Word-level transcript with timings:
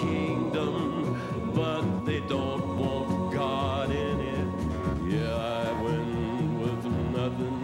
kingdom, 0.00 1.52
but 1.54 2.04
they 2.04 2.20
don't 2.20 2.78
want 2.78 3.32
God 3.34 3.90
in 3.90 4.20
it. 4.20 4.48
Yeah, 5.12 5.34
I 5.34 5.82
went 5.82 6.60
with 6.60 6.84
nothing, 7.18 7.60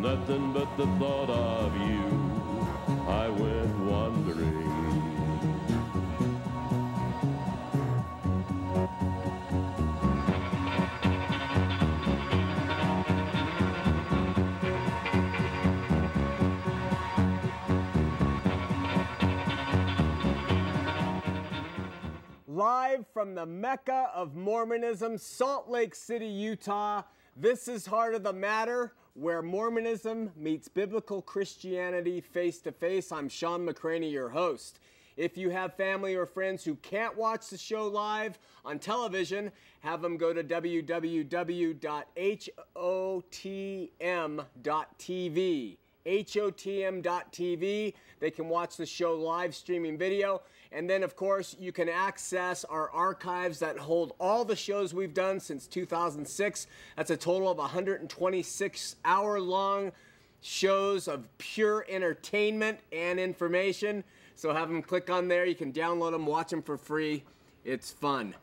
nothing 0.00 0.52
but 0.52 0.76
the 0.76 0.86
thought 0.98 1.30
of 1.30 1.76
you. 1.88 2.13
From 23.24 23.34
the 23.34 23.46
Mecca 23.46 24.10
of 24.14 24.36
Mormonism, 24.36 25.16
Salt 25.16 25.70
Lake 25.70 25.94
City, 25.94 26.26
Utah. 26.26 27.04
This 27.34 27.68
is 27.68 27.86
Heart 27.86 28.16
of 28.16 28.22
the 28.22 28.34
Matter, 28.34 28.92
where 29.14 29.40
Mormonism 29.40 30.30
meets 30.36 30.68
biblical 30.68 31.22
Christianity 31.22 32.20
face 32.20 32.58
to 32.58 32.70
face. 32.70 33.10
I'm 33.10 33.30
Shawn 33.30 33.66
McCraney, 33.66 34.12
your 34.12 34.28
host. 34.28 34.78
If 35.16 35.38
you 35.38 35.48
have 35.48 35.72
family 35.72 36.14
or 36.14 36.26
friends 36.26 36.64
who 36.64 36.74
can't 36.74 37.16
watch 37.16 37.48
the 37.48 37.56
show 37.56 37.88
live 37.88 38.38
on 38.62 38.78
television, 38.78 39.50
have 39.80 40.02
them 40.02 40.18
go 40.18 40.34
to 40.34 40.44
www.hotm.tv. 40.44 41.38
HOTM.tv. 46.06 47.94
They 48.20 48.30
can 48.30 48.48
watch 48.50 48.76
the 48.76 48.84
show 48.84 49.14
live 49.14 49.54
streaming 49.54 49.96
video. 49.96 50.42
And 50.74 50.90
then, 50.90 51.04
of 51.04 51.14
course, 51.14 51.54
you 51.60 51.70
can 51.70 51.88
access 51.88 52.64
our 52.64 52.90
archives 52.90 53.60
that 53.60 53.78
hold 53.78 54.12
all 54.18 54.44
the 54.44 54.56
shows 54.56 54.92
we've 54.92 55.14
done 55.14 55.38
since 55.38 55.68
2006. 55.68 56.66
That's 56.96 57.10
a 57.10 57.16
total 57.16 57.48
of 57.48 57.58
126 57.58 58.96
hour 59.04 59.40
long 59.40 59.92
shows 60.40 61.06
of 61.06 61.26
pure 61.38 61.86
entertainment 61.88 62.80
and 62.92 63.20
information. 63.20 64.02
So 64.34 64.52
have 64.52 64.68
them 64.68 64.82
click 64.82 65.08
on 65.10 65.28
there. 65.28 65.46
You 65.46 65.54
can 65.54 65.72
download 65.72 66.10
them, 66.10 66.26
watch 66.26 66.50
them 66.50 66.60
for 66.60 66.76
free. 66.76 67.22
It's 67.64 67.92
fun. 67.92 68.34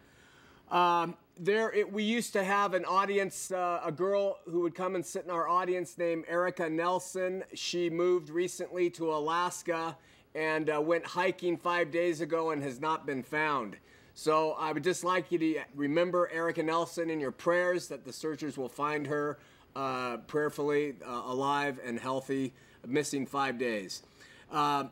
Um, 0.72 1.18
there, 1.38 1.74
it, 1.74 1.92
we 1.92 2.04
used 2.04 2.32
to 2.34 2.46
have 2.46 2.74
an 2.74 2.86
audience, 2.86 3.52
uh, 3.52 3.82
a 3.84 3.92
girl 3.92 4.40
who 4.46 4.62
would 4.62 4.74
come 4.74 4.96
and 4.96 5.06
sit 5.06 5.26
in 5.26 5.32
our 5.32 5.50
audience 5.50 5.98
named 5.98 6.24
Erica 6.30 6.70
Nelson. 6.70 7.44
She 7.54 7.90
moved 7.90 8.30
recently 8.30 8.90
to 8.92 9.14
Alaska 9.14 9.98
and 10.36 10.70
uh, 10.70 10.82
went 10.82 11.06
hiking 11.06 11.58
five 11.58 11.92
days 11.92 12.22
ago 12.22 12.52
and 12.52 12.64
has 12.64 12.80
not 12.80 13.06
been 13.06 13.24
found. 13.24 13.78
So 14.14 14.52
I 14.52 14.72
would 14.72 14.84
just 14.84 15.04
like 15.04 15.32
you 15.32 15.40
to 15.40 15.62
remember 15.76 16.30
Erica 16.32 16.64
Nelson 16.64 17.10
in 17.10 17.20
your 17.20 17.32
prayers 17.32 17.88
that 17.88 18.06
the 18.06 18.14
searchers 18.14 18.58
will 18.58 18.70
find 18.70 19.08
her 19.08 19.40
uh, 19.76 20.18
prayerfully 20.18 20.96
uh, 21.06 21.22
alive 21.26 21.80
and 21.84 22.00
healthy, 22.00 22.54
missing 22.86 23.26
five 23.26 23.58
days. 23.58 24.04
Uh, 24.52 24.86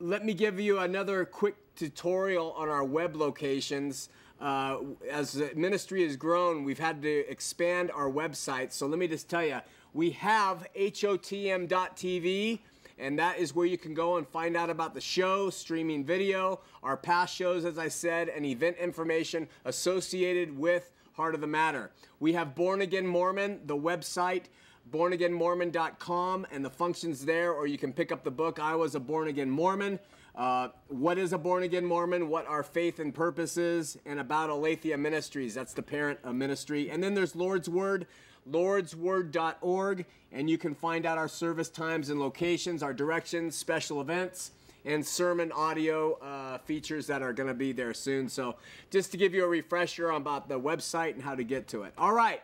let 0.00 0.24
me 0.24 0.34
give 0.34 0.58
you 0.58 0.80
another 0.80 1.24
quick 1.24 1.54
tutorial 1.76 2.52
on 2.52 2.68
our 2.68 2.84
web 2.84 3.14
locations. 3.14 4.08
Uh, 4.40 4.78
as 5.08 5.32
the 5.32 5.52
ministry 5.54 6.02
has 6.02 6.16
grown, 6.16 6.64
we've 6.64 6.80
had 6.80 7.00
to 7.02 7.30
expand 7.30 7.92
our 7.92 8.10
website. 8.10 8.72
So 8.72 8.86
let 8.88 8.98
me 8.98 9.06
just 9.06 9.28
tell 9.28 9.44
you, 9.44 9.60
we 9.94 10.10
have 10.10 10.66
HOTM.tv, 10.76 12.58
and 13.02 13.18
that 13.18 13.38
is 13.38 13.54
where 13.54 13.66
you 13.66 13.76
can 13.76 13.92
go 13.92 14.16
and 14.16 14.26
find 14.26 14.56
out 14.56 14.70
about 14.70 14.94
the 14.94 15.00
show, 15.00 15.50
streaming 15.50 16.04
video, 16.04 16.60
our 16.82 16.96
past 16.96 17.34
shows, 17.34 17.64
as 17.64 17.76
I 17.76 17.88
said, 17.88 18.28
and 18.28 18.46
event 18.46 18.76
information 18.78 19.48
associated 19.64 20.56
with 20.56 20.92
Heart 21.14 21.34
of 21.34 21.40
the 21.40 21.46
Matter. 21.46 21.90
We 22.20 22.32
have 22.34 22.54
Born 22.54 22.80
Again 22.80 23.06
Mormon, 23.06 23.60
the 23.66 23.76
website 23.76 24.44
bornagainmormon.com 24.90 26.46
and 26.50 26.64
the 26.64 26.70
functions 26.70 27.24
there, 27.24 27.52
or 27.52 27.66
you 27.66 27.78
can 27.78 27.92
pick 27.92 28.10
up 28.10 28.24
the 28.24 28.30
book, 28.30 28.58
I 28.58 28.74
Was 28.74 28.94
a 28.94 29.00
Born 29.00 29.28
Again 29.28 29.50
Mormon. 29.50 29.98
Uh, 30.34 30.68
what 30.88 31.18
is 31.18 31.32
a 31.32 31.38
born 31.38 31.62
again 31.62 31.84
Mormon? 31.84 32.28
What 32.28 32.46
are 32.46 32.62
faith 32.62 32.98
and 32.98 33.14
purposes? 33.14 33.98
and 34.06 34.18
about 34.18 34.48
Aletheia 34.48 34.96
Ministries. 34.96 35.54
That's 35.54 35.74
the 35.74 35.82
parent 35.82 36.24
ministry. 36.34 36.90
And 36.90 37.02
then 37.02 37.14
there's 37.14 37.36
Lord's 37.36 37.68
Word, 37.68 38.06
lordsword.org, 38.50 40.04
and 40.32 40.50
you 40.50 40.58
can 40.58 40.74
find 40.74 41.06
out 41.06 41.18
our 41.18 41.28
service 41.28 41.68
times 41.68 42.10
and 42.10 42.20
locations, 42.20 42.82
our 42.82 42.92
directions, 42.92 43.54
special 43.54 44.00
events, 44.00 44.52
and 44.84 45.06
sermon 45.06 45.52
audio 45.52 46.14
uh, 46.14 46.58
features 46.58 47.06
that 47.06 47.22
are 47.22 47.32
going 47.32 47.48
to 47.48 47.54
be 47.54 47.72
there 47.72 47.94
soon. 47.94 48.28
So, 48.28 48.56
just 48.90 49.12
to 49.12 49.16
give 49.16 49.34
you 49.34 49.44
a 49.44 49.48
refresher 49.48 50.10
about 50.10 50.48
the 50.48 50.58
website 50.58 51.14
and 51.14 51.22
how 51.22 51.34
to 51.34 51.44
get 51.44 51.68
to 51.68 51.84
it. 51.84 51.92
All 51.96 52.12
right. 52.12 52.42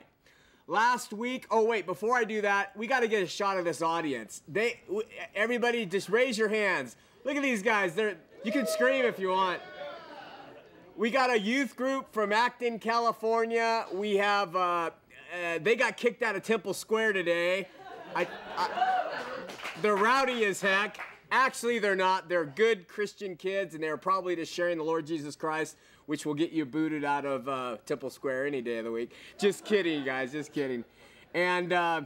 Last 0.71 1.15
week 1.15 1.47
oh 1.51 1.65
wait 1.65 1.87
before 1.87 2.15
i 2.15 2.25
do 2.25 2.43
that 2.43 2.77
we 2.77 2.87
got 2.87 3.01
to 3.01 3.09
get 3.09 3.23
a 3.23 3.27
shot 3.27 3.57
of 3.57 3.65
this 3.65 3.81
audience. 3.81 4.43
They 4.47 4.79
everybody 5.35 5.87
just 5.87 6.11
raise 6.11 6.37
your 6.37 6.51
hands. 6.51 6.95
Look 7.25 7.37
at 7.37 7.43
these 7.43 7.63
guys. 7.63 7.95
They're 7.95 8.17
you 8.45 8.53
can 8.53 8.67
scream 8.67 9.07
if 9.07 9.19
you 9.19 9.31
want. 9.31 9.61
We 10.95 11.11
got 11.11 11.31
a 11.31 11.39
youth 11.39 11.75
group 11.75 12.13
from 12.13 12.33
acton 12.33 12.79
california. 12.79 13.87
We 13.95 14.17
have 14.17 14.55
uh, 14.55 14.91
uh, 15.33 15.59
they 15.63 15.77
got 15.77 15.97
kicked 15.97 16.23
out 16.23 16.37
of 16.37 16.43
temple 16.43 16.75
square 16.75 17.13
today 17.13 17.69
I, 18.15 18.27
I, 18.57 18.71
they're 19.83 19.97
rowdy 19.97 20.45
as 20.45 20.61
heck 20.61 20.99
actually 21.31 21.79
they're 21.79 21.97
not 21.97 22.29
they're 22.29 22.47
good 22.47 22.89
christian 22.89 23.37
kids 23.37 23.75
and 23.75 23.83
they're 23.83 23.97
probably 23.97 24.37
just 24.37 24.53
sharing 24.53 24.79
the 24.79 24.85
lord 24.85 25.07
jesus 25.07 25.37
christ 25.37 25.77
which 26.09 26.25
will 26.25 26.35
get 26.35 26.53
you 26.53 26.65
booted 26.65 27.05
out 27.05 27.27
of 27.27 27.47
uh, 27.51 27.77
Temple 27.85 28.09
Square 28.09 28.47
any 28.47 28.63
day 28.63 28.79
of 28.79 28.87
the 28.87 28.91
week. 28.91 29.13
Just 29.37 29.67
kidding, 29.67 30.07
guys, 30.07 30.33
just 30.33 30.55
kidding. 30.55 30.83
And 31.35 31.71
uh, 31.71 32.03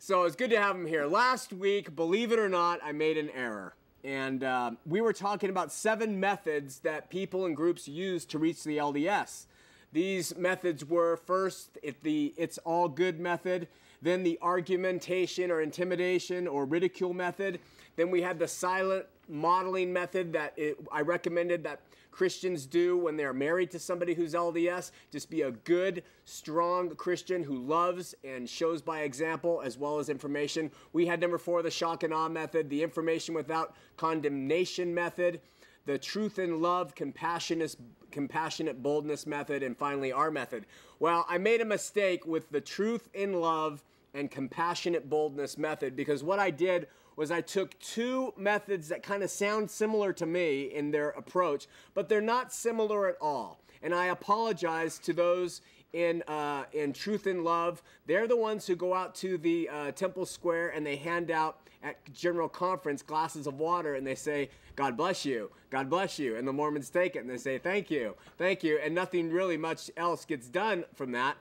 so 0.00 0.24
it's 0.24 0.34
good 0.34 0.50
to 0.50 0.60
have 0.60 0.76
them 0.76 0.88
here. 0.88 1.06
Last 1.06 1.52
week, 1.52 1.94
believe 1.94 2.32
it 2.32 2.40
or 2.40 2.48
not, 2.48 2.80
I 2.82 2.90
made 2.90 3.16
an 3.16 3.30
error. 3.30 3.76
And 4.02 4.42
uh, 4.42 4.72
we 4.84 5.00
were 5.00 5.12
talking 5.12 5.50
about 5.50 5.70
seven 5.70 6.18
methods 6.18 6.80
that 6.80 7.10
people 7.10 7.46
and 7.46 7.56
groups 7.56 7.86
use 7.86 8.24
to 8.24 8.40
reach 8.40 8.64
the 8.64 8.78
LDS. 8.78 9.46
These 9.92 10.36
methods 10.36 10.84
were 10.84 11.16
first 11.16 11.78
it, 11.82 12.02
the 12.02 12.34
it's 12.36 12.58
all 12.58 12.88
good 12.88 13.20
method, 13.20 13.68
then 14.00 14.22
the 14.22 14.38
argumentation 14.42 15.50
or 15.50 15.60
intimidation 15.60 16.48
or 16.48 16.64
ridicule 16.64 17.12
method. 17.12 17.60
Then 17.96 18.10
we 18.10 18.22
had 18.22 18.38
the 18.38 18.48
silent 18.48 19.06
modeling 19.28 19.92
method 19.92 20.32
that 20.32 20.54
it, 20.56 20.78
I 20.90 21.02
recommended 21.02 21.62
that 21.64 21.80
Christians 22.10 22.66
do 22.66 22.96
when 22.96 23.16
they're 23.16 23.32
married 23.32 23.70
to 23.72 23.78
somebody 23.78 24.14
who's 24.14 24.34
LDS. 24.34 24.92
Just 25.10 25.30
be 25.30 25.42
a 25.42 25.50
good, 25.50 26.02
strong 26.24 26.94
Christian 26.94 27.42
who 27.42 27.58
loves 27.58 28.14
and 28.22 28.48
shows 28.48 28.82
by 28.82 29.00
example 29.00 29.62
as 29.64 29.78
well 29.78 29.98
as 29.98 30.08
information. 30.08 30.70
We 30.92 31.06
had 31.06 31.20
number 31.20 31.38
four, 31.38 31.62
the 31.62 31.70
shock 31.70 32.02
and 32.02 32.12
awe 32.12 32.28
method, 32.28 32.68
the 32.68 32.82
information 32.82 33.34
without 33.34 33.74
condemnation 33.96 34.94
method, 34.94 35.40
the 35.86 35.98
truth 35.98 36.38
and 36.38 36.60
love, 36.60 36.94
compassionate, 36.94 37.74
compassionate 38.12 38.82
boldness 38.82 39.26
method, 39.26 39.62
and 39.62 39.76
finally 39.76 40.12
our 40.12 40.30
method. 40.30 40.66
Well, 41.00 41.26
I 41.28 41.38
made 41.38 41.60
a 41.60 41.64
mistake 41.64 42.26
with 42.26 42.50
the 42.50 42.60
truth 42.60 43.08
in 43.14 43.40
love 43.40 43.82
and 44.14 44.30
compassionate 44.30 45.08
boldness 45.08 45.58
method 45.58 45.96
because 45.96 46.22
what 46.22 46.38
I 46.38 46.50
did 46.50 46.86
was 47.16 47.30
I 47.30 47.40
took 47.40 47.78
two 47.78 48.32
methods 48.36 48.88
that 48.88 49.02
kind 49.02 49.22
of 49.22 49.30
sound 49.30 49.70
similar 49.70 50.12
to 50.14 50.26
me 50.26 50.64
in 50.64 50.90
their 50.90 51.10
approach, 51.10 51.66
but 51.94 52.08
they're 52.08 52.20
not 52.20 52.52
similar 52.52 53.08
at 53.08 53.16
all. 53.20 53.60
And 53.82 53.94
I 53.94 54.06
apologize 54.06 54.98
to 55.00 55.12
those 55.12 55.60
in 55.92 56.22
uh, 56.22 56.64
in 56.72 56.92
Truth 56.92 57.26
in 57.26 57.44
Love. 57.44 57.82
They're 58.06 58.28
the 58.28 58.36
ones 58.36 58.66
who 58.66 58.76
go 58.76 58.94
out 58.94 59.14
to 59.16 59.36
the 59.36 59.68
uh, 59.68 59.92
Temple 59.92 60.26
Square 60.26 60.70
and 60.70 60.86
they 60.86 60.96
hand 60.96 61.30
out 61.30 61.58
at 61.82 62.12
General 62.12 62.48
Conference 62.48 63.02
glasses 63.02 63.46
of 63.46 63.58
water 63.58 63.94
and 63.94 64.06
they 64.06 64.14
say, 64.14 64.50
"God 64.76 64.96
bless 64.96 65.24
you, 65.24 65.50
God 65.70 65.90
bless 65.90 66.18
you," 66.18 66.36
and 66.36 66.46
the 66.46 66.52
Mormons 66.52 66.90
take 66.90 67.16
it 67.16 67.20
and 67.20 67.30
they 67.30 67.38
say, 67.38 67.58
"Thank 67.58 67.90
you, 67.90 68.14
thank 68.38 68.62
you," 68.62 68.78
and 68.78 68.94
nothing 68.94 69.30
really 69.30 69.56
much 69.56 69.90
else 69.96 70.24
gets 70.24 70.48
done 70.48 70.84
from 70.94 71.12
that. 71.12 71.36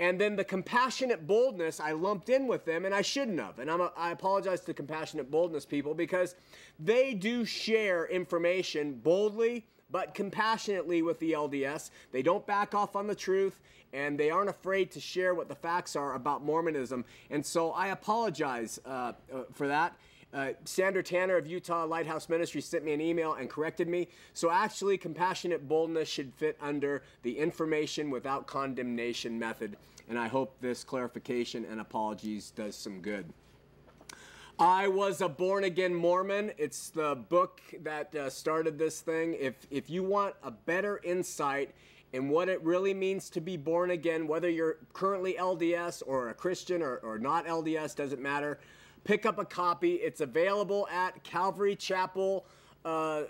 And 0.00 0.20
then 0.20 0.36
the 0.36 0.44
compassionate 0.44 1.26
boldness 1.26 1.78
I 1.78 1.92
lumped 1.92 2.28
in 2.28 2.46
with 2.46 2.64
them, 2.64 2.84
and 2.84 2.94
I 2.94 3.02
shouldn't 3.02 3.38
have. 3.38 3.58
And 3.58 3.70
I'm 3.70 3.80
a, 3.80 3.92
I 3.96 4.10
apologize 4.10 4.60
to 4.62 4.74
compassionate 4.74 5.30
boldness 5.30 5.64
people 5.64 5.94
because 5.94 6.34
they 6.78 7.14
do 7.14 7.44
share 7.44 8.06
information 8.06 8.94
boldly 8.94 9.66
but 9.92 10.14
compassionately 10.14 11.02
with 11.02 11.20
the 11.20 11.32
LDS. 11.32 11.90
They 12.10 12.22
don't 12.22 12.46
back 12.46 12.74
off 12.74 12.96
on 12.96 13.06
the 13.06 13.14
truth 13.14 13.60
and 13.92 14.18
they 14.18 14.30
aren't 14.30 14.48
afraid 14.48 14.90
to 14.90 15.00
share 15.00 15.34
what 15.34 15.48
the 15.48 15.54
facts 15.54 15.94
are 15.94 16.14
about 16.14 16.42
Mormonism. 16.42 17.04
And 17.30 17.44
so 17.44 17.72
I 17.72 17.88
apologize 17.88 18.80
uh, 18.86 19.12
uh, 19.32 19.42
for 19.52 19.68
that. 19.68 19.94
Uh, 20.32 20.52
Sandra 20.64 21.02
Tanner 21.02 21.36
of 21.36 21.46
Utah 21.46 21.84
Lighthouse 21.84 22.28
Ministry 22.30 22.62
sent 22.62 22.84
me 22.84 22.94
an 22.94 23.02
email 23.02 23.34
and 23.34 23.50
corrected 23.50 23.86
me. 23.86 24.08
So 24.32 24.50
actually, 24.50 24.96
compassionate 24.96 25.68
boldness 25.68 26.08
should 26.08 26.32
fit 26.32 26.56
under 26.58 27.02
the 27.22 27.38
information 27.38 28.08
without 28.08 28.46
condemnation 28.46 29.38
method. 29.38 29.76
And 30.08 30.18
I 30.18 30.28
hope 30.28 30.56
this 30.60 30.84
clarification 30.84 31.66
and 31.70 31.80
apologies 31.80 32.50
does 32.50 32.74
some 32.76 33.02
good. 33.02 33.26
I 34.58 34.88
was 34.88 35.20
a 35.20 35.28
born 35.28 35.64
again 35.64 35.94
Mormon. 35.94 36.52
It's 36.58 36.90
the 36.90 37.14
book 37.14 37.60
that 37.82 38.14
uh, 38.14 38.30
started 38.30 38.78
this 38.78 39.00
thing. 39.00 39.34
If 39.38 39.54
if 39.70 39.88
you 39.88 40.02
want 40.02 40.34
a 40.42 40.50
better 40.50 41.00
insight 41.02 41.74
in 42.12 42.28
what 42.28 42.48
it 42.48 42.62
really 42.62 42.92
means 42.92 43.30
to 43.30 43.40
be 43.40 43.56
born 43.56 43.90
again, 43.90 44.28
whether 44.28 44.50
you're 44.50 44.76
currently 44.92 45.34
LDS 45.34 46.02
or 46.06 46.28
a 46.28 46.34
Christian 46.34 46.82
or, 46.82 46.96
or 46.98 47.18
not 47.18 47.46
LDS, 47.46 47.96
doesn't 47.96 48.20
matter. 48.20 48.58
Pick 49.04 49.24
up 49.24 49.38
a 49.38 49.44
copy. 49.44 49.94
It's 49.94 50.20
available 50.20 50.86
at 50.88 51.24
Calvary 51.24 51.74
Chapel. 51.74 52.46
Uh, 52.84 53.22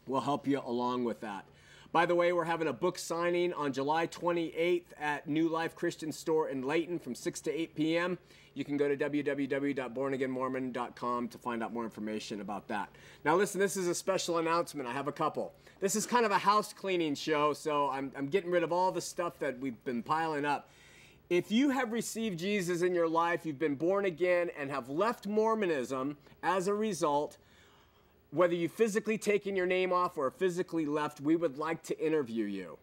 We'll 0.05 0.21
help 0.21 0.47
you 0.47 0.61
along 0.65 1.05
with 1.05 1.21
that. 1.21 1.45
By 1.91 2.05
the 2.05 2.15
way, 2.15 2.33
we're 2.33 2.43
having 2.43 2.67
a 2.67 2.73
book 2.73 2.97
signing 2.97 3.53
on 3.53 3.71
July 3.71 4.07
28th 4.07 4.83
at 4.99 5.29
New 5.29 5.47
Life 5.47 5.75
Christian 5.75 6.11
Store 6.11 6.49
in 6.49 6.63
Layton 6.63 6.99
from 6.99 7.15
6 7.15 7.41
to 7.41 7.51
8 7.51 7.75
p.m. 7.75 8.17
You 8.55 8.63
can 8.63 8.77
go 8.77 8.87
to 8.87 8.95
www.bornagainmormon.com 8.95 11.27
to 11.27 11.37
find 11.37 11.61
out 11.63 11.73
more 11.73 11.83
information 11.83 12.41
about 12.41 12.67
that. 12.67 12.89
Now, 13.25 13.35
listen, 13.35 13.59
this 13.59 13.75
is 13.77 13.87
a 13.87 13.95
special 13.95 14.37
announcement. 14.37 14.87
I 14.87 14.93
have 14.93 15.07
a 15.07 15.11
couple. 15.11 15.53
This 15.79 15.95
is 15.95 16.05
kind 16.05 16.23
of 16.25 16.31
a 16.31 16.37
house 16.37 16.71
cleaning 16.71 17.15
show, 17.15 17.53
so 17.53 17.89
I'm, 17.89 18.11
I'm 18.15 18.27
getting 18.27 18.51
rid 18.51 18.61
of 18.63 18.71
all 18.71 18.91
the 18.91 19.01
stuff 19.01 19.39
that 19.39 19.59
we've 19.59 19.83
been 19.83 20.03
piling 20.03 20.45
up. 20.45 20.69
If 21.29 21.51
you 21.51 21.71
have 21.71 21.91
received 21.91 22.37
Jesus 22.37 22.83
in 22.83 22.93
your 22.93 23.07
life, 23.07 23.45
you've 23.45 23.59
been 23.59 23.75
born 23.75 24.05
again, 24.05 24.51
and 24.57 24.69
have 24.69 24.89
left 24.89 25.25
Mormonism 25.25 26.17
as 26.43 26.67
a 26.67 26.73
result, 26.73 27.37
whether 28.31 28.53
you've 28.53 28.71
physically 28.71 29.17
taken 29.17 29.55
your 29.55 29.65
name 29.65 29.91
off 29.91 30.17
or 30.17 30.29
physically 30.29 30.85
left, 30.85 31.21
we 31.21 31.35
would 31.35 31.57
like 31.57 31.81
to 31.83 31.99
interview 31.99 32.45
you. 32.45 32.77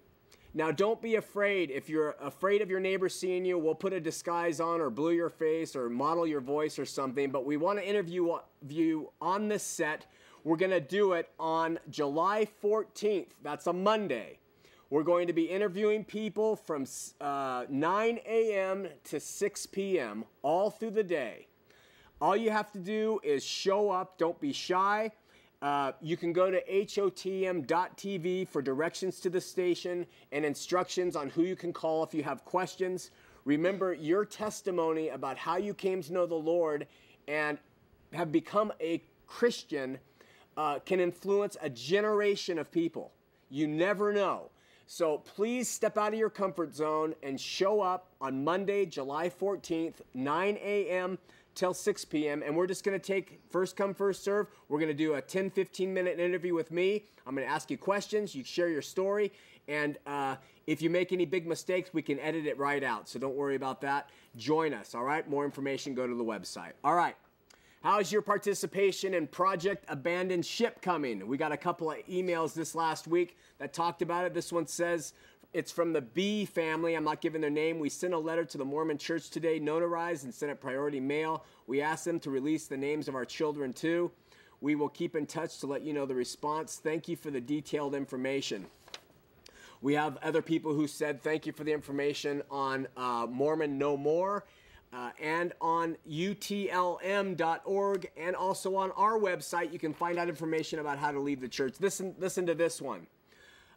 Now, 0.53 0.73
don't 0.73 1.01
be 1.01 1.15
afraid. 1.15 1.71
If 1.71 1.89
you're 1.89 2.17
afraid 2.21 2.61
of 2.61 2.69
your 2.69 2.81
neighbor 2.81 3.09
seeing 3.09 3.45
you, 3.45 3.57
we'll 3.57 3.77
put 3.77 3.93
a 3.93 4.01
disguise 4.01 4.59
on 4.59 4.81
or 4.81 4.91
blue 4.91 5.13
your 5.13 5.31
face 5.31 5.77
or 5.77 5.89
model 5.89 6.27
your 6.27 6.41
voice 6.41 6.77
or 6.77 6.85
something. 6.85 7.31
But 7.31 7.45
we 7.47 7.57
want 7.57 7.79
to 7.79 7.89
interview 7.89 8.37
you 8.69 9.13
on 9.21 9.47
this 9.47 9.63
set. 9.63 10.07
We're 10.43 10.57
going 10.57 10.73
to 10.73 10.81
do 10.81 11.13
it 11.13 11.31
on 11.39 11.79
July 11.89 12.49
14th. 12.63 13.29
That's 13.43 13.69
a 13.69 13.73
Monday. 13.73 14.39
We're 14.89 15.05
going 15.05 15.29
to 15.29 15.33
be 15.33 15.45
interviewing 15.45 16.05
people 16.05 16.57
from 16.57 16.85
uh, 17.21 17.67
9 17.69 18.19
a.m. 18.27 18.89
to 19.05 19.21
6 19.21 19.67
p.m. 19.67 20.25
all 20.43 20.69
through 20.69 20.91
the 20.91 21.05
day. 21.05 21.47
All 22.21 22.37
you 22.37 22.51
have 22.51 22.73
to 22.73 22.81
do 22.81 23.21
is 23.23 23.45
show 23.45 23.91
up. 23.91 24.19
Don't 24.19 24.41
be 24.41 24.53
shy. 24.53 25.13
Uh, 25.63 25.93
you 26.01 26.17
can 26.17 26.33
go 26.33 26.51
to 26.51 26.63
hotm.tv 26.65 28.49
for 28.49 28.63
directions 28.63 29.21
to 29.21 29.29
the 29.29 29.41
station 29.41 30.07
and 30.33 30.45
instructions 30.45 31.17
on 31.17 31.29
who 31.29 31.43
you 31.43 31.55
can 31.55 31.73
call 31.73 32.03
if 32.03 32.15
you 32.15 32.23
have 32.23 32.45
questions. 32.47 33.11
Remember, 33.45 33.93
your 33.93 34.25
testimony 34.25 35.09
about 35.09 35.37
how 35.37 35.59
you 35.59 35.75
came 35.75 36.03
to 36.03 36.13
know 36.13 36.25
the 36.25 36.35
Lord 36.35 36.87
and 37.29 37.59
have 38.15 38.33
become 38.33 38.73
a 38.81 39.03
Christian 39.27 39.99
uh, 40.57 40.79
can 40.81 40.99
influence 40.99 41.57
a 41.61 41.69
generation 41.69 42.59
of 42.59 42.71
people. 42.71 43.13
You 43.51 43.67
never 43.67 44.13
know. 44.13 44.51
So 44.87 45.19
please 45.19 45.69
step 45.69 45.97
out 45.97 46.13
of 46.13 46.19
your 46.19 46.31
comfort 46.31 46.75
zone 46.75 47.15
and 47.23 47.41
show 47.41 47.81
up 47.81 48.09
on 48.21 48.43
Monday, 48.43 48.87
July 48.87 49.31
14th, 49.31 49.97
9 50.15 50.59
a.m 50.61 51.19
till 51.61 51.75
6 51.75 52.07
p.m. 52.07 52.43
And 52.43 52.57
we're 52.57 52.67
just 52.67 52.85
going 52.85 52.99
to 52.99 53.07
take 53.07 53.39
first 53.51 53.77
come, 53.77 53.93
first 53.93 54.25
serve. 54.25 54.47
We're 54.71 54.79
going 54.79 54.89
to 54.89 54.95
do 54.95 55.15
a 55.15 55.21
10, 55.21 55.51
15 55.51 55.93
minute 55.93 56.19
interview 56.19 56.55
with 56.55 56.73
me. 56.73 57.05
I'm 57.27 57.35
going 57.35 57.47
to 57.47 57.53
ask 57.53 57.71
you 57.71 57.77
questions. 57.77 58.35
You 58.35 58.43
share 58.45 58.71
your 58.71 58.81
story. 58.81 59.31
And 59.69 59.99
uh, 60.07 60.37
if 60.67 60.81
you 60.81 60.89
make 60.89 61.13
any 61.13 61.27
big 61.27 61.47
mistakes, 61.47 61.91
we 61.93 62.01
can 62.01 62.19
edit 62.19 62.47
it 62.47 62.57
right 62.57 62.83
out. 62.83 63.11
So 63.11 63.19
don't 63.19 63.37
worry 63.37 63.57
about 63.57 63.83
that. 63.83 64.09
Join 64.37 64.73
us, 64.73 64.95
all 64.95 65.05
right? 65.05 65.29
More 65.29 65.45
information, 65.45 65.95
go 65.95 66.07
to 66.07 66.15
the 66.15 66.25
website. 66.25 66.73
All 66.83 66.95
right. 66.95 67.15
How's 67.83 68.11
your 68.11 68.23
participation 68.23 69.13
in 69.13 69.27
Project 69.27 69.85
Abandoned 69.89 70.47
Ship 70.47 70.81
coming? 70.81 71.27
We 71.27 71.37
got 71.37 71.53
a 71.53 71.59
couple 71.59 71.91
of 71.91 71.99
emails 72.07 72.55
this 72.55 72.75
last 72.75 73.07
week 73.07 73.37
that 73.59 73.75
talked 73.75 74.01
about 74.01 74.25
it. 74.25 74.33
This 74.33 74.51
one 74.51 74.67
says, 74.67 75.13
it's 75.53 75.73
from 75.73 75.93
the 75.93 76.01
B 76.01 76.45
family. 76.45 76.95
I'm 76.95 77.05
not 77.05 77.21
giving 77.21 77.41
their 77.41 77.51
name. 77.51 77.79
We 77.79 77.89
sent 77.89 78.15
a 78.15 78.19
letter 78.19 78.45
to 78.45 78.59
the 78.59 78.65
Mormon 78.65 78.99
Church 78.99 79.31
today, 79.31 79.59
notarized 79.59 80.25
and 80.25 80.33
sent 80.33 80.53
it 80.53 80.61
priority 80.61 81.01
mail. 81.01 81.45
We 81.67 81.81
asked 81.81 82.05
them 82.05 82.21
to 82.21 82.31
release 82.31 82.67
the 82.67 82.77
names 82.77 83.09
of 83.09 83.15
our 83.15 83.25
children 83.25 83.73
too. 83.73 84.11
We 84.61 84.75
will 84.75 84.89
keep 84.89 85.17
in 85.17 85.27
touch 85.27 85.59
to 85.61 85.67
let 85.67 85.83
you 85.83 85.93
know 85.93 86.07
the 86.07 86.15
response. 86.15 86.81
Thank 86.83 87.09
you 87.09 87.17
for 87.17 87.31
the 87.31 87.41
detailed 87.41 87.95
information. 87.95 88.67
We 89.81 89.95
have 89.95 90.19
other 90.19 90.43
people 90.43 90.75
who 90.75 90.87
said 90.87 91.23
thank 91.23 91.47
you 91.47 91.53
for 91.53 91.65
the 91.65 91.73
information 91.73 92.43
on 92.51 92.87
uh, 92.97 93.27
Mormon 93.29 93.79
No 93.79 93.97
More 93.97 94.45
uh, 94.93 95.11
and 95.21 95.55
on 95.61 95.97
utlm.org 96.09 98.11
and 98.17 98.37
also 98.37 98.77
on 98.77 98.91
our 98.93 99.19
website. 99.19 99.73
You 99.73 99.79
can 99.79 99.95
find 99.95 100.19
out 100.19 100.29
information 100.29 100.81
about 100.81 100.99
how 100.99 101.11
to 101.11 101.19
leave 101.19 101.41
the 101.41 101.49
church. 101.49 101.77
Listen, 101.81 102.15
listen 102.19 102.45
to 102.47 102.55
this 102.55 102.83
one. 102.83 103.07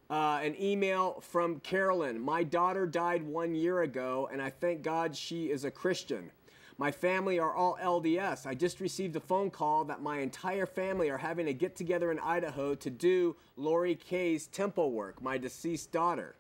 Uh, 0.10 0.40
an 0.44 0.56
email 0.62 1.22
from 1.22 1.60
Carolyn. 1.62 2.20
My 2.20 2.44
daughter 2.44 2.86
died 2.86 3.24
one 3.24 3.56
year 3.56 3.82
ago, 3.82 4.30
and 4.32 4.42
I 4.42 4.50
thank 4.50 4.84
God 4.84 5.16
she 5.16 5.50
is 5.50 5.64
a 5.64 5.72
Christian. 5.72 6.30
My 6.78 6.92
family 6.92 7.40
are 7.40 7.54
all 7.54 7.78
LDS. 7.82 8.46
I 8.46 8.56
just 8.56 8.80
received 8.80 9.16
a 9.16 9.20
phone 9.20 9.50
call 9.50 9.86
that 9.86 10.02
my 10.02 10.20
entire 10.20 10.66
family 10.66 11.10
are 11.10 11.18
having 11.18 11.48
a 11.48 11.54
get 11.54 11.76
together 11.76 12.12
in 12.12 12.20
Idaho 12.20 12.76
to 12.76 12.90
do 12.90 13.36
Lori 13.56 13.96
Kay's 13.96 14.48
temple 14.48 14.92
work, 14.92 15.22
my 15.22 15.38
deceased 15.38 15.92
daughter. 15.92 16.36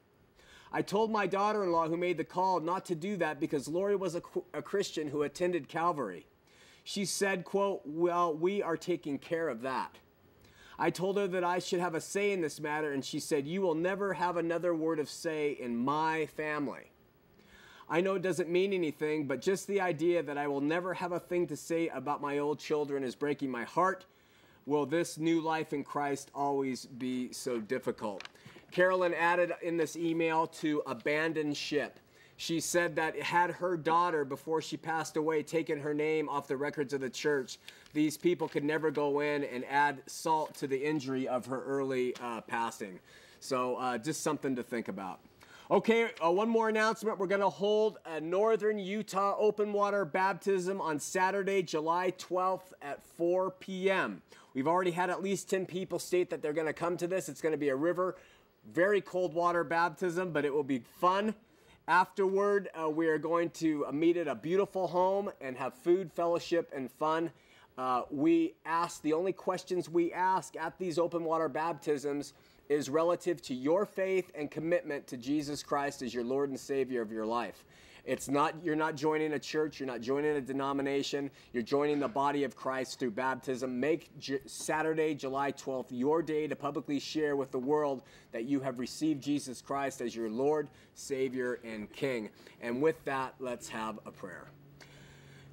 I 0.71 0.81
told 0.81 1.11
my 1.11 1.27
daughter 1.27 1.63
in 1.63 1.71
law 1.71 1.87
who 1.87 1.97
made 1.97 2.17
the 2.17 2.23
call 2.23 2.59
not 2.59 2.83
to 2.85 2.95
do 2.95 3.15
that 3.17 3.39
because 3.39 3.67
Lori 3.67 3.95
was 3.95 4.15
a, 4.15 4.21
a 4.55 4.61
Christian 4.61 5.07
who 5.07 5.21
attended 5.21 5.69
Calvary. 5.69 6.25
She 6.83 7.05
said, 7.05 7.45
quote, 7.45 7.81
Well, 7.85 8.33
we 8.35 8.61
are 8.61 8.75
taking 8.75 9.19
care 9.19 9.49
of 9.49 9.61
that. 9.61 9.99
I 10.79 10.89
told 10.89 11.17
her 11.17 11.27
that 11.27 11.43
I 11.43 11.59
should 11.59 11.79
have 11.79 11.95
a 11.95 12.01
say 12.01 12.31
in 12.31 12.41
this 12.41 12.59
matter, 12.59 12.93
and 12.93 13.03
she 13.03 13.19
said, 13.19 13.47
You 13.47 13.61
will 13.61 13.75
never 13.75 14.13
have 14.13 14.37
another 14.37 14.73
word 14.73 14.99
of 14.99 15.09
say 15.09 15.51
in 15.51 15.77
my 15.77 16.25
family. 16.27 16.91
I 17.89 18.01
know 18.01 18.15
it 18.15 18.21
doesn't 18.21 18.49
mean 18.49 18.73
anything, 18.73 19.27
but 19.27 19.41
just 19.41 19.67
the 19.67 19.81
idea 19.81 20.23
that 20.23 20.37
I 20.37 20.47
will 20.47 20.61
never 20.61 20.93
have 20.93 21.11
a 21.11 21.19
thing 21.19 21.45
to 21.47 21.57
say 21.57 21.89
about 21.89 22.21
my 22.21 22.39
old 22.39 22.57
children 22.57 23.03
is 23.03 23.13
breaking 23.13 23.51
my 23.51 23.63
heart. 23.63 24.05
Will 24.65 24.85
this 24.85 25.17
new 25.17 25.41
life 25.41 25.73
in 25.73 25.83
Christ 25.83 26.31
always 26.33 26.85
be 26.85 27.31
so 27.33 27.59
difficult? 27.59 28.23
Carolyn 28.71 29.13
added 29.13 29.51
in 29.61 29.77
this 29.77 29.95
email 29.95 30.47
to 30.47 30.81
abandon 30.87 31.53
ship. 31.53 31.99
She 32.43 32.59
said 32.59 32.97
that 32.97 33.17
had 33.17 33.51
her 33.51 33.77
daughter, 33.77 34.25
before 34.25 34.61
she 34.61 34.75
passed 34.75 35.15
away, 35.15 35.43
taken 35.43 35.79
her 35.79 35.93
name 35.93 36.27
off 36.27 36.45
the 36.45 36.57
records 36.57 36.91
of 36.91 36.99
the 36.99 37.09
church, 37.09 37.57
these 37.93 38.17
people 38.17 38.49
could 38.49 38.65
never 38.65 38.91
go 38.91 39.21
in 39.21 39.45
and 39.45 39.63
add 39.63 40.01
salt 40.07 40.53
to 40.55 40.67
the 40.67 40.75
injury 40.75 41.25
of 41.25 41.45
her 41.45 41.63
early 41.63 42.13
uh, 42.21 42.41
passing. 42.41 42.99
So, 43.39 43.77
uh, 43.77 43.97
just 43.97 44.23
something 44.23 44.57
to 44.57 44.63
think 44.63 44.89
about. 44.89 45.21
Okay, 45.71 46.09
uh, 46.21 46.31
one 46.31 46.49
more 46.49 46.67
announcement. 46.67 47.17
We're 47.17 47.27
going 47.27 47.39
to 47.39 47.49
hold 47.49 47.99
a 48.05 48.19
Northern 48.19 48.77
Utah 48.77 49.37
open 49.39 49.71
water 49.71 50.03
baptism 50.03 50.81
on 50.81 50.99
Saturday, 50.99 51.63
July 51.63 52.11
12th 52.17 52.73
at 52.81 53.01
4 53.15 53.51
p.m. 53.51 54.21
We've 54.53 54.67
already 54.67 54.91
had 54.91 55.09
at 55.09 55.23
least 55.23 55.49
10 55.49 55.65
people 55.65 55.97
state 55.97 56.29
that 56.31 56.41
they're 56.41 56.51
going 56.51 56.67
to 56.67 56.73
come 56.73 56.97
to 56.97 57.07
this. 57.07 57.29
It's 57.29 57.39
going 57.39 57.53
to 57.53 57.57
be 57.57 57.69
a 57.69 57.75
river, 57.77 58.17
very 58.69 58.99
cold 58.99 59.33
water 59.33 59.63
baptism, 59.63 60.31
but 60.33 60.43
it 60.43 60.53
will 60.53 60.65
be 60.65 60.79
fun. 60.99 61.35
Afterward, 61.87 62.69
uh, 62.81 62.89
we 62.89 63.07
are 63.07 63.17
going 63.17 63.49
to 63.49 63.85
meet 63.91 64.15
at 64.15 64.29
a 64.29 64.35
beautiful 64.35 64.87
home 64.87 65.29
and 65.41 65.57
have 65.57 65.73
food, 65.73 66.13
fellowship, 66.13 66.71
and 66.73 66.89
fun. 66.89 67.29
Uh, 67.77 68.03
we 68.09 68.53
ask, 68.65 69.01
the 69.01 69.11
only 69.11 69.33
questions 69.33 69.89
we 69.89 70.13
ask 70.13 70.55
at 70.55 70.77
these 70.77 70.97
open 70.97 71.25
water 71.25 71.49
baptisms 71.49 72.33
is 72.69 72.89
relative 72.89 73.41
to 73.41 73.53
your 73.53 73.85
faith 73.85 74.31
and 74.33 74.49
commitment 74.49 75.07
to 75.07 75.17
Jesus 75.17 75.61
Christ 75.61 76.01
as 76.01 76.13
your 76.13 76.23
Lord 76.23 76.49
and 76.49 76.57
Savior 76.57 77.01
of 77.01 77.11
your 77.11 77.25
life. 77.25 77.65
It's 78.05 78.27
not 78.27 78.55
you're 78.61 78.75
not 78.75 78.95
joining 78.95 79.33
a 79.33 79.39
church, 79.39 79.79
you're 79.79 79.87
not 79.87 80.01
joining 80.01 80.35
a 80.35 80.41
denomination, 80.41 81.31
you're 81.53 81.63
joining 81.63 81.99
the 81.99 82.07
body 82.07 82.43
of 82.43 82.55
Christ 82.55 82.99
through 82.99 83.11
baptism. 83.11 83.79
Make 83.79 84.17
J- 84.19 84.41
Saturday, 84.45 85.13
July 85.13 85.53
12th 85.53 85.87
your 85.89 86.21
day 86.21 86.47
to 86.47 86.55
publicly 86.55 86.99
share 86.99 87.37
with 87.37 87.51
the 87.51 87.59
world 87.59 88.03
that 88.33 88.43
you 88.43 88.59
have 88.59 88.79
received 88.79 89.23
Jesus 89.23 89.61
Christ 89.61 90.01
as 90.01 90.13
your 90.13 90.29
Lord, 90.29 90.67
Savior, 90.95 91.59
and 91.63 91.91
King. 91.93 92.29
And 92.61 92.81
with 92.81 93.03
that, 93.05 93.35
let's 93.39 93.69
have 93.69 93.99
a 94.05 94.11
prayer. 94.11 94.47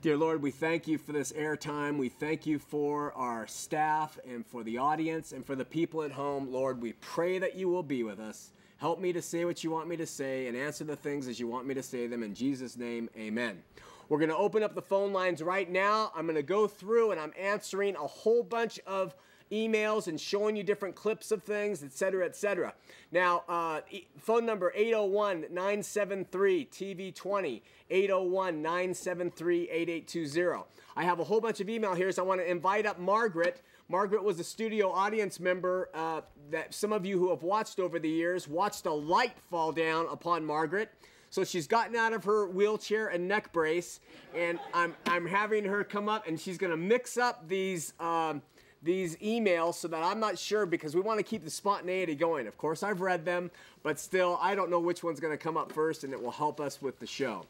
Dear 0.03 0.17
Lord, 0.17 0.43
we 0.43 0.51
thank 0.51 0.89
you 0.89 0.97
for 0.97 1.13
this 1.13 1.31
airtime. 1.33 1.99
We 1.99 2.09
thank 2.09 2.47
you 2.47 2.59
for 2.59 3.13
our 3.13 3.47
staff 3.47 4.19
and 4.27 4.47
for 4.47 4.65
the 4.65 4.79
audience 4.79 5.33
and 5.33 5.45
for 5.45 5.55
the 5.55 5.65
people 5.65 6.03
at 6.03 6.11
home. 6.11 6.51
Lord, 6.51 6.81
we 6.81 6.95
pray 6.95 7.39
that 7.39 7.55
you 7.55 7.69
will 7.69 7.83
be 7.83 8.03
with 8.03 8.19
us. 8.19 8.51
Help 8.81 8.99
me 8.99 9.13
to 9.13 9.21
say 9.21 9.45
what 9.45 9.63
you 9.63 9.71
want 9.71 9.89
me 9.89 9.97
to 9.99 10.07
say 10.07 10.47
and 10.47 10.57
answer 10.57 10.85
the 10.85 10.97
things 10.97 11.29
as 11.29 11.39
you 11.39 11.47
want 11.47 11.67
me 11.67 11.75
to 11.75 11.83
say 11.83 12.07
them. 12.07 12.23
In 12.23 12.33
Jesus' 12.33 12.79
name, 12.79 13.11
amen. 13.15 13.63
We're 14.09 14.17
going 14.17 14.31
to 14.31 14.37
open 14.37 14.63
up 14.63 14.75
the 14.75 14.81
phone 14.81 15.13
lines 15.13 15.43
right 15.43 15.71
now. 15.71 16.11
I'm 16.17 16.25
going 16.25 16.37
to 16.37 16.43
go 16.43 16.67
through 16.67 17.11
and 17.11 17.21
I'm 17.21 17.35
answering 17.39 17.95
a 17.95 18.07
whole 18.07 18.43
bunch 18.43 18.81
of 18.87 19.15
emails 19.51 20.07
and 20.07 20.21
showing 20.21 20.57
you 20.57 20.63
different 20.63 20.95
clips 20.95 21.31
of 21.31 21.43
things, 21.43 21.83
etc., 21.83 22.27
etc. 22.27 22.75
Now, 23.13 23.45
uh, 23.49 23.81
phone 24.19 24.47
number 24.47 24.73
801 24.75 25.47
973 25.51 26.67
TV20, 26.67 27.63
801 27.91 28.63
973 28.63 29.71
8820. 29.71 30.65
I 30.97 31.05
have 31.05 31.21
a 31.21 31.25
whole 31.25 31.41
bunch 31.41 31.61
of 31.61 31.69
email 31.69 31.95
here, 31.95 32.11
so 32.13 32.23
I 32.23 32.27
want 32.27 32.41
to 32.41 32.51
invite 32.51 32.87
up 32.87 32.99
Margaret. 32.99 33.63
Margaret 33.89 34.23
was 34.23 34.39
a 34.39 34.45
studio 34.45 34.91
audience 34.91 35.41
member 35.41 35.91
uh, 35.95 36.21
that 36.51 36.75
some 36.75 36.93
of 36.93 37.05
you 37.05 37.19
who 37.19 37.31
have 37.31 37.43
watched 37.43 37.81
over 37.81 37.99
the 37.99 38.09
years 38.09 38.47
watched 38.47 38.87
a 38.87 38.93
light 38.93 39.37
fall 39.51 39.73
down 39.73 40.07
upon 40.11 40.45
Margaret. 40.45 40.91
So 41.31 41.45
she's 41.45 41.69
gotten 41.69 41.95
out 41.95 42.13
of 42.13 42.25
her 42.25 42.49
wheelchair 42.49 43.09
and 43.09 43.29
neck 43.29 43.53
brace, 43.53 44.01
and 44.35 44.59
I'm, 44.75 44.97
I'm 45.07 45.27
having 45.27 45.65
her 45.65 45.85
come 45.85 46.09
up 46.09 46.27
and 46.27 46.39
she's 46.39 46.59
gonna 46.59 46.77
mix 46.77 47.17
up 47.17 47.49
these, 47.49 47.93
um, 48.01 48.43
these 48.83 49.17
emails 49.17 49.75
so 49.75 49.89
that 49.89 50.03
I'm 50.03 50.21
not 50.21 50.39
sure 50.39 50.67
because 50.67 50.95
we 50.95 51.01
wanna 51.01 51.23
keep 51.23 51.45
the 51.45 51.51
spontaneity 51.51 52.15
going. 52.15 52.47
Of 52.47 52.57
course, 52.57 52.83
I've 52.83 53.01
read 53.01 53.25
them, 53.25 53.51
but 53.83 53.99
still, 53.99 54.39
I 54.41 54.55
don't 54.55 54.71
know 54.71 54.81
which 54.81 55.03
one's 55.03 55.21
gonna 55.21 55.37
come 55.37 55.57
up 55.57 55.73
first 55.73 56.05
and 56.05 56.13
it 56.13 56.23
will 56.23 56.31
help 56.31 56.61
us 56.61 56.81
with 56.81 56.99
the 56.99 57.07
show. 57.07 57.45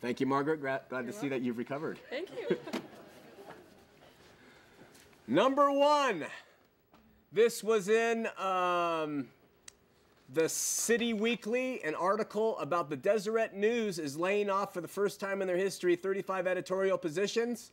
Thank 0.00 0.20
you, 0.20 0.26
Margaret. 0.26 0.60
Glad, 0.60 0.82
glad 0.88 1.06
to 1.06 1.12
see 1.12 1.28
that 1.28 1.42
you've 1.42 1.58
recovered. 1.58 1.98
Thank 2.10 2.28
you. 2.30 2.56
Number 5.28 5.70
one. 5.70 6.24
This 7.34 7.64
was 7.64 7.88
in 7.88 8.28
um, 8.36 9.26
the 10.34 10.50
City 10.50 11.14
Weekly, 11.14 11.82
an 11.82 11.94
article 11.94 12.58
about 12.58 12.90
the 12.90 12.96
Deseret 12.96 13.54
News 13.54 13.98
is 13.98 14.18
laying 14.18 14.50
off 14.50 14.74
for 14.74 14.82
the 14.82 14.88
first 14.88 15.18
time 15.18 15.40
in 15.40 15.48
their 15.48 15.56
history 15.56 15.96
35 15.96 16.46
editorial 16.46 16.98
positions. 16.98 17.70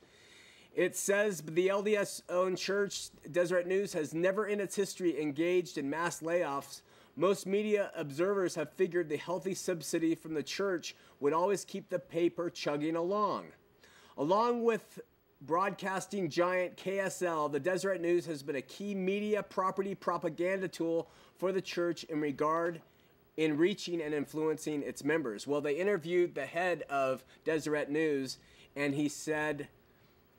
It 0.76 0.96
says 0.96 1.42
the 1.42 1.68
LDS 1.68 2.22
owned 2.30 2.58
church, 2.58 3.10
Deseret 3.32 3.68
News, 3.68 3.94
has 3.94 4.14
never 4.14 4.46
in 4.46 4.60
its 4.60 4.76
history 4.76 5.20
engaged 5.22 5.78
in 5.78 5.90
mass 5.90 6.22
layoffs. 6.22 6.82
Most 7.16 7.46
media 7.46 7.92
observers 7.96 8.56
have 8.56 8.72
figured 8.74 9.10
the 9.10 9.18
healthy 9.18 9.54
subsidy 9.54 10.16
from 10.16 10.34
the 10.36 10.44
church 10.44 10.96
would 11.20 11.34
always 11.34 11.66
keep 11.66 11.90
the 11.90 12.00
paper 12.00 12.50
chugging 12.50 12.96
along. 12.96 13.48
Along 14.18 14.64
with 14.64 15.00
broadcasting 15.42 16.30
giant 16.30 16.78
KSL, 16.78 17.52
the 17.52 17.60
Deseret 17.60 18.02
News 18.02 18.26
has 18.26 18.44
been 18.44 18.58
a 18.58 18.62
key 18.62 18.94
media 18.94 19.42
property 19.42 19.96
propaganda 19.96 20.68
tool 20.68 21.10
for 21.38 21.52
the 21.52 21.62
church 21.62 22.04
in 22.06 22.22
regard 22.22 22.82
in 23.38 23.58
reaching 23.58 24.02
and 24.02 24.14
influencing 24.14 24.84
its 24.84 25.04
members. 25.04 25.48
Well, 25.48 25.62
they 25.62 25.76
interviewed 25.76 26.36
the 26.36 26.46
head 26.46 26.84
of 26.90 27.24
Deseret 27.46 27.90
News, 27.90 28.38
and 28.76 28.94
he 28.94 29.08
said, 29.08 29.70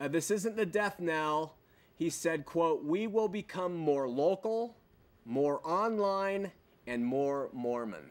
uh, 0.01 0.09
"This 0.09 0.31
isn't 0.31 0.57
the 0.57 0.67
death 0.67 1.01
knell." 1.01 1.57
He 1.95 2.11
said, 2.11 2.47
"quote 2.47 2.85
We 2.85 3.07
will 3.07 3.29
become 3.29 3.77
more 3.77 4.09
local, 4.09 4.77
more 5.25 5.61
online, 5.67 6.53
and 6.87 7.05
more 7.05 7.51
Mormon." 7.53 8.11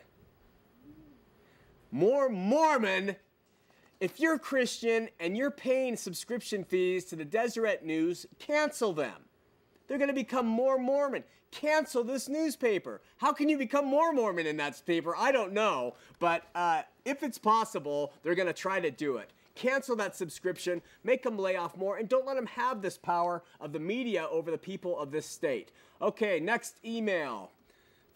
More 1.91 2.29
Mormon 2.29 3.15
if 3.99 4.19
you're 4.19 4.39
Christian 4.39 5.09
and 5.19 5.35
you're 5.35 5.51
paying 5.51 5.97
subscription 5.97 6.63
fees 6.63 7.03
to 7.05 7.15
the 7.17 7.25
Deseret 7.25 7.85
News, 7.85 8.25
cancel 8.39 8.93
them. 8.93 9.25
They're 9.87 9.97
going 9.97 10.09
to 10.09 10.13
become 10.13 10.45
more 10.45 10.77
Mormon. 10.77 11.23
Cancel 11.51 12.03
this 12.03 12.29
newspaper. 12.29 13.01
How 13.17 13.33
can 13.33 13.49
you 13.49 13.57
become 13.57 13.85
more 13.85 14.13
Mormon 14.13 14.45
in 14.45 14.57
that 14.57 14.81
paper? 14.85 15.15
I 15.17 15.31
don't 15.31 15.51
know. 15.51 15.95
But 16.19 16.43
uh, 16.55 16.83
if 17.03 17.23
it's 17.23 17.39
possible, 17.39 18.13
they're 18.23 18.35
going 18.35 18.47
to 18.47 18.53
try 18.53 18.79
to 18.79 18.91
do 18.91 19.17
it. 19.17 19.31
Cancel 19.59 19.97
that 19.97 20.15
subscription, 20.15 20.81
make 21.03 21.21
them 21.21 21.37
lay 21.37 21.57
off 21.57 21.75
more, 21.75 21.97
and 21.97 22.07
don't 22.07 22.25
let 22.25 22.37
them 22.37 22.45
have 22.45 22.81
this 22.81 22.97
power 22.97 23.43
of 23.59 23.73
the 23.73 23.79
media 23.79 24.25
over 24.31 24.51
the 24.51 24.57
people 24.57 24.97
of 24.97 25.11
this 25.11 25.25
state. 25.25 25.73
Okay, 26.01 26.39
next 26.39 26.77
email. 26.85 27.51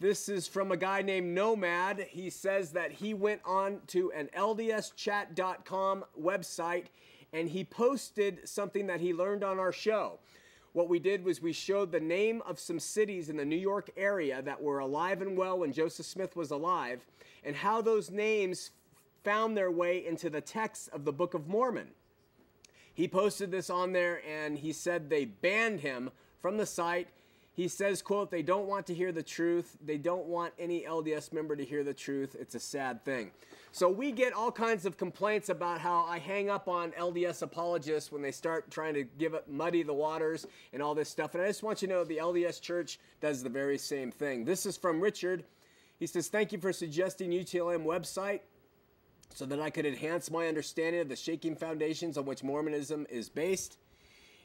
This 0.00 0.30
is 0.30 0.48
from 0.48 0.72
a 0.72 0.76
guy 0.78 1.02
named 1.02 1.34
Nomad. 1.34 2.06
He 2.08 2.30
says 2.30 2.70
that 2.70 2.92
he 2.92 3.12
went 3.12 3.42
on 3.44 3.82
to 3.88 4.10
an 4.12 4.30
LDSchat.com 4.34 6.04
website 6.18 6.86
and 7.34 7.46
he 7.46 7.62
posted 7.62 8.48
something 8.48 8.86
that 8.86 9.00
he 9.00 9.12
learned 9.12 9.44
on 9.44 9.58
our 9.58 9.72
show. 9.72 10.20
What 10.72 10.88
we 10.88 10.98
did 10.98 11.22
was 11.22 11.42
we 11.42 11.52
showed 11.52 11.92
the 11.92 12.00
name 12.00 12.40
of 12.46 12.58
some 12.58 12.80
cities 12.80 13.28
in 13.28 13.36
the 13.36 13.44
New 13.44 13.54
York 13.54 13.90
area 13.98 14.40
that 14.40 14.62
were 14.62 14.78
alive 14.78 15.20
and 15.20 15.36
well 15.36 15.58
when 15.58 15.74
Joseph 15.74 16.06
Smith 16.06 16.36
was 16.36 16.52
alive 16.52 17.04
and 17.44 17.54
how 17.54 17.82
those 17.82 18.10
names 18.10 18.70
found 19.24 19.56
their 19.56 19.70
way 19.70 20.06
into 20.06 20.28
the 20.30 20.42
text 20.42 20.90
of 20.92 21.04
the 21.04 21.12
Book 21.12 21.34
of 21.34 21.48
Mormon. 21.48 21.88
He 22.92 23.08
posted 23.08 23.50
this 23.50 23.70
on 23.70 23.92
there 23.92 24.22
and 24.28 24.58
he 24.58 24.72
said 24.72 25.10
they 25.10 25.24
banned 25.24 25.80
him 25.80 26.10
from 26.40 26.58
the 26.58 26.66
site. 26.66 27.08
He 27.54 27.66
says 27.66 28.02
quote 28.02 28.30
they 28.30 28.42
don't 28.42 28.68
want 28.68 28.86
to 28.86 28.94
hear 28.94 29.10
the 29.10 29.22
truth. 29.22 29.76
They 29.84 29.98
don't 29.98 30.26
want 30.26 30.52
any 30.58 30.82
lds 30.82 31.32
member 31.32 31.56
to 31.56 31.64
hear 31.64 31.82
the 31.82 31.94
truth. 31.94 32.36
It's 32.38 32.54
a 32.54 32.60
sad 32.60 33.04
thing. 33.04 33.32
So 33.72 33.88
we 33.88 34.12
get 34.12 34.32
all 34.32 34.52
kinds 34.52 34.86
of 34.86 34.96
complaints 34.96 35.48
about 35.48 35.80
how 35.80 36.04
i 36.04 36.18
hang 36.18 36.50
up 36.50 36.68
on 36.68 36.92
lds 36.92 37.42
apologists 37.42 38.12
when 38.12 38.22
they 38.22 38.30
start 38.30 38.70
trying 38.70 38.94
to 38.94 39.02
give 39.02 39.34
it 39.34 39.48
muddy 39.50 39.82
the 39.82 39.94
waters 39.94 40.46
and 40.72 40.80
all 40.80 40.94
this 40.94 41.08
stuff. 41.08 41.34
And 41.34 41.42
i 41.42 41.46
just 41.48 41.64
want 41.64 41.82
you 41.82 41.88
to 41.88 41.94
know 41.94 42.04
the 42.04 42.18
lds 42.18 42.60
church 42.60 43.00
does 43.20 43.42
the 43.42 43.48
very 43.48 43.78
same 43.78 44.12
thing. 44.12 44.44
This 44.44 44.66
is 44.66 44.76
from 44.76 45.00
richard. 45.00 45.44
He 45.98 46.06
says 46.06 46.28
thank 46.28 46.52
you 46.52 46.58
for 46.58 46.72
suggesting 46.72 47.30
utlm 47.30 47.84
website 47.84 48.40
so 49.34 49.44
that 49.44 49.60
i 49.60 49.68
could 49.68 49.84
enhance 49.84 50.30
my 50.30 50.46
understanding 50.46 51.02
of 51.02 51.10
the 51.10 51.16
shaking 51.16 51.54
foundations 51.54 52.16
on 52.16 52.24
which 52.24 52.42
mormonism 52.42 53.06
is 53.10 53.28
based 53.28 53.76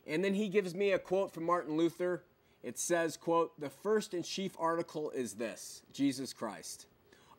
and 0.05 0.23
then 0.23 0.33
he 0.33 0.49
gives 0.49 0.75
me 0.75 0.91
a 0.91 0.99
quote 0.99 1.33
from 1.33 1.45
martin 1.45 1.77
luther 1.77 2.23
it 2.61 2.77
says, 2.77 3.15
quote, 3.15 3.59
the 3.59 3.69
first 3.69 4.13
and 4.13 4.25
chief 4.25 4.55
article 4.59 5.11
is 5.11 5.33
this 5.33 5.81
Jesus 5.93 6.33
Christ, 6.33 6.87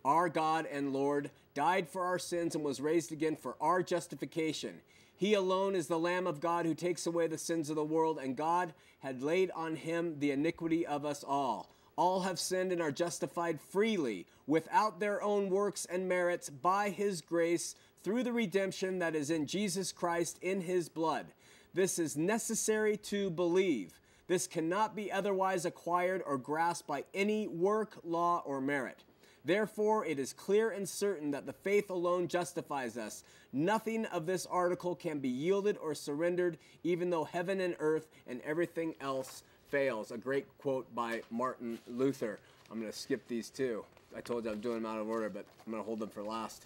our 0.05 0.29
God 0.29 0.67
and 0.71 0.93
Lord, 0.93 1.31
died 1.55 1.89
for 1.89 2.05
our 2.05 2.19
sins 2.19 2.55
and 2.55 2.65
was 2.65 2.81
raised 2.81 3.13
again 3.13 3.37
for 3.37 3.57
our 3.61 3.83
justification. 3.83 4.81
He 5.15 5.35
alone 5.35 5.75
is 5.75 5.89
the 5.89 5.99
Lamb 5.99 6.27
of 6.27 6.41
God 6.41 6.65
who 6.65 6.75
takes 6.75 7.07
away 7.07 7.27
the 7.27 7.37
sins 7.37 7.69
of 7.69 7.77
the 7.77 7.85
world, 7.85 8.19
and 8.23 8.35
God 8.35 8.73
had 9.01 9.23
laid 9.23 9.51
on 9.51 9.77
him 9.77 10.19
the 10.19 10.31
iniquity 10.31 10.87
of 10.87 11.05
us 11.05 11.23
all. 11.23 11.69
All 11.97 12.21
have 12.21 12.39
sinned 12.39 12.73
and 12.73 12.81
are 12.81 12.93
justified 12.93 13.61
freely, 13.61 14.27
without 14.47 15.01
their 15.01 15.23
own 15.23 15.51
works 15.51 15.87
and 15.87 16.09
merits, 16.09 16.49
by 16.49 16.91
his 16.91 17.21
grace, 17.21 17.75
through 18.03 18.23
the 18.23 18.33
redemption 18.33 18.99
that 19.01 19.15
is 19.15 19.31
in 19.31 19.47
Jesus 19.47 19.93
Christ 19.93 20.39
in 20.41 20.63
his 20.63 20.89
blood. 20.89 21.27
This 21.75 21.99
is 21.99 22.17
necessary 22.17 22.97
to 22.97 23.31
believe. 23.31 24.01
This 24.27 24.47
cannot 24.47 24.95
be 24.97 25.11
otherwise 25.11 25.65
acquired 25.65 26.23
or 26.25 26.39
grasped 26.39 26.87
by 26.87 27.05
any 27.13 27.47
work, 27.49 27.99
law, 28.05 28.43
or 28.45 28.61
merit. 28.61 29.05
Therefore, 29.45 30.05
it 30.05 30.19
is 30.19 30.33
clear 30.33 30.71
and 30.71 30.89
certain 30.89 31.31
that 31.31 31.47
the 31.47 31.53
faith 31.53 31.91
alone 31.91 32.29
justifies 32.29 32.97
us. 32.99 33.25
Nothing 33.53 34.05
of 34.07 34.27
this 34.27 34.47
article 34.47 34.95
can 34.95 35.19
be 35.19 35.29
yielded 35.29 35.79
or 35.79 35.95
surrendered, 35.95 36.59
even 36.85 37.11
though 37.11 37.25
heaven 37.25 37.61
and 37.61 37.75
earth 37.79 38.09
and 38.27 38.41
everything 38.43 38.95
else 39.01 39.43
fails. 39.71 40.11
A 40.11 40.19
great 40.19 40.47
quote 40.59 40.93
by 40.95 41.23
Martin 41.31 41.79
Luther. 41.89 42.39
I'm 42.71 42.81
going 42.81 42.91
to 42.91 42.99
skip 42.99 43.27
these 43.29 43.51
two. 43.51 43.85
I 44.17 44.21
told 44.21 44.45
you 44.45 44.51
I'm 44.51 44.61
doing 44.61 44.83
them 44.83 44.93
out 44.93 44.99
of 44.99 45.09
order, 45.09 45.29
but 45.29 45.45
I'm 45.65 45.73
going 45.73 45.83
to 45.83 45.87
hold 45.87 46.01
them 46.01 46.09
for 46.09 46.23
last. 46.23 46.65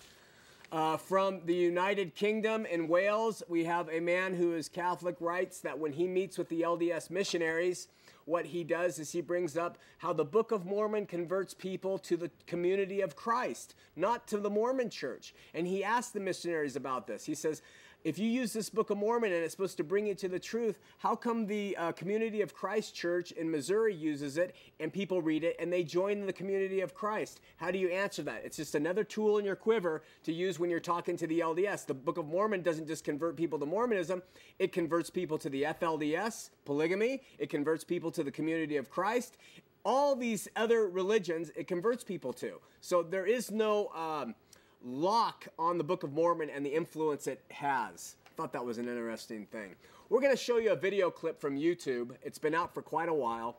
Uh, 0.72 0.96
from 0.96 1.40
the 1.44 1.54
United 1.54 2.14
Kingdom 2.14 2.66
in 2.66 2.88
Wales, 2.88 3.42
we 3.48 3.64
have 3.64 3.88
a 3.90 4.00
man 4.00 4.34
who 4.34 4.54
is 4.54 4.68
Catholic, 4.68 5.16
writes 5.20 5.60
that 5.60 5.78
when 5.78 5.92
he 5.92 6.08
meets 6.08 6.38
with 6.38 6.48
the 6.48 6.62
LDS 6.62 7.10
missionaries, 7.10 7.88
what 8.24 8.46
he 8.46 8.64
does 8.64 8.98
is 8.98 9.12
he 9.12 9.20
brings 9.20 9.56
up 9.56 9.76
how 9.98 10.12
the 10.12 10.24
Book 10.24 10.50
of 10.50 10.64
Mormon 10.64 11.06
converts 11.06 11.52
people 11.52 11.98
to 11.98 12.16
the 12.16 12.30
community 12.46 13.02
of 13.02 13.14
Christ, 13.14 13.74
not 13.96 14.26
to 14.28 14.38
the 14.38 14.50
Mormon 14.50 14.88
church. 14.88 15.34
And 15.52 15.66
he 15.66 15.84
asks 15.84 16.12
the 16.12 16.20
missionaries 16.20 16.76
about 16.76 17.06
this. 17.06 17.24
He 17.24 17.34
says, 17.34 17.60
if 18.04 18.18
you 18.18 18.28
use 18.28 18.52
this 18.52 18.68
Book 18.68 18.90
of 18.90 18.98
Mormon 18.98 19.32
and 19.32 19.42
it's 19.42 19.52
supposed 19.52 19.78
to 19.78 19.84
bring 19.84 20.06
you 20.06 20.14
to 20.16 20.28
the 20.28 20.38
truth, 20.38 20.78
how 20.98 21.16
come 21.16 21.46
the 21.46 21.74
uh, 21.78 21.92
Community 21.92 22.42
of 22.42 22.54
Christ 22.54 22.94
Church 22.94 23.32
in 23.32 23.50
Missouri 23.50 23.94
uses 23.94 24.36
it 24.36 24.54
and 24.78 24.92
people 24.92 25.22
read 25.22 25.42
it 25.42 25.56
and 25.58 25.72
they 25.72 25.82
join 25.82 26.26
the 26.26 26.32
Community 26.32 26.82
of 26.82 26.94
Christ? 26.94 27.40
How 27.56 27.70
do 27.70 27.78
you 27.78 27.88
answer 27.88 28.22
that? 28.24 28.42
It's 28.44 28.58
just 28.58 28.74
another 28.74 29.04
tool 29.04 29.38
in 29.38 29.44
your 29.46 29.56
quiver 29.56 30.02
to 30.24 30.32
use 30.34 30.58
when 30.58 30.68
you're 30.68 30.80
talking 30.80 31.16
to 31.16 31.26
the 31.26 31.40
LDS. 31.40 31.86
The 31.86 31.94
Book 31.94 32.18
of 32.18 32.26
Mormon 32.26 32.60
doesn't 32.60 32.86
just 32.86 33.04
convert 33.04 33.36
people 33.36 33.58
to 33.58 33.66
Mormonism, 33.66 34.22
it 34.58 34.70
converts 34.70 35.08
people 35.08 35.38
to 35.38 35.48
the 35.48 35.62
FLDS, 35.62 36.50
polygamy, 36.66 37.22
it 37.38 37.48
converts 37.48 37.84
people 37.84 38.10
to 38.10 38.22
the 38.22 38.30
Community 38.30 38.76
of 38.76 38.90
Christ. 38.90 39.38
All 39.82 40.14
these 40.14 40.46
other 40.56 40.88
religions, 40.88 41.50
it 41.56 41.66
converts 41.66 42.04
people 42.04 42.34
to. 42.34 42.60
So 42.82 43.02
there 43.02 43.26
is 43.26 43.50
no. 43.50 43.88
Um, 43.88 44.34
lock 44.84 45.48
on 45.58 45.78
the 45.78 45.84
Book 45.84 46.02
of 46.02 46.12
Mormon 46.12 46.50
and 46.50 46.64
the 46.64 46.70
influence 46.70 47.26
it 47.26 47.42
has. 47.50 48.16
Thought 48.36 48.52
that 48.52 48.64
was 48.64 48.78
an 48.78 48.88
interesting 48.88 49.46
thing. 49.46 49.74
We're 50.10 50.20
going 50.20 50.32
to 50.32 50.42
show 50.42 50.58
you 50.58 50.72
a 50.72 50.76
video 50.76 51.10
clip 51.10 51.40
from 51.40 51.56
YouTube. 51.56 52.10
It's 52.22 52.38
been 52.38 52.54
out 52.54 52.74
for 52.74 52.82
quite 52.82 53.08
a 53.08 53.14
while, 53.14 53.56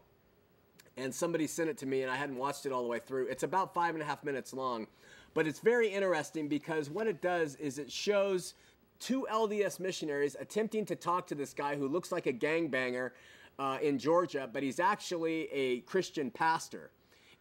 and 0.98 1.14
somebody 1.14 1.48
sent 1.48 1.70
it 1.70 1.78
to 1.80 1.86
me, 1.86 2.04
and 2.04 2.12
I 2.12 2.16
hadn't 2.16 2.38
watched 2.38 2.66
it 2.66 2.72
all 2.72 2.84
the 2.84 2.90
way 2.90 3.00
through. 3.00 3.28
It's 3.28 3.44
about 3.44 3.74
five 3.74 3.96
and 3.96 4.04
a 4.04 4.06
half 4.06 4.24
minutes 4.24 4.54
long, 4.54 4.88
but 5.34 5.48
it's 5.48 5.60
very 5.60 5.88
interesting 5.88 6.48
because 6.48 6.90
what 6.90 7.08
it 7.08 7.22
does 7.22 7.56
is 7.56 7.80
it 7.80 7.92
shows 7.92 8.54
two 9.00 9.28
LDS 9.32 9.80
missionaries 9.80 10.36
attempting 10.40 10.86
to 10.86 10.96
talk 10.96 11.28
to 11.28 11.36
this 11.36 11.54
guy 11.54 11.76
who 11.76 11.88
looks 11.88 12.12
like 12.12 12.28
a 12.28 12.34
gangbanger 12.34 13.12
uh, 13.58 13.78
in 13.82 13.98
Georgia, 13.98 14.50
but 14.52 14.62
he's 14.62 14.80
actually 14.80 15.50
a 15.52 15.80
Christian 15.82 16.30
pastor. 16.30 16.92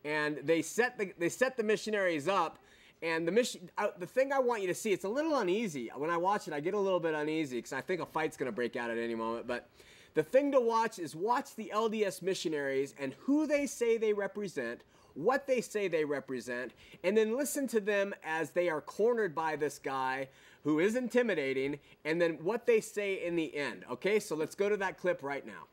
And 0.05 0.39
they 0.45 0.63
set 0.63 0.99
the, 0.99 1.13
they 1.19 1.29
set 1.29 1.57
the 1.57 1.63
missionaries 1.63 2.29
up 2.29 2.59
and 3.03 3.27
the 3.27 3.33
mission, 3.33 3.71
uh, 3.77 3.89
the 3.99 4.07
thing 4.07 4.33
I 4.33 4.39
want 4.39 4.63
you 4.63 4.69
to 4.69 4.75
see, 4.75 4.93
it's 4.93 5.05
a 5.05 5.09
little 5.09 5.37
uneasy. 5.37 5.91
When 5.95 6.11
I 6.11 6.17
watch 6.17 6.49
it, 6.49 6.55
I 6.55 6.61
get 6.61 6.75
a 6.75 6.79
little 6.79 7.01
bit 7.01 7.15
uneasy 7.15 7.57
because 7.57 7.73
I 7.73 7.81
think 7.81 8.01
a 8.01 8.07
fight's 8.07 8.37
going 8.37 8.47
to 8.47 8.55
break 8.55 8.77
out 8.77 8.91
at 8.91 8.99
any 8.99 9.15
moment. 9.15 9.47
But 9.47 9.69
the 10.15 10.23
thing 10.23 10.53
to 10.53 10.61
watch 10.61 10.99
is 10.99 11.15
watch 11.15 11.55
the 11.57 11.71
LDS 11.75 12.23
missionaries 12.23 12.95
and 12.99 13.15
who 13.21 13.47
they 13.47 13.67
say 13.67 13.99
they 13.99 14.13
represent, 14.13 14.83
what 15.15 15.47
they 15.47 15.61
say 15.61 15.89
they 15.89 16.05
represent, 16.05 16.73
and 17.03 17.17
then 17.17 17.37
listen 17.37 17.67
to 17.69 17.81
them 17.81 18.15
as 18.25 18.51
they 18.51 18.69
are 18.69 18.81
cornered 18.81 19.35
by 19.35 19.57
this 19.57 19.79
guy 19.79 20.29
who 20.63 20.79
is 20.79 20.97
intimidating, 20.97 21.79
and 22.07 22.21
then 22.21 22.39
what 22.43 22.65
they 22.65 22.81
say 22.81 23.23
in 23.25 23.37
the 23.37 23.55
end. 23.55 23.85
Okay, 23.91 24.19
so 24.19 24.35
let's 24.35 24.55
go 24.55 24.71
to 24.71 24.79
that 24.79 24.97
clip 24.99 25.23
right 25.23 25.47
now. 25.47 25.67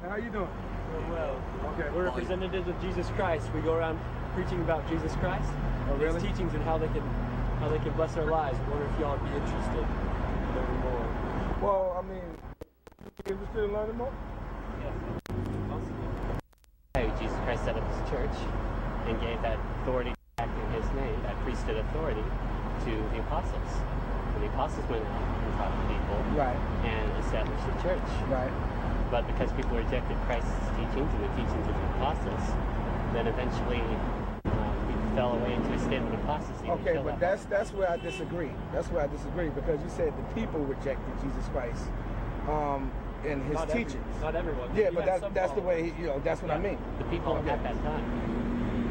How 0.00 0.08
are 0.08 0.18
you 0.18 0.30
doing? 0.30 0.48
well. 1.10 1.42
Okay. 1.74 1.90
We're 1.94 2.04
representatives 2.04 2.68
of 2.68 2.80
Jesus 2.80 3.08
Christ. 3.10 3.52
We 3.54 3.60
go 3.60 3.74
around 3.74 3.98
preaching 4.36 4.60
about 4.60 4.84
Jesus 4.86 5.16
Christ, 5.16 5.48
Oh, 5.88 5.96
really? 5.96 6.20
his 6.20 6.28
teachings, 6.28 6.52
and 6.52 6.62
how 6.64 6.76
they 6.76 6.88
can 6.92 7.00
how 7.56 7.72
they 7.72 7.78
can 7.80 7.92
bless 7.96 8.14
our 8.20 8.28
lives. 8.28 8.58
I 8.60 8.68
wonder 8.68 8.84
if 8.84 9.00
y'all 9.00 9.16
would 9.16 9.24
be 9.24 9.32
interested 9.32 9.80
in 9.80 10.52
learning 10.52 10.80
more. 10.84 11.08
Well, 11.64 11.96
I 11.96 12.02
mean, 12.04 12.28
interested 13.24 13.64
in 13.64 13.72
learning 13.72 13.96
more? 13.96 14.12
Yes. 14.84 14.92
Awesome. 15.72 15.96
How 17.00 17.08
Jesus 17.16 17.38
Christ 17.48 17.64
set 17.64 17.80
up 17.80 17.86
his 17.88 18.02
church 18.12 18.36
and 19.08 19.16
gave 19.24 19.40
that 19.40 19.56
authority 19.80 20.12
back 20.36 20.52
in 20.52 20.68
his 20.76 20.84
name, 20.92 21.16
that 21.24 21.40
priesthood 21.40 21.80
authority, 21.88 22.20
to 22.84 22.92
the 23.16 23.18
apostles. 23.24 23.72
And 24.36 24.44
the 24.44 24.52
apostles 24.52 24.84
went 24.92 25.00
out 25.00 25.16
and 25.16 25.52
taught 25.56 25.72
the 25.80 25.86
people 25.96 26.18
Right. 26.36 26.60
and 26.84 27.08
established 27.24 27.64
the 27.72 27.76
church. 27.88 28.08
Right. 28.28 28.52
But 29.10 29.24
because 29.32 29.48
people 29.56 29.80
rejected 29.80 30.20
Christ's 30.28 30.52
teachings 30.76 31.08
and 31.08 31.24
the 31.24 31.32
teachings 31.40 31.64
of 31.64 31.72
the 31.72 31.88
apostles, 31.96 32.44
then 33.16 33.26
eventually 33.32 33.80
we 33.80 33.96
fell 35.16 35.32
away 35.32 35.54
into 35.54 35.72
a 35.72 35.78
state 35.80 36.02
of 36.02 36.12
apostasy. 36.12 36.68
Okay, 36.68 37.00
but 37.02 37.18
that 37.18 37.20
that's 37.20 37.44
that's 37.46 37.70
where 37.72 37.90
I 37.90 37.96
disagree. 37.96 38.50
That's 38.72 38.88
where 38.88 39.02
I 39.02 39.06
disagree 39.08 39.48
because 39.48 39.80
you 39.82 39.88
said 39.88 40.12
the 40.16 40.26
people 40.40 40.60
rejected 40.60 41.12
Jesus 41.24 41.48
Christ 41.48 41.84
um, 42.48 42.92
and 43.26 43.42
his 43.44 43.54
Not 43.54 43.70
every- 43.70 43.84
teachings. 43.84 44.20
not 44.20 44.36
everyone. 44.36 44.68
Yeah, 44.76 44.90
but 44.92 45.06
that's 45.06 45.24
that's 45.34 45.52
the 45.52 45.62
way 45.62 45.90
he, 45.90 46.02
you 46.02 46.06
know. 46.08 46.20
That's 46.22 46.42
what 46.42 46.50
I 46.52 46.58
mean. 46.58 46.78
The 46.98 47.04
people 47.04 47.32
Okay. 47.40 47.50
at 47.50 47.62
that 47.64 47.82
time. 47.82 48.04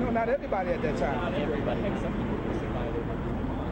No, 0.01 0.09
not 0.09 0.27
everybody 0.27 0.71
at 0.71 0.81
that 0.81 0.97
time. 0.97 1.15
Not 1.21 1.31
time. 1.31 1.41
everybody. 1.41 1.79
Heck, 1.81 2.01
some 2.01 2.11
people 2.11 2.37
crucified 2.43 2.91
him. 2.93 3.05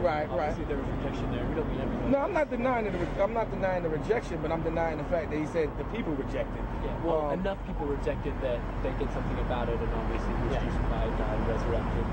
Right, 0.00 0.28
right. 0.30 0.50
Obviously, 0.52 0.64
there 0.68 0.76
was 0.76 0.86
rejection 1.00 1.32
there. 1.32 1.44
We 1.48 1.54
don't 1.56 1.68
mean 1.68 1.80
everybody. 1.80 2.10
No, 2.12 2.18
I'm 2.18 2.32
not 2.34 2.50
denying 2.50 2.84
the 2.84 2.92
re- 2.92 3.20
I'm 3.24 3.32
not 3.34 3.50
denying 3.50 3.82
the 3.82 3.88
rejection, 3.88 4.38
but 4.42 4.52
I'm 4.52 4.62
denying 4.62 4.98
the 4.98 5.04
fact 5.08 5.30
that 5.32 5.38
he 5.40 5.46
said 5.46 5.68
the 5.76 5.84
people 5.96 6.12
rejected. 6.12 6.62
Yeah, 6.84 6.92
well, 7.04 7.32
Um, 7.32 7.40
enough 7.40 7.58
people 7.66 7.86
rejected 7.86 8.32
that 8.44 8.60
they 8.84 8.92
did 9.00 9.10
something 9.12 9.38
about 9.48 9.68
it, 9.68 9.80
and 9.80 9.90
obviously 9.96 10.28
he 10.36 10.42
was 10.44 10.52
Yeah. 10.54 10.60
crucified, 10.64 11.10
died, 11.18 11.40
resurrected. 11.48 12.04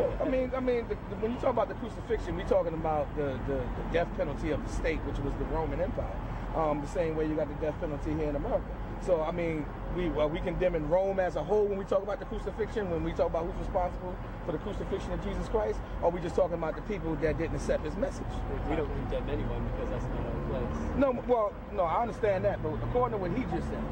Well, 0.00 0.16
I 0.22 0.30
mean, 0.30 0.50
I 0.56 0.60
mean, 0.60 0.88
the, 0.88 0.94
the, 0.94 1.16
when 1.20 1.32
you 1.32 1.38
talk 1.38 1.50
about 1.50 1.68
the 1.68 1.74
crucifixion, 1.74 2.34
we're 2.34 2.48
talking 2.48 2.72
about 2.72 3.14
the, 3.16 3.38
the, 3.46 3.60
the 3.60 3.92
death 3.92 4.08
penalty 4.16 4.50
of 4.50 4.66
the 4.66 4.72
state, 4.72 4.98
which 5.04 5.18
was 5.18 5.34
the 5.38 5.44
Roman 5.46 5.80
Empire. 5.80 6.16
Um, 6.56 6.80
the 6.80 6.88
same 6.88 7.16
way 7.16 7.26
you 7.26 7.34
got 7.34 7.48
the 7.48 7.66
death 7.66 7.78
penalty 7.80 8.14
here 8.14 8.30
in 8.30 8.36
America. 8.36 8.64
So, 9.04 9.20
I 9.22 9.30
mean, 9.30 9.66
we 9.94 10.08
well, 10.08 10.28
we 10.28 10.40
condemning 10.40 10.88
Rome 10.88 11.20
as 11.20 11.36
a 11.36 11.44
whole 11.44 11.66
when 11.66 11.78
we 11.78 11.84
talk 11.84 12.02
about 12.02 12.18
the 12.18 12.24
crucifixion, 12.24 12.90
when 12.90 13.04
we 13.04 13.12
talk 13.12 13.28
about 13.28 13.44
who's 13.44 13.56
responsible 13.56 14.16
for 14.46 14.52
the 14.52 14.58
crucifixion 14.58 15.12
of 15.12 15.22
Jesus 15.22 15.48
Christ, 15.48 15.78
or 16.02 16.10
we 16.10 16.20
just 16.20 16.34
talking 16.34 16.54
about 16.54 16.76
the 16.76 16.82
people 16.82 17.14
that 17.16 17.38
didn't 17.38 17.56
accept 17.56 17.84
his 17.84 17.96
message? 17.96 18.24
we 18.68 18.76
don't 18.76 18.88
condemn 18.88 19.28
anyone 19.28 19.68
because 19.68 19.90
that's 19.90 20.04
not 20.04 20.26
our 20.26 20.40
place. 20.48 20.96
No, 20.96 21.12
well, 21.28 21.52
no, 21.72 21.84
I 21.84 22.02
understand 22.02 22.44
that, 22.46 22.62
but 22.62 22.72
according 22.88 23.18
to 23.18 23.22
what 23.22 23.36
he 23.36 23.44
just 23.54 23.68
said, 23.68 23.84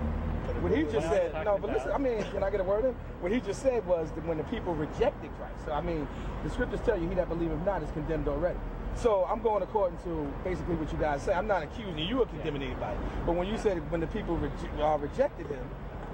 what 0.57 0.77
he 0.77 0.83
just 0.85 1.09
said, 1.09 1.33
no, 1.45 1.59
but 1.59 1.71
listen, 1.73 1.93
I 1.93 1.99
mean, 1.99 2.23
can 2.33 2.43
I 2.43 2.51
get 2.51 2.61
a 2.61 2.65
word 2.65 2.85
in? 2.85 2.93
What 3.21 3.33
he 3.33 3.41
just 3.41 3.63
said 3.63 3.87
was 3.87 4.11
that 4.13 4.27
when 4.27 4.39
the 4.39 4.45
people 4.45 4.75
rejected 4.75 5.31
Christ. 5.37 5.65
So, 5.65 5.73
I 5.73 5.81
mean, 5.81 6.09
the 6.45 6.51
scriptures 6.51 6.81
tell 6.85 6.99
you, 6.99 7.09
he 7.09 7.15
that 7.15 7.29
believeth 7.29 7.65
not 7.65 7.83
is 7.83 7.91
condemned 7.93 8.29
already. 8.29 8.59
So 8.97 9.25
I'm 9.31 9.41
going 9.43 9.63
according 9.63 9.99
to 9.99 10.33
basically 10.43 10.75
what 10.75 10.91
you 10.93 10.99
guys 10.99 11.23
say. 11.23 11.33
I'm 11.33 11.47
not 11.47 11.63
accusing 11.63 11.99
you 11.99 12.23
of 12.23 12.29
condemning 12.31 12.63
anybody. 12.63 12.99
But 13.25 13.37
when 13.37 13.47
you 13.47 13.57
said 13.57 13.79
when 13.93 14.01
the 14.01 14.09
people 14.09 14.35
uh, 14.35 14.99
rejected 14.99 15.47
him, 15.47 15.65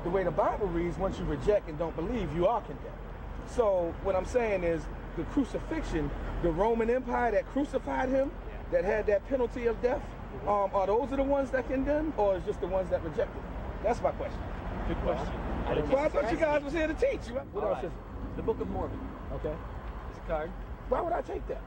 the 0.02 0.10
way 0.10 0.22
the 0.22 0.30
Bible 0.30 0.66
reads, 0.66 0.98
once 0.98 1.18
you 1.18 1.24
reject 1.24 1.68
and 1.68 1.78
don't 1.78 1.96
believe, 1.96 2.34
you 2.36 2.46
are 2.46 2.60
condemned. 2.60 2.92
So 3.46 3.94
what 4.02 4.14
I'm 4.14 4.26
saying 4.26 4.64
is 4.64 4.82
the 5.16 5.24
crucifixion, 5.24 6.10
the 6.42 6.50
Roman 6.50 6.90
Empire 6.90 7.30
that 7.32 7.46
crucified 7.52 8.10
him, 8.10 8.30
that 8.70 8.84
had 8.84 9.06
that 9.06 9.26
penalty 9.28 9.66
of 9.66 9.80
death, 9.80 10.02
um, 10.42 10.70
are 10.74 10.86
those 10.86 11.10
are 11.12 11.16
the 11.16 11.22
ones 11.22 11.50
that 11.52 11.66
condemn, 11.68 12.12
or 12.18 12.36
is 12.36 12.44
just 12.44 12.60
the 12.60 12.66
ones 12.66 12.90
that 12.90 13.02
rejected? 13.02 13.42
That's 13.84 14.00
my 14.00 14.12
question. 14.12 14.40
Good 14.88 14.96
question. 15.02 15.34
I 15.66 15.74
Well, 15.80 15.98
I 15.98 16.08
thought 16.08 16.32
you 16.32 16.38
guys 16.38 16.62
was 16.64 16.72
here 16.72 16.86
to 16.86 16.94
teach. 16.94 17.30
What 17.30 17.46
All 17.54 17.68
else 17.68 17.76
right. 17.76 17.84
is 17.84 17.92
The 18.36 18.42
Book 18.42 18.58
of 18.60 18.68
Mormon. 18.70 18.98
Okay. 19.34 19.54
This 20.08 20.24
card. 20.26 20.50
Why 20.88 21.02
would 21.02 21.12
I 21.12 21.20
take 21.20 21.46
that? 21.48 21.60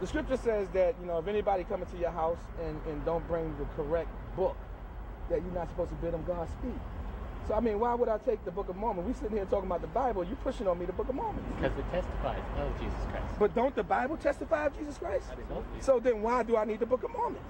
The 0.00 0.06
scripture 0.06 0.36
says 0.36 0.68
that, 0.74 0.94
you 1.00 1.06
know, 1.06 1.18
if 1.18 1.26
anybody 1.26 1.64
come 1.64 1.82
into 1.82 1.96
your 1.96 2.12
house 2.12 2.38
and, 2.62 2.80
and 2.86 3.04
don't 3.04 3.26
bring 3.26 3.52
the 3.58 3.64
correct 3.76 4.10
book, 4.36 4.56
that 5.28 5.42
you're 5.42 5.52
not 5.54 5.68
supposed 5.70 5.90
to 5.90 5.96
bid 5.96 6.12
them 6.12 6.22
God 6.24 6.46
Godspeed. 6.46 6.80
So, 7.48 7.54
I 7.54 7.60
mean, 7.60 7.80
why 7.80 7.94
would 7.94 8.08
I 8.08 8.18
take 8.18 8.44
the 8.44 8.50
Book 8.50 8.68
of 8.68 8.76
Mormon? 8.76 9.04
We 9.04 9.12
sitting 9.12 9.36
here 9.36 9.44
talking 9.44 9.66
about 9.66 9.80
the 9.80 9.88
Bible. 9.88 10.24
You 10.24 10.36
pushing 10.36 10.68
on 10.68 10.78
me 10.78 10.86
the 10.86 10.92
Book 10.92 11.08
of 11.08 11.16
Mormon. 11.16 11.44
Because 11.56 11.76
it 11.76 11.84
testifies 11.90 12.40
of 12.58 12.78
Jesus 12.78 12.98
Christ. 13.10 13.38
But 13.40 13.54
don't 13.54 13.74
the 13.74 13.82
Bible 13.82 14.16
testify 14.16 14.66
of 14.66 14.78
Jesus 14.78 14.98
Christ? 14.98 15.26
Absolutely. 15.30 15.80
So 15.80 15.98
then 15.98 16.22
why 16.22 16.44
do 16.44 16.56
I 16.56 16.64
need 16.64 16.78
the 16.78 16.86
Book 16.86 17.02
of 17.02 17.10
Mormons? 17.12 17.42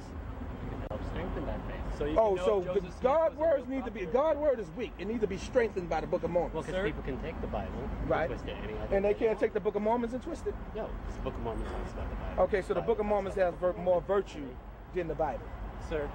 It 1.25 1.33
helps 1.33 1.33
strengthen 1.33 1.47
that 1.47 1.61
faith. 1.69 1.99
So 1.99 2.05
you 2.07 2.19
Oh, 2.19 2.35
know 2.35 2.45
so 2.45 2.59
if 2.61 2.75
the 2.75 2.81
Joseph 2.81 3.03
God 3.03 3.37
words 3.37 3.67
real 3.69 3.79
need 3.79 3.85
to 3.85 3.91
be, 3.91 4.01
prophet. 4.01 4.13
God 4.13 4.37
word 4.39 4.61
is 4.61 4.71
weak. 4.77 4.93
It 4.99 5.07
needs 5.07 5.21
to 5.21 5.27
be 5.27 5.39
strengthened 5.39 5.89
by 5.89 6.01
the 6.01 6.07
Book 6.07 6.23
of 6.23 6.31
Mormon. 6.31 6.53
Well, 6.53 6.63
because 6.63 6.85
people 6.85 7.03
can 7.03 7.19
take 7.21 7.41
the 7.41 7.47
Bible, 7.47 7.73
and 7.79 8.11
Right. 8.11 8.27
twist 8.29 8.47
it 8.47 8.57
any 8.63 8.75
other 8.79 8.97
And 8.97 9.05
they 9.05 9.15
can't 9.15 9.39
take 9.39 9.53
the 9.53 9.61
Book 9.61 9.75
of 9.75 9.83
Mormons 9.83 10.13
and 10.13 10.23
twist 10.23 10.47
it? 10.47 10.55
No, 10.75 10.89
it's 11.07 11.17
the 11.17 11.23
Book 11.23 11.35
of 11.35 11.43
Mormon 11.43 11.65
talks 11.65 11.93
about 11.93 12.11
the 12.11 12.17
Bible. 12.17 12.43
Okay, 12.45 12.63
so 12.63 12.75
the 12.75 12.81
Book 12.81 12.99
of 12.99 13.07
Mormons 13.07 13.35
has 13.37 13.55
ver- 13.55 13.73
more 13.75 14.01
virtue 14.03 14.47
than 14.95 15.09
the 15.09 15.15
Bible. 15.15 15.47
Sir, 15.89 16.09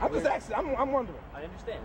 I'm 0.00 0.12
just 0.12 0.26
asking, 0.26 0.56
I'm, 0.56 0.74
I'm 0.76 0.92
wondering. 0.92 1.18
I 1.34 1.44
understand. 1.44 1.80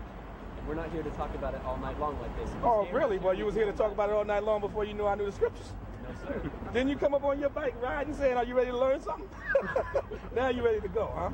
And 0.58 0.68
we're 0.68 0.74
not 0.74 0.90
here 0.90 1.02
to 1.02 1.10
talk 1.10 1.34
about 1.34 1.54
it 1.54 1.60
all 1.64 1.76
night 1.78 1.98
long 2.00 2.18
like 2.20 2.36
this. 2.36 2.50
Oh, 2.62 2.86
really? 2.92 3.16
it's 3.16 3.24
Well, 3.24 3.34
you 3.34 3.44
was 3.46 3.54
here 3.54 3.66
to 3.66 3.72
talk 3.72 3.92
about 3.92 4.10
it 4.10 4.14
all 4.14 4.24
night 4.24 4.42
long 4.44 4.60
before 4.60 4.84
you 4.84 4.94
knew 4.94 5.06
I 5.06 5.14
knew 5.14 5.26
the 5.26 5.32
scriptures. 5.32 5.72
No, 6.02 6.10
sir. 6.28 6.50
Then 6.72 6.88
you 6.88 6.96
come 6.96 7.14
up 7.14 7.24
on 7.24 7.38
your 7.40 7.48
bike 7.50 7.74
riding 7.82 8.14
saying, 8.14 8.36
are 8.36 8.44
you 8.44 8.54
ready 8.56 8.70
to 8.70 8.76
learn 8.78 9.00
something? 9.00 9.28
now 10.34 10.48
you 10.48 10.64
ready 10.64 10.80
to 10.80 10.88
go, 10.88 11.10
huh? 11.14 11.30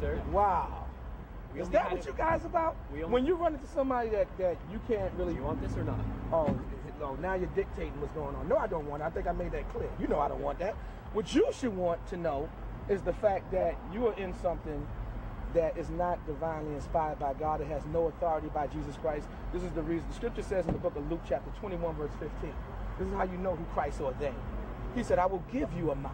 sir, 0.00 0.20
Wow. 0.30 0.83
Is 1.56 1.68
that 1.70 1.92
what 1.92 2.04
you 2.04 2.14
guys 2.16 2.44
about? 2.44 2.74
When 2.90 3.24
you 3.24 3.34
run 3.34 3.54
into 3.54 3.66
somebody 3.68 4.08
that, 4.10 4.26
that 4.38 4.56
you 4.72 4.80
can't 4.88 5.16
Do 5.16 5.24
really... 5.24 5.34
you 5.36 5.42
want 5.42 5.60
this 5.60 5.76
or 5.76 5.84
not? 5.84 6.00
Oh, 6.32 6.58
oh, 7.02 7.16
now 7.20 7.34
you're 7.34 7.48
dictating 7.54 7.98
what's 8.00 8.12
going 8.12 8.34
on. 8.34 8.48
No, 8.48 8.56
I 8.56 8.66
don't 8.66 8.86
want 8.86 9.02
it. 9.02 9.06
I 9.06 9.10
think 9.10 9.26
I 9.26 9.32
made 9.32 9.52
that 9.52 9.70
clear. 9.72 9.88
You 10.00 10.08
know 10.08 10.18
I 10.18 10.28
don't 10.28 10.40
want 10.40 10.58
that. 10.58 10.74
What 11.12 11.34
you 11.34 11.46
should 11.52 11.76
want 11.76 12.04
to 12.08 12.16
know 12.16 12.48
is 12.88 13.02
the 13.02 13.12
fact 13.12 13.52
that 13.52 13.76
you 13.92 14.06
are 14.08 14.14
in 14.14 14.34
something 14.42 14.86
that 15.54 15.78
is 15.78 15.88
not 15.90 16.24
divinely 16.26 16.74
inspired 16.74 17.18
by 17.18 17.32
God. 17.34 17.60
It 17.60 17.68
has 17.68 17.84
no 17.86 18.06
authority 18.06 18.48
by 18.52 18.66
Jesus 18.66 18.96
Christ. 18.96 19.26
This 19.52 19.62
is 19.62 19.70
the 19.72 19.82
reason. 19.82 20.08
The 20.08 20.14
scripture 20.14 20.42
says 20.42 20.66
in 20.66 20.72
the 20.72 20.78
book 20.78 20.96
of 20.96 21.08
Luke, 21.08 21.20
chapter 21.28 21.50
21, 21.60 21.94
verse 21.94 22.10
15. 22.18 22.52
This 22.98 23.08
is 23.08 23.14
how 23.14 23.22
you 23.22 23.38
know 23.38 23.54
who 23.54 23.64
Christ 23.66 24.00
ordained. 24.00 24.34
He 24.94 25.02
said, 25.02 25.18
I 25.18 25.26
will 25.26 25.42
give 25.52 25.72
you 25.72 25.92
a 25.92 25.94
mouth 25.94 26.12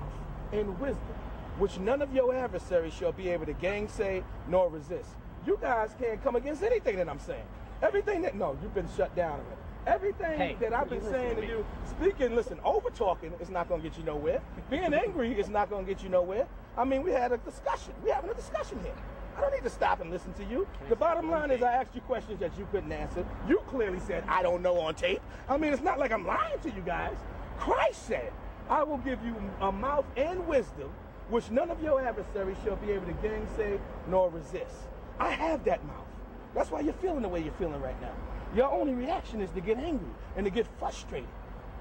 and 0.52 0.78
wisdom, 0.78 1.14
which 1.58 1.78
none 1.78 2.02
of 2.02 2.14
your 2.14 2.34
adversaries 2.34 2.92
shall 2.92 3.12
be 3.12 3.28
able 3.30 3.46
to 3.46 3.52
gainsay 3.54 4.22
nor 4.48 4.68
resist. 4.68 5.16
You 5.46 5.58
guys 5.60 5.90
can't 6.00 6.22
come 6.22 6.36
against 6.36 6.62
anything 6.62 6.96
that 6.96 7.08
I'm 7.08 7.18
saying. 7.18 7.44
Everything 7.82 8.22
that, 8.22 8.34
no, 8.34 8.56
you've 8.62 8.74
been 8.74 8.88
shut 8.96 9.14
down 9.16 9.32
already. 9.40 9.56
Everything 9.86 10.38
Hey, 10.38 10.56
that 10.60 10.74
I've 10.74 10.90
been 10.90 11.02
saying 11.02 11.36
to 11.36 11.40
me. 11.42 11.48
you, 11.48 11.64
speaking, 11.88 12.34
listen, 12.34 12.60
over 12.64 12.90
talking 12.90 13.32
is 13.40 13.48
not 13.48 13.68
going 13.68 13.80
to 13.80 13.88
get 13.88 13.96
you 13.96 14.04
nowhere. 14.04 14.42
Being 14.68 14.92
angry 14.92 15.32
is 15.38 15.48
not 15.48 15.70
going 15.70 15.86
to 15.86 15.92
get 15.94 16.02
you 16.02 16.10
nowhere. 16.10 16.46
I 16.76 16.84
mean, 16.84 17.02
we 17.02 17.10
had 17.12 17.32
a 17.32 17.38
discussion. 17.38 17.94
We're 18.04 18.12
having 18.14 18.30
a 18.30 18.34
discussion 18.34 18.78
here. 18.82 18.92
I 19.36 19.40
don't 19.40 19.52
need 19.54 19.62
to 19.62 19.70
stop 19.70 20.02
and 20.02 20.10
listen 20.10 20.34
to 20.34 20.44
you. 20.44 20.66
The 20.90 20.96
bottom 20.96 21.30
line 21.30 21.50
is, 21.50 21.62
I 21.62 21.72
asked 21.72 21.94
you 21.94 22.02
questions 22.02 22.38
that 22.40 22.56
you 22.58 22.68
couldn't 22.70 22.92
answer. 22.92 23.24
You 23.48 23.62
clearly 23.68 24.00
said, 24.00 24.22
I 24.28 24.42
don't 24.42 24.60
know 24.60 24.78
on 24.78 24.94
tape. 24.94 25.22
I 25.48 25.56
mean, 25.56 25.72
it's 25.72 25.82
not 25.82 25.98
like 25.98 26.12
I'm 26.12 26.26
lying 26.26 26.58
to 26.60 26.68
you 26.70 26.82
guys. 26.84 27.16
Christ 27.58 28.06
said, 28.06 28.32
I 28.68 28.82
will 28.82 28.98
give 28.98 29.24
you 29.24 29.34
a 29.62 29.72
mouth 29.72 30.04
and 30.16 30.46
wisdom, 30.46 30.90
which 31.30 31.50
none 31.50 31.70
of 31.70 31.82
your 31.82 32.02
adversaries 32.02 32.58
shall 32.64 32.76
be 32.76 32.90
able 32.90 33.06
to 33.06 33.12
gainsay 33.14 33.80
nor 34.08 34.28
resist. 34.28 34.76
I 35.20 35.30
have 35.32 35.64
that 35.64 35.84
mouth. 35.86 36.06
That's 36.54 36.70
why 36.70 36.80
you're 36.80 36.94
feeling 36.94 37.22
the 37.22 37.28
way 37.28 37.40
you're 37.40 37.52
feeling 37.52 37.80
right 37.80 38.00
now. 38.00 38.14
Your 38.56 38.72
only 38.72 38.94
reaction 38.94 39.40
is 39.40 39.50
to 39.50 39.60
get 39.60 39.78
angry 39.78 40.10
and 40.36 40.44
to 40.44 40.50
get 40.50 40.66
frustrated 40.78 41.28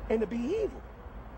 and 0.09 0.19
to 0.19 0.27
be 0.27 0.37
evil. 0.37 0.81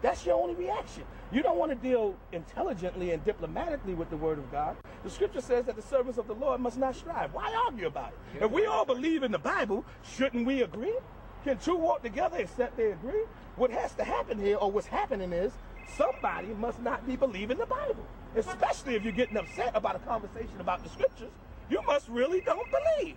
That's 0.02 0.26
your 0.26 0.36
only 0.36 0.56
reaction. 0.56 1.04
You 1.32 1.44
don't 1.44 1.58
want 1.58 1.72
to 1.72 1.78
deal 1.78 2.16
intelligently 2.32 3.12
and 3.12 3.24
diplomatically 3.24 3.94
with 3.94 4.10
the 4.10 4.18
word 4.18 4.40
of 4.40 4.52
God. 4.52 4.76
The 5.04 5.10
scripture 5.12 5.42
says 5.42 5.66
that 5.66 5.76
the 5.76 5.82
servants 5.82 6.18
of 6.18 6.28
the 6.28 6.34
Lord 6.34 6.60
must 6.60 6.78
not 6.78 6.96
strive. 6.96 7.34
Why 7.34 7.54
argue 7.68 7.86
about 7.86 8.12
it? 8.34 8.44
If 8.44 8.52
we 8.52 8.66
all 8.66 8.84
believe 8.84 9.22
in 9.22 9.32
the 9.32 9.40
Bible, 9.40 9.86
shouldn't 10.04 10.46
we 10.46 10.64
agree? 10.64 10.98
Can 11.44 11.58
two 11.60 11.76
walk 11.76 12.02
together 12.02 12.38
except 12.38 12.78
they 12.78 12.92
agree? 12.92 13.24
What 13.56 13.72
has 13.72 13.94
to 13.96 14.04
happen 14.04 14.40
here, 14.40 14.58
or 14.58 14.72
what's 14.72 14.88
happening 14.88 15.32
is, 15.32 15.54
somebody 15.96 16.48
must 16.60 16.82
not 16.82 17.06
be 17.06 17.16
believing 17.16 17.58
the 17.58 17.66
Bible. 17.66 18.06
Especially 18.36 18.96
if 18.96 19.04
you're 19.04 19.14
getting 19.14 19.38
upset 19.38 19.72
about 19.76 19.96
a 19.96 20.00
conversation 20.00 20.60
about 20.60 20.84
the 20.84 20.90
scriptures. 20.90 21.32
You 21.72 21.82
must 21.84 22.10
really 22.10 22.42
don't 22.42 22.68
believe. 22.70 23.16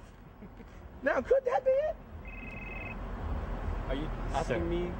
Now, 1.02 1.20
could 1.20 1.44
that 1.44 1.64
be 1.64 1.72
it? 1.72 1.96
Are 3.88 3.94
you 3.96 4.08
asking 4.32 4.56
Sir. 4.60 4.64
me, 4.64 4.90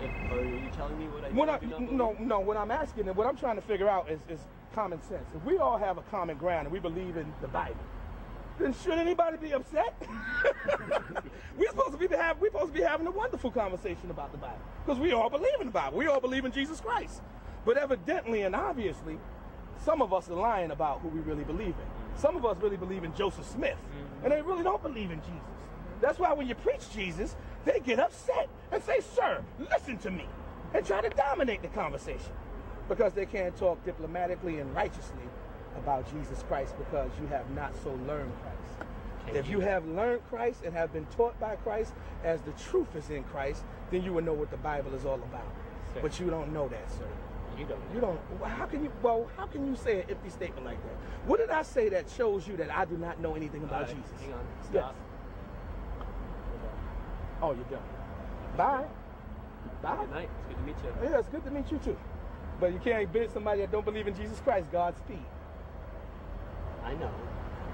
if, 0.00 0.10
or 0.30 0.38
are 0.38 0.44
you 0.44 0.70
telling 0.76 0.96
me 0.96 1.06
what 1.08 1.24
I 1.24 1.28
What 1.30 1.46
do 1.46 1.50
I, 1.52 1.56
or 1.56 1.58
do 1.58 1.66
not 1.66 1.78
believe? 1.80 1.92
no, 1.92 2.16
no, 2.20 2.40
what 2.40 2.56
I'm 2.56 2.70
asking 2.70 3.08
and 3.08 3.16
what 3.16 3.26
I'm 3.26 3.36
trying 3.36 3.56
to 3.56 3.62
figure 3.62 3.88
out 3.88 4.08
is, 4.08 4.20
is 4.28 4.38
common 4.72 5.02
sense. 5.02 5.26
If 5.34 5.44
we 5.44 5.58
all 5.58 5.76
have 5.76 5.98
a 5.98 6.02
common 6.02 6.38
ground 6.38 6.66
and 6.68 6.72
we 6.72 6.78
believe 6.78 7.16
in 7.16 7.30
the 7.42 7.48
Bible, 7.48 7.74
then 8.60 8.72
should 8.74 8.98
anybody 8.98 9.38
be 9.38 9.52
upset? 9.54 9.92
we're 11.58 11.68
supposed 11.68 11.92
to 11.92 11.98
be 11.98 12.14
have, 12.14 12.40
we're 12.40 12.50
supposed 12.52 12.72
to 12.72 12.78
be 12.78 12.84
having 12.84 13.08
a 13.08 13.10
wonderful 13.10 13.50
conversation 13.50 14.10
about 14.10 14.30
the 14.30 14.38
Bible 14.38 14.60
because 14.86 15.00
we 15.00 15.12
all 15.12 15.28
believe 15.28 15.60
in 15.60 15.66
the 15.66 15.72
Bible. 15.72 15.98
We 15.98 16.06
all 16.06 16.20
believe 16.20 16.44
in 16.44 16.52
Jesus 16.52 16.80
Christ. 16.80 17.22
But 17.66 17.76
evidently 17.76 18.42
and 18.42 18.54
obviously, 18.54 19.18
some 19.84 20.00
of 20.00 20.12
us 20.12 20.30
are 20.30 20.34
lying 20.34 20.70
about 20.70 21.00
who 21.00 21.08
we 21.08 21.20
really 21.20 21.44
believe 21.44 21.74
in. 21.74 21.99
Some 22.20 22.36
of 22.36 22.44
us 22.44 22.58
really 22.60 22.76
believe 22.76 23.02
in 23.02 23.14
Joseph 23.14 23.46
Smith, 23.46 23.78
and 24.22 24.30
they 24.30 24.42
really 24.42 24.62
don't 24.62 24.82
believe 24.82 25.10
in 25.10 25.20
Jesus. 25.20 25.40
That's 26.02 26.18
why 26.18 26.34
when 26.34 26.46
you 26.46 26.54
preach 26.54 26.90
Jesus, 26.92 27.34
they 27.64 27.80
get 27.80 27.98
upset 27.98 28.48
and 28.70 28.82
say, 28.82 29.00
Sir, 29.00 29.42
listen 29.58 29.96
to 29.98 30.10
me, 30.10 30.26
and 30.74 30.84
try 30.84 31.00
to 31.00 31.08
dominate 31.10 31.62
the 31.62 31.68
conversation 31.68 32.32
because 32.90 33.14
they 33.14 33.24
can't 33.24 33.56
talk 33.56 33.82
diplomatically 33.86 34.58
and 34.58 34.74
righteously 34.74 35.24
about 35.78 36.10
Jesus 36.12 36.44
Christ 36.46 36.74
because 36.76 37.10
you 37.20 37.26
have 37.28 37.48
not 37.52 37.72
so 37.82 37.90
learned 38.06 38.32
Christ. 38.42 39.36
If 39.36 39.48
you 39.48 39.60
have 39.60 39.86
learned 39.86 40.20
Christ 40.28 40.62
and 40.64 40.74
have 40.74 40.92
been 40.92 41.06
taught 41.16 41.38
by 41.40 41.56
Christ 41.56 41.94
as 42.22 42.42
the 42.42 42.52
truth 42.52 42.94
is 42.96 43.08
in 43.08 43.24
Christ, 43.24 43.62
then 43.90 44.02
you 44.02 44.12
will 44.12 44.22
know 44.22 44.34
what 44.34 44.50
the 44.50 44.56
Bible 44.58 44.94
is 44.94 45.06
all 45.06 45.14
about. 45.14 45.46
But 46.02 46.20
you 46.20 46.28
don't 46.28 46.52
know 46.52 46.68
that, 46.68 46.90
sir. 46.90 47.06
You 47.60 47.66
don't. 47.66 47.80
You 47.94 48.00
don't. 48.00 48.18
How 48.48 48.64
can 48.64 48.82
you? 48.82 48.90
Well, 49.02 49.28
how 49.36 49.44
can 49.44 49.66
you 49.66 49.76
say 49.76 50.00
an 50.00 50.06
empty 50.08 50.30
statement 50.30 50.64
like 50.64 50.82
that? 50.82 50.94
What 51.28 51.40
did 51.40 51.50
I 51.50 51.60
say 51.60 51.90
that 51.90 52.08
shows 52.08 52.48
you 52.48 52.56
that 52.56 52.70
I 52.74 52.86
do 52.86 52.96
not 52.96 53.20
know 53.20 53.34
anything 53.34 53.62
about 53.64 53.86
Jesus? 53.86 54.10
Hang 54.18 54.32
on. 54.32 54.40
Yes. 54.72 54.84
Stop. 54.84 54.96
Oh, 57.42 57.52
you're 57.52 57.64
done. 57.64 57.82
Bye. 58.56 58.86
Bye. 59.82 59.96
Good 59.96 60.10
night. 60.10 60.30
It's 60.38 60.48
good 60.48 60.56
to 60.56 60.62
meet 60.62 60.76
you. 60.82 61.10
Yeah, 61.10 61.18
it's 61.18 61.28
good 61.28 61.44
to 61.44 61.50
meet 61.50 61.70
you 61.70 61.78
too. 61.78 61.96
But 62.58 62.72
you 62.72 62.78
can't 62.78 63.12
bid 63.12 63.30
somebody 63.30 63.60
that 63.60 63.70
don't 63.70 63.84
believe 63.84 64.06
in 64.06 64.16
Jesus 64.16 64.40
Christ 64.40 64.72
Godspeed. 64.72 65.18
I 66.82 66.94
know 66.94 67.10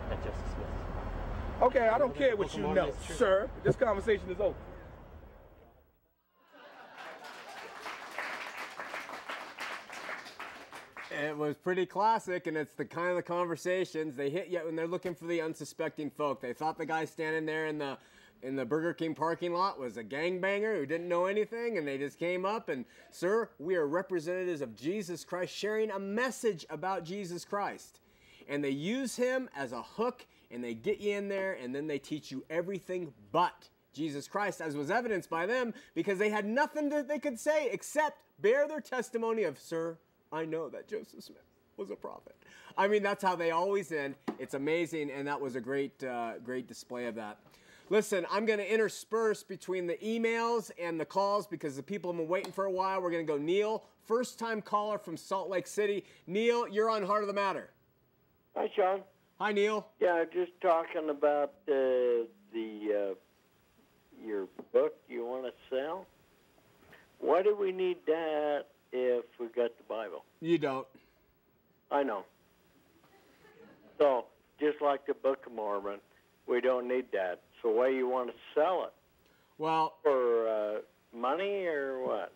that 0.08 0.18
Joseph 0.18 0.40
Smith. 0.54 1.62
Okay, 1.62 1.88
I 1.88 1.96
don't 1.98 2.14
care 2.14 2.36
what 2.36 2.56
you 2.56 2.62
know, 2.62 2.92
sir. 3.08 3.48
This 3.62 3.76
conversation 3.76 4.30
is 4.30 4.40
over. 4.40 4.56
It 11.16 11.34
was 11.34 11.56
pretty 11.56 11.86
classic, 11.86 12.46
and 12.46 12.58
it's 12.58 12.74
the 12.74 12.84
kind 12.84 13.08
of 13.08 13.16
the 13.16 13.22
conversations 13.22 14.16
they 14.16 14.28
hit 14.28 14.48
you 14.48 14.58
when 14.58 14.76
they're 14.76 14.86
looking 14.86 15.14
for 15.14 15.24
the 15.24 15.40
unsuspecting 15.40 16.10
folk. 16.10 16.42
They 16.42 16.52
thought 16.52 16.76
the 16.76 16.84
guy 16.84 17.06
standing 17.06 17.46
there 17.46 17.66
in 17.68 17.78
the 17.78 17.96
in 18.42 18.54
the 18.54 18.66
Burger 18.66 18.92
King 18.92 19.14
parking 19.14 19.54
lot 19.54 19.78
was 19.80 19.96
a 19.96 20.04
gangbanger 20.04 20.76
who 20.76 20.84
didn't 20.84 21.08
know 21.08 21.24
anything, 21.24 21.78
and 21.78 21.88
they 21.88 21.96
just 21.96 22.18
came 22.18 22.44
up 22.44 22.68
and, 22.68 22.84
sir, 23.10 23.48
we 23.58 23.76
are 23.76 23.86
representatives 23.86 24.60
of 24.60 24.76
Jesus 24.76 25.24
Christ, 25.24 25.56
sharing 25.56 25.90
a 25.90 25.98
message 25.98 26.66
about 26.68 27.02
Jesus 27.02 27.46
Christ, 27.46 28.00
and 28.46 28.62
they 28.62 28.68
use 28.68 29.16
him 29.16 29.48
as 29.56 29.72
a 29.72 29.80
hook, 29.80 30.26
and 30.50 30.62
they 30.62 30.74
get 30.74 31.00
you 31.00 31.16
in 31.16 31.28
there, 31.28 31.54
and 31.54 31.74
then 31.74 31.86
they 31.86 31.98
teach 31.98 32.30
you 32.30 32.44
everything 32.50 33.14
but 33.32 33.70
Jesus 33.94 34.28
Christ, 34.28 34.60
as 34.60 34.76
was 34.76 34.90
evidenced 34.90 35.30
by 35.30 35.46
them, 35.46 35.72
because 35.94 36.18
they 36.18 36.28
had 36.28 36.44
nothing 36.44 36.90
that 36.90 37.08
they 37.08 37.18
could 37.18 37.40
say 37.40 37.70
except 37.72 38.22
bear 38.38 38.68
their 38.68 38.82
testimony 38.82 39.44
of, 39.44 39.58
sir, 39.58 39.96
I 40.32 40.44
know 40.44 40.68
that 40.68 40.88
Joseph 40.88 41.22
Smith 41.24 41.44
was 41.76 41.90
a 41.90 41.96
prophet. 41.96 42.34
I 42.76 42.88
mean, 42.88 43.02
that's 43.02 43.22
how 43.22 43.36
they 43.36 43.50
always 43.50 43.92
end. 43.92 44.14
It's 44.38 44.54
amazing, 44.54 45.10
and 45.10 45.26
that 45.26 45.40
was 45.40 45.56
a 45.56 45.60
great, 45.60 46.02
uh, 46.02 46.38
great 46.42 46.66
display 46.66 47.06
of 47.06 47.14
that. 47.16 47.38
Listen, 47.88 48.26
I'm 48.30 48.46
going 48.46 48.58
to 48.58 48.72
intersperse 48.72 49.44
between 49.44 49.86
the 49.86 49.96
emails 49.98 50.72
and 50.80 50.98
the 50.98 51.04
calls 51.04 51.46
because 51.46 51.76
the 51.76 51.82
people 51.82 52.10
have 52.10 52.18
been 52.18 52.28
waiting 52.28 52.52
for 52.52 52.64
a 52.64 52.70
while. 52.70 53.00
We're 53.00 53.12
going 53.12 53.24
to 53.24 53.32
go 53.32 53.38
Neil, 53.38 53.84
first 54.04 54.38
time 54.38 54.60
caller 54.60 54.98
from 54.98 55.16
Salt 55.16 55.48
Lake 55.48 55.68
City. 55.68 56.04
Neil, 56.26 56.66
you're 56.66 56.90
on 56.90 57.04
Heart 57.04 57.22
of 57.22 57.28
the 57.28 57.34
Matter. 57.34 57.70
Hi, 58.56 58.68
Shawn. 58.74 59.02
Hi, 59.38 59.52
Neil. 59.52 59.86
Yeah, 60.00 60.24
just 60.32 60.52
talking 60.60 61.10
about 61.10 61.52
uh, 61.68 62.26
the 62.52 63.12
uh, 63.12 63.14
your 64.26 64.48
book 64.72 64.94
you 65.08 65.24
want 65.24 65.44
to 65.44 65.52
sell. 65.70 66.06
Why 67.18 67.42
do 67.42 67.54
we 67.54 67.70
need 67.70 67.98
that 68.06 68.64
if 68.92 69.24
we 69.38 69.46
got 69.46 69.76
the 69.76 69.84
Bible? 69.88 70.24
You 70.40 70.58
don't. 70.58 70.86
I 71.90 72.02
know. 72.02 72.24
So, 73.98 74.26
just 74.60 74.80
like 74.82 75.06
the 75.06 75.14
Book 75.14 75.46
of 75.46 75.52
Mormon, 75.52 76.00
we 76.46 76.60
don't 76.60 76.86
need 76.88 77.06
that. 77.12 77.40
So, 77.62 77.70
why 77.70 77.88
you 77.88 78.08
want 78.08 78.28
to 78.28 78.34
sell 78.54 78.84
it 78.84 78.92
Well, 79.58 79.94
for 80.02 80.48
uh, 80.48 80.78
money 81.16 81.64
or 81.66 82.04
what? 82.06 82.32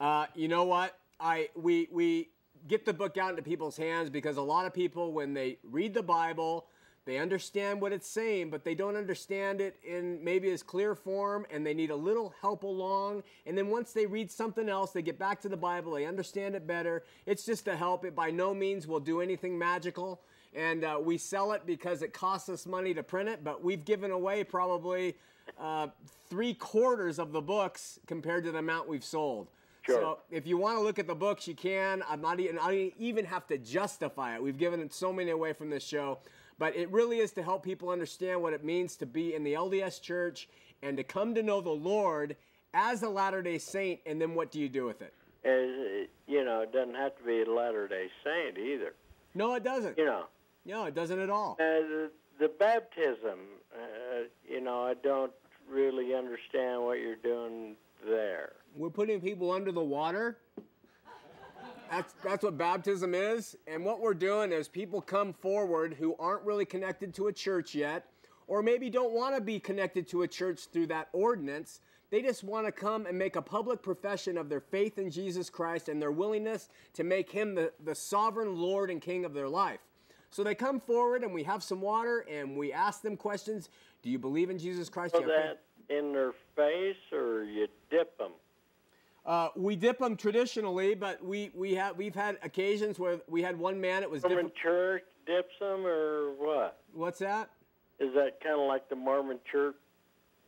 Uh, 0.00 0.26
you 0.34 0.48
know 0.48 0.64
what? 0.64 0.98
I 1.20 1.50
we 1.54 1.88
we 1.92 2.30
get 2.68 2.84
the 2.84 2.92
book 2.92 3.16
out 3.18 3.30
into 3.30 3.42
people's 3.42 3.76
hands 3.76 4.10
because 4.10 4.36
a 4.36 4.42
lot 4.42 4.66
of 4.66 4.72
people, 4.74 5.12
when 5.12 5.34
they 5.34 5.58
read 5.62 5.94
the 5.94 6.02
Bible, 6.02 6.66
they 7.06 7.18
understand 7.18 7.80
what 7.80 7.92
it's 7.92 8.08
saying, 8.08 8.50
but 8.50 8.64
they 8.64 8.74
don't 8.74 8.96
understand 8.96 9.60
it 9.60 9.76
in 9.82 10.22
maybe 10.22 10.50
as 10.50 10.62
clear 10.62 10.94
form, 10.94 11.46
and 11.50 11.66
they 11.66 11.74
need 11.74 11.90
a 11.90 11.96
little 11.96 12.34
help 12.40 12.62
along. 12.62 13.22
And 13.46 13.56
then 13.56 13.68
once 13.68 13.92
they 13.92 14.06
read 14.06 14.30
something 14.30 14.68
else, 14.68 14.92
they 14.92 15.02
get 15.02 15.18
back 15.18 15.40
to 15.42 15.48
the 15.48 15.56
Bible, 15.56 15.92
they 15.92 16.04
understand 16.04 16.54
it 16.54 16.66
better. 16.66 17.04
It's 17.26 17.44
just 17.44 17.64
to 17.64 17.76
help. 17.76 18.04
It 18.04 18.14
by 18.14 18.30
no 18.30 18.54
means 18.54 18.86
will 18.86 19.00
do 19.00 19.20
anything 19.20 19.58
magical. 19.58 20.20
And 20.54 20.84
uh, 20.84 20.98
we 21.02 21.16
sell 21.16 21.52
it 21.52 21.62
because 21.64 22.02
it 22.02 22.12
costs 22.12 22.48
us 22.48 22.66
money 22.66 22.92
to 22.94 23.02
print 23.02 23.28
it, 23.28 23.44
but 23.44 23.62
we've 23.62 23.84
given 23.84 24.10
away 24.10 24.42
probably 24.44 25.16
uh, 25.58 25.88
three 26.28 26.54
quarters 26.54 27.18
of 27.18 27.32
the 27.32 27.40
books 27.40 27.98
compared 28.06 28.44
to 28.44 28.52
the 28.52 28.58
amount 28.58 28.88
we've 28.88 29.04
sold. 29.04 29.48
Sure. 29.82 30.00
So 30.00 30.18
if 30.30 30.46
you 30.46 30.58
want 30.58 30.76
to 30.76 30.82
look 30.82 30.98
at 30.98 31.06
the 31.06 31.14
books, 31.14 31.48
you 31.48 31.54
can. 31.54 32.02
I'm 32.08 32.20
not 32.20 32.38
even. 32.40 32.58
I 32.58 32.74
don't 32.74 32.92
even 32.98 33.24
have 33.24 33.46
to 33.46 33.58
justify 33.58 34.34
it. 34.34 34.42
We've 34.42 34.58
given 34.58 34.80
it 34.80 34.92
so 34.92 35.12
many 35.12 35.30
away 35.30 35.52
from 35.52 35.70
this 35.70 35.82
show, 35.82 36.18
but 36.60 36.76
it 36.76 36.90
really 36.90 37.20
is 37.20 37.32
to 37.32 37.42
help 37.42 37.64
people 37.64 37.88
understand 37.88 38.40
what 38.42 38.52
it 38.52 38.62
means 38.62 38.94
to 38.94 39.06
be 39.06 39.34
in 39.34 39.42
the 39.42 39.54
LDS 39.54 40.00
Church 40.00 40.46
and 40.82 40.94
to 40.98 41.02
come 41.02 41.34
to 41.34 41.42
know 41.42 41.62
the 41.62 41.70
Lord 41.70 42.36
as 42.74 43.02
a 43.02 43.08
Latter-day 43.08 43.56
Saint. 43.56 44.00
And 44.04 44.20
then 44.20 44.34
what 44.34 44.52
do 44.52 44.60
you 44.60 44.68
do 44.68 44.84
with 44.84 45.00
it? 45.00 45.14
As, 45.42 46.06
you 46.28 46.44
know, 46.44 46.60
it 46.60 46.70
doesn't 46.70 46.96
have 46.96 47.16
to 47.16 47.24
be 47.24 47.40
a 47.40 47.50
Latter 47.50 47.88
Day 47.88 48.08
Saint 48.22 48.58
either. 48.58 48.92
No, 49.34 49.54
it 49.54 49.64
doesn't. 49.64 49.96
You 49.96 50.04
know, 50.04 50.26
No, 50.66 50.84
it 50.84 50.94
doesn't 50.94 51.18
at 51.18 51.30
all. 51.30 51.56
Uh, 51.58 51.64
the, 51.64 52.10
the 52.38 52.48
baptism, 52.48 53.38
uh, 53.74 54.24
you 54.46 54.60
know, 54.60 54.82
I 54.82 54.94
don't 55.02 55.32
really 55.66 56.14
understand 56.14 56.82
what 56.82 56.98
you're 56.98 57.16
doing 57.16 57.74
there. 58.06 58.52
We're 58.76 58.90
putting 58.90 59.22
people 59.22 59.50
under 59.50 59.72
the 59.72 59.80
water. 59.80 60.36
That's, 61.90 62.14
that's 62.22 62.44
what 62.44 62.56
baptism 62.56 63.14
is. 63.14 63.56
And 63.66 63.84
what 63.84 64.00
we're 64.00 64.14
doing 64.14 64.52
is 64.52 64.68
people 64.68 65.00
come 65.00 65.32
forward 65.32 65.96
who 65.98 66.14
aren't 66.20 66.44
really 66.44 66.64
connected 66.64 67.12
to 67.14 67.26
a 67.26 67.32
church 67.32 67.74
yet, 67.74 68.06
or 68.46 68.62
maybe 68.62 68.88
don't 68.88 69.12
want 69.12 69.34
to 69.34 69.40
be 69.40 69.58
connected 69.58 70.06
to 70.08 70.22
a 70.22 70.28
church 70.28 70.66
through 70.72 70.86
that 70.88 71.08
ordinance. 71.12 71.80
They 72.10 72.22
just 72.22 72.44
want 72.44 72.66
to 72.66 72.72
come 72.72 73.06
and 73.06 73.18
make 73.18 73.36
a 73.36 73.42
public 73.42 73.82
profession 73.82 74.38
of 74.38 74.48
their 74.48 74.60
faith 74.60 74.98
in 74.98 75.10
Jesus 75.10 75.50
Christ 75.50 75.88
and 75.88 76.00
their 76.00 76.12
willingness 76.12 76.68
to 76.94 77.04
make 77.04 77.30
him 77.30 77.54
the, 77.54 77.72
the 77.84 77.94
sovereign 77.94 78.56
Lord 78.56 78.90
and 78.90 79.00
King 79.00 79.24
of 79.24 79.34
their 79.34 79.48
life. 79.48 79.80
So 80.30 80.44
they 80.44 80.54
come 80.54 80.78
forward 80.78 81.24
and 81.24 81.34
we 81.34 81.42
have 81.42 81.62
some 81.62 81.80
water 81.80 82.24
and 82.30 82.56
we 82.56 82.72
ask 82.72 83.02
them 83.02 83.16
questions. 83.16 83.68
Do 84.02 84.10
you 84.10 84.18
believe 84.18 84.48
in 84.48 84.58
Jesus 84.58 84.88
Christ? 84.88 85.14
So 85.14 85.20
Do 85.20 85.26
you 85.26 85.32
have 85.32 85.42
faith? 85.42 85.58
that 85.88 85.98
in 85.98 86.12
their 86.12 86.32
face, 86.54 86.96
or 87.12 87.42
you 87.42 87.66
dip 87.90 88.16
them? 88.16 88.30
Uh, 89.26 89.48
we 89.54 89.76
dip 89.76 89.98
them 89.98 90.16
traditionally, 90.16 90.94
but 90.94 91.22
we, 91.24 91.50
we 91.54 91.74
have 91.74 91.96
we've 91.96 92.14
had 92.14 92.38
occasions 92.42 92.98
where 92.98 93.20
we 93.28 93.42
had 93.42 93.58
one 93.58 93.80
man. 93.80 94.02
It 94.02 94.10
was 94.10 94.22
Mormon 94.22 94.46
different. 94.46 94.56
church 94.56 95.02
dips 95.26 95.52
them, 95.60 95.84
or 95.86 96.30
what? 96.38 96.78
What's 96.94 97.18
that? 97.18 97.50
Is 97.98 98.14
that 98.14 98.40
kind 98.42 98.58
of 98.58 98.66
like 98.66 98.88
the 98.88 98.96
Mormon 98.96 99.38
church 99.50 99.74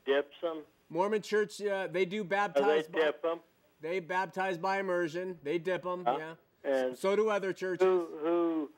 dips 0.07 0.35
them? 0.43 0.63
Mormon 0.89 1.23
Church, 1.23 1.61
uh, 1.63 1.87
they 1.91 2.05
do 2.05 2.21
Or 2.21 2.25
they 2.25 2.29
baptize. 2.29 2.87
by, 2.89 2.99
dip 3.01 3.23
them? 3.23 3.41
they 3.81 3.99
baptize 4.01 4.59
by 4.59 4.79
immersion. 4.81 5.39
They 5.43 5.59
dip 5.59 5.83
them. 5.85 6.05
Huh? 6.07 6.19
Yeah. 6.19 6.35
And 6.71 6.97
So 6.99 7.15
do 7.17 7.29
other 7.31 7.53
churches. 7.53 7.83
who 7.85 8.09
who 8.23 8.71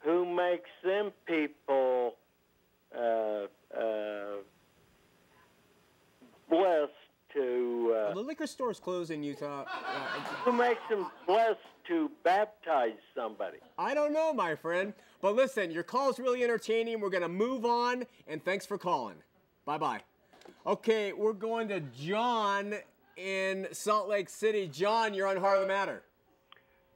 who 0.00 0.34
makes 0.34 0.70
them 0.84 1.12
people 1.26 2.14
uh, 2.96 3.46
uh, 3.78 4.36
blessed 6.48 6.92
to 7.36 7.88
Well, 7.90 8.10
uh, 8.10 8.14
the 8.14 8.20
liquor 8.20 8.46
store's 8.46 8.80
closed 8.80 9.10
in 9.10 9.22
Utah. 9.22 9.64
Uh, 9.64 10.20
who 10.44 10.52
makes 10.52 10.80
them 10.90 11.06
blessed 11.26 11.58
to 11.88 12.10
baptize 12.24 12.98
somebody? 13.14 13.58
I 13.78 13.94
don't 13.94 14.12
know, 14.12 14.32
my 14.32 14.54
friend. 14.54 14.92
But 15.20 15.36
listen, 15.36 15.70
your 15.70 15.82
call's 15.82 16.18
really 16.18 16.42
entertaining. 16.42 17.00
We're 17.00 17.10
gonna 17.10 17.28
move 17.28 17.64
on, 17.64 18.04
and 18.26 18.44
thanks 18.44 18.66
for 18.66 18.78
calling. 18.78 19.16
Bye 19.64 19.78
bye. 19.78 20.00
Okay, 20.66 21.12
we're 21.12 21.32
going 21.32 21.68
to 21.68 21.80
John 21.80 22.74
in 23.16 23.68
Salt 23.72 24.08
Lake 24.08 24.28
City. 24.28 24.68
John, 24.68 25.14
you're 25.14 25.26
on 25.26 25.36
Heart 25.36 25.56
of 25.56 25.62
the 25.62 25.68
Matter. 25.68 26.02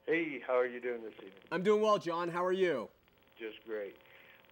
Hey, 0.07 0.41
how 0.47 0.59
are 0.59 0.67
you 0.67 0.81
doing 0.81 1.03
this 1.03 1.15
evening? 1.19 1.33
I'm 1.53 1.63
doing 1.63 1.83
well, 1.83 1.99
John. 1.99 2.29
How 2.29 2.45
are 2.45 2.53
you? 2.53 2.89
Just 3.39 3.65
great. 3.67 3.95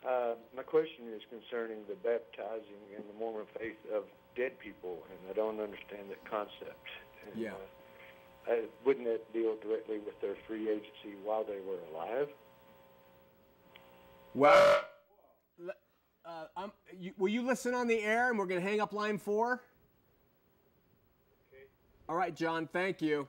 Uh, 0.08 0.34
my 0.56 0.62
question 0.62 1.12
is 1.14 1.22
concerning 1.28 1.78
the 1.88 1.96
baptizing 1.96 2.78
in 2.96 3.02
the 3.06 3.18
Mormon 3.18 3.46
faith 3.58 3.76
of 3.92 4.04
dead 4.38 4.58
people, 4.60 5.02
and 5.10 5.18
I 5.30 5.34
don't 5.34 5.60
understand 5.60 6.08
that 6.10 6.24
concept. 6.30 6.86
And, 7.26 7.42
Yeah. 7.42 7.52
Uh, 7.52 8.52
I, 8.52 8.62
wouldn't 8.86 9.04
that 9.04 9.30
deal 9.34 9.56
directly 9.56 9.98
with 9.98 10.18
their 10.22 10.36
free 10.46 10.70
agency 10.70 11.18
while 11.22 11.44
they 11.44 11.58
were 11.60 11.76
alive? 11.92 12.28
Well, 14.34 14.84
uh, 16.24 16.44
um, 16.56 16.72
you, 16.98 17.12
will 17.18 17.28
you 17.28 17.42
listen 17.42 17.74
on 17.74 17.88
the 17.88 18.00
air 18.00 18.30
and 18.30 18.38
we're 18.38 18.46
going 18.46 18.60
to 18.62 18.66
hang 18.66 18.80
up 18.80 18.94
line 18.94 19.18
four? 19.18 19.60
Okay. 21.52 21.64
All 22.08 22.16
right, 22.16 22.34
John, 22.34 22.66
thank 22.72 23.02
you. 23.02 23.26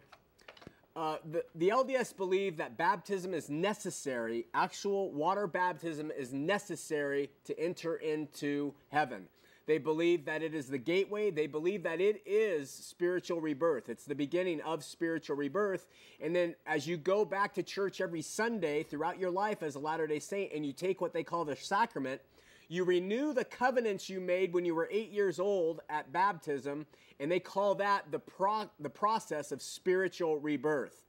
Uh, 0.95 1.17
the, 1.31 1.43
the 1.55 1.69
LDS 1.69 2.15
believe 2.15 2.57
that 2.57 2.77
baptism 2.77 3.33
is 3.33 3.49
necessary, 3.49 4.45
actual 4.53 5.11
water 5.11 5.47
baptism 5.47 6.11
is 6.17 6.33
necessary 6.33 7.29
to 7.45 7.59
enter 7.59 7.97
into 7.97 8.73
heaven. 8.89 9.27
They 9.69 9.77
believe 9.77 10.25
that 10.25 10.41
it 10.41 10.55
is 10.55 10.65
the 10.65 10.79
gateway. 10.79 11.29
They 11.29 11.45
believe 11.45 11.83
that 11.83 12.01
it 12.01 12.23
is 12.25 12.71
spiritual 12.71 13.39
rebirth. 13.39 13.87
It's 13.87 14.03
the 14.03 14.15
beginning 14.15 14.61
of 14.61 14.83
spiritual 14.83 15.35
rebirth. 15.35 15.85
And 16.19 16.35
then 16.35 16.55
as 16.65 16.87
you 16.87 16.97
go 16.97 17.23
back 17.23 17.53
to 17.53 17.61
church 17.61 18.01
every 18.01 18.23
Sunday 18.23 18.81
throughout 18.81 19.19
your 19.19 19.29
life 19.29 19.61
as 19.61 19.75
a 19.75 19.79
Latter 19.79 20.07
day 20.07 20.17
Saint 20.17 20.53
and 20.53 20.65
you 20.65 20.73
take 20.73 21.01
what 21.01 21.13
they 21.13 21.23
call 21.23 21.45
the 21.45 21.55
sacrament, 21.55 22.19
you 22.67 22.83
renew 22.83 23.31
the 23.31 23.45
covenants 23.45 24.09
you 24.09 24.19
made 24.19 24.55
when 24.55 24.65
you 24.65 24.73
were 24.73 24.89
eight 24.91 25.11
years 25.11 25.39
old 25.39 25.81
at 25.87 26.11
baptism, 26.11 26.87
and 27.19 27.31
they 27.31 27.39
call 27.39 27.75
that 27.75 28.11
the, 28.11 28.17
pro- 28.17 28.71
the 28.79 28.89
process 28.89 29.51
of 29.51 29.61
spiritual 29.61 30.39
rebirth. 30.39 31.05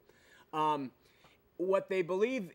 Um, 0.53 0.91
what 1.57 1.89
they 1.89 2.03
believe 2.03 2.51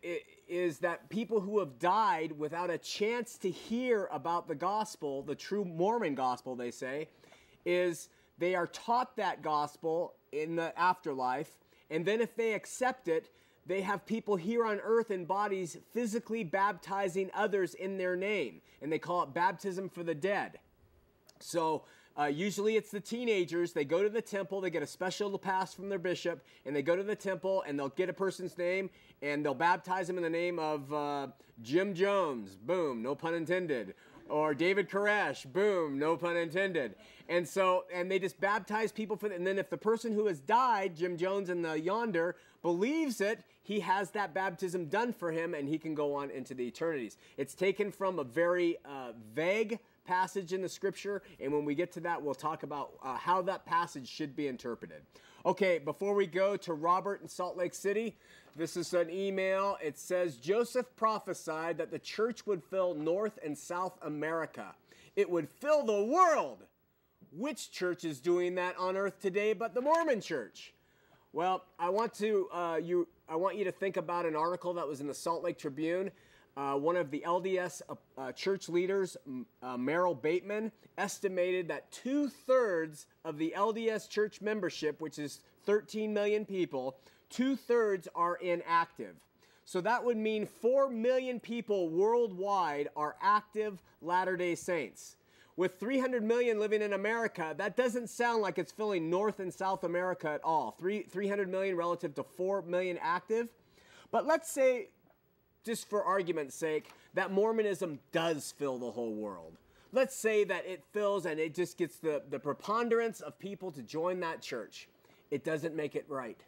is 0.48 0.78
that 0.78 1.08
people 1.08 1.40
who 1.40 1.58
have 1.58 1.78
died 1.78 2.32
without 2.32 2.70
a 2.70 2.78
chance 2.78 3.36
to 3.38 3.50
hear 3.50 4.08
about 4.12 4.46
the 4.46 4.54
gospel, 4.54 5.22
the 5.22 5.34
true 5.34 5.64
Mormon 5.64 6.14
gospel, 6.14 6.54
they 6.54 6.70
say, 6.70 7.08
is 7.64 8.08
they 8.38 8.54
are 8.54 8.66
taught 8.66 9.16
that 9.16 9.42
gospel 9.42 10.14
in 10.32 10.56
the 10.56 10.78
afterlife, 10.78 11.58
and 11.90 12.04
then 12.04 12.20
if 12.20 12.36
they 12.36 12.52
accept 12.54 13.08
it, 13.08 13.30
they 13.66 13.80
have 13.80 14.06
people 14.06 14.36
here 14.36 14.64
on 14.64 14.78
earth 14.84 15.10
in 15.10 15.24
bodies 15.24 15.76
physically 15.92 16.44
baptizing 16.44 17.30
others 17.34 17.74
in 17.74 17.98
their 17.98 18.14
name, 18.14 18.60
and 18.80 18.92
they 18.92 18.98
call 18.98 19.24
it 19.24 19.34
baptism 19.34 19.88
for 19.88 20.04
the 20.04 20.14
dead. 20.14 20.58
So 21.40 21.84
uh, 22.18 22.24
usually 22.24 22.76
it's 22.76 22.90
the 22.90 23.00
teenagers. 23.00 23.72
They 23.72 23.84
go 23.84 24.02
to 24.02 24.08
the 24.08 24.22
temple, 24.22 24.60
they 24.60 24.70
get 24.70 24.82
a 24.82 24.86
special 24.86 25.38
pass 25.38 25.74
from 25.74 25.88
their 25.88 25.98
bishop, 25.98 26.44
and 26.64 26.74
they 26.74 26.82
go 26.82 26.96
to 26.96 27.02
the 27.02 27.16
temple 27.16 27.62
and 27.66 27.78
they'll 27.78 27.90
get 27.90 28.08
a 28.08 28.12
person's 28.12 28.56
name 28.56 28.90
and 29.22 29.44
they'll 29.44 29.54
baptize 29.54 30.06
them 30.06 30.16
in 30.16 30.22
the 30.22 30.30
name 30.30 30.58
of 30.58 30.92
uh, 30.92 31.28
Jim 31.62 31.94
Jones. 31.94 32.56
Boom, 32.56 33.02
no 33.02 33.14
pun 33.14 33.34
intended. 33.34 33.94
Or 34.28 34.54
David 34.54 34.90
Koresh, 34.90 35.50
boom, 35.52 35.98
no 35.98 36.16
pun 36.16 36.36
intended. 36.36 36.96
And 37.28 37.46
so, 37.46 37.84
and 37.92 38.10
they 38.10 38.18
just 38.18 38.40
baptize 38.40 38.90
people 38.90 39.16
for, 39.16 39.28
and 39.28 39.46
then 39.46 39.58
if 39.58 39.70
the 39.70 39.76
person 39.76 40.12
who 40.12 40.26
has 40.26 40.40
died, 40.40 40.96
Jim 40.96 41.16
Jones 41.16 41.48
in 41.48 41.62
the 41.62 41.78
yonder, 41.78 42.36
believes 42.62 43.20
it, 43.20 43.44
he 43.62 43.80
has 43.80 44.10
that 44.12 44.34
baptism 44.34 44.86
done 44.86 45.12
for 45.12 45.30
him 45.30 45.54
and 45.54 45.68
he 45.68 45.78
can 45.78 45.94
go 45.94 46.14
on 46.14 46.30
into 46.30 46.54
the 46.54 46.66
eternities. 46.66 47.18
It's 47.36 47.54
taken 47.54 47.92
from 47.92 48.18
a 48.18 48.24
very 48.24 48.78
uh, 48.84 49.12
vague 49.34 49.78
passage 50.06 50.52
in 50.52 50.62
the 50.62 50.68
scripture, 50.68 51.22
and 51.40 51.52
when 51.52 51.64
we 51.64 51.74
get 51.74 51.92
to 51.92 52.00
that, 52.00 52.22
we'll 52.22 52.34
talk 52.34 52.62
about 52.62 52.92
uh, 53.02 53.16
how 53.16 53.42
that 53.42 53.66
passage 53.66 54.08
should 54.08 54.36
be 54.36 54.46
interpreted. 54.46 55.02
Okay, 55.44 55.78
before 55.78 56.14
we 56.14 56.26
go 56.26 56.56
to 56.56 56.74
Robert 56.74 57.22
in 57.22 57.28
Salt 57.28 57.56
Lake 57.56 57.74
City, 57.74 58.16
this 58.56 58.76
is 58.76 58.94
an 58.94 59.10
email. 59.10 59.76
It 59.82 59.98
says 59.98 60.36
Joseph 60.36 60.86
prophesied 60.96 61.78
that 61.78 61.90
the 61.90 61.98
church 61.98 62.46
would 62.46 62.62
fill 62.64 62.94
North 62.94 63.38
and 63.44 63.56
South 63.56 63.98
America, 64.02 64.74
it 65.14 65.28
would 65.28 65.48
fill 65.48 65.84
the 65.84 66.04
world. 66.04 66.64
Which 67.32 67.70
church 67.70 68.04
is 68.04 68.20
doing 68.20 68.54
that 68.54 68.76
on 68.78 68.96
earth 68.96 69.20
today 69.20 69.52
but 69.52 69.74
the 69.74 69.82
Mormon 69.82 70.22
church? 70.22 70.72
Well, 71.32 71.64
I 71.78 71.90
want 71.90 72.14
to 72.14 72.48
uh, 72.50 72.80
you. 72.82 73.06
I 73.28 73.36
want 73.36 73.56
you 73.56 73.64
to 73.64 73.72
think 73.72 73.98
about 73.98 74.24
an 74.24 74.34
article 74.34 74.72
that 74.74 74.88
was 74.88 75.00
in 75.00 75.06
the 75.06 75.12
Salt 75.12 75.44
Lake 75.44 75.58
Tribune. 75.58 76.10
Uh, 76.56 76.74
one 76.74 76.96
of 76.96 77.10
the 77.10 77.22
LDS 77.26 77.82
uh, 77.88 77.94
uh, 78.16 78.32
church 78.32 78.70
leaders, 78.70 79.16
uh, 79.62 79.76
Merrill 79.76 80.14
Bateman, 80.14 80.72
estimated 80.96 81.68
that 81.68 81.92
two 81.92 82.28
thirds 82.28 83.06
of 83.26 83.36
the 83.36 83.52
LDS 83.54 84.08
church 84.08 84.40
membership, 84.40 85.00
which 85.02 85.18
is 85.18 85.40
13 85.66 86.14
million 86.14 86.46
people, 86.46 86.96
two 87.28 87.56
thirds 87.56 88.08
are 88.14 88.36
inactive. 88.36 89.16
So 89.66 89.82
that 89.82 90.02
would 90.02 90.16
mean 90.16 90.46
4 90.46 90.88
million 90.88 91.40
people 91.40 91.90
worldwide 91.90 92.88
are 92.96 93.16
active 93.20 93.82
Latter 94.00 94.36
day 94.36 94.54
Saints. 94.54 95.16
With 95.56 95.80
300 95.80 96.22
million 96.22 96.60
living 96.60 96.82
in 96.82 96.92
America, 96.92 97.54
that 97.58 97.76
doesn't 97.76 98.08
sound 98.08 98.42
like 98.42 98.58
it's 98.58 98.72
filling 98.72 99.10
North 99.10 99.40
and 99.40 99.52
South 99.52 99.84
America 99.84 100.30
at 100.30 100.44
all. 100.44 100.76
Three, 100.78 101.02
300 101.02 101.50
million 101.50 101.76
relative 101.76 102.14
to 102.14 102.22
4 102.22 102.62
million 102.62 102.98
active. 103.00 103.48
But 104.10 104.26
let's 104.26 104.50
say, 104.50 104.88
just 105.66 105.90
for 105.90 106.04
argument's 106.04 106.54
sake, 106.54 106.90
that 107.14 107.32
Mormonism 107.32 107.98
does 108.12 108.54
fill 108.56 108.78
the 108.78 108.90
whole 108.90 109.12
world. 109.12 109.58
Let's 109.92 110.16
say 110.16 110.44
that 110.44 110.66
it 110.66 110.82
fills 110.92 111.26
and 111.26 111.40
it 111.40 111.54
just 111.54 111.76
gets 111.76 111.96
the, 111.96 112.22
the 112.30 112.38
preponderance 112.38 113.20
of 113.20 113.38
people 113.38 113.72
to 113.72 113.82
join 113.82 114.20
that 114.20 114.40
church. 114.40 114.88
It 115.30 115.44
doesn't 115.44 115.74
make 115.74 115.96
it 115.96 116.04
right. 116.08 116.40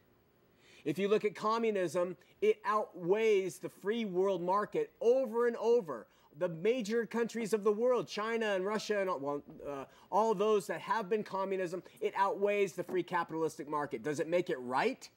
If 0.85 0.98
you 0.98 1.09
look 1.09 1.24
at 1.24 1.35
communism, 1.35 2.16
it 2.40 2.59
outweighs 2.64 3.59
the 3.59 3.68
free 3.68 4.04
world 4.04 4.42
market 4.42 4.90
over 5.00 5.46
and 5.46 5.57
over. 5.57 6.07
The 6.38 6.48
major 6.48 7.04
countries 7.04 7.52
of 7.52 7.64
the 7.64 7.72
world, 7.72 8.07
China 8.07 8.54
and 8.54 8.64
Russia, 8.64 9.00
and 9.00 9.11
all, 9.11 9.18
well, 9.18 9.42
uh, 9.68 9.85
all 10.12 10.35
those 10.35 10.68
that 10.68 10.81
have 10.81 11.09
been 11.09 11.24
communism, 11.24 11.83
it 12.00 12.14
outweighs 12.16 12.74
the 12.74 12.85
free 12.85 13.02
capitalistic 13.02 13.68
market. 13.68 14.04
Does 14.04 14.20
it 14.20 14.28
make 14.28 14.48
it 14.48 14.59
right? 14.61 15.09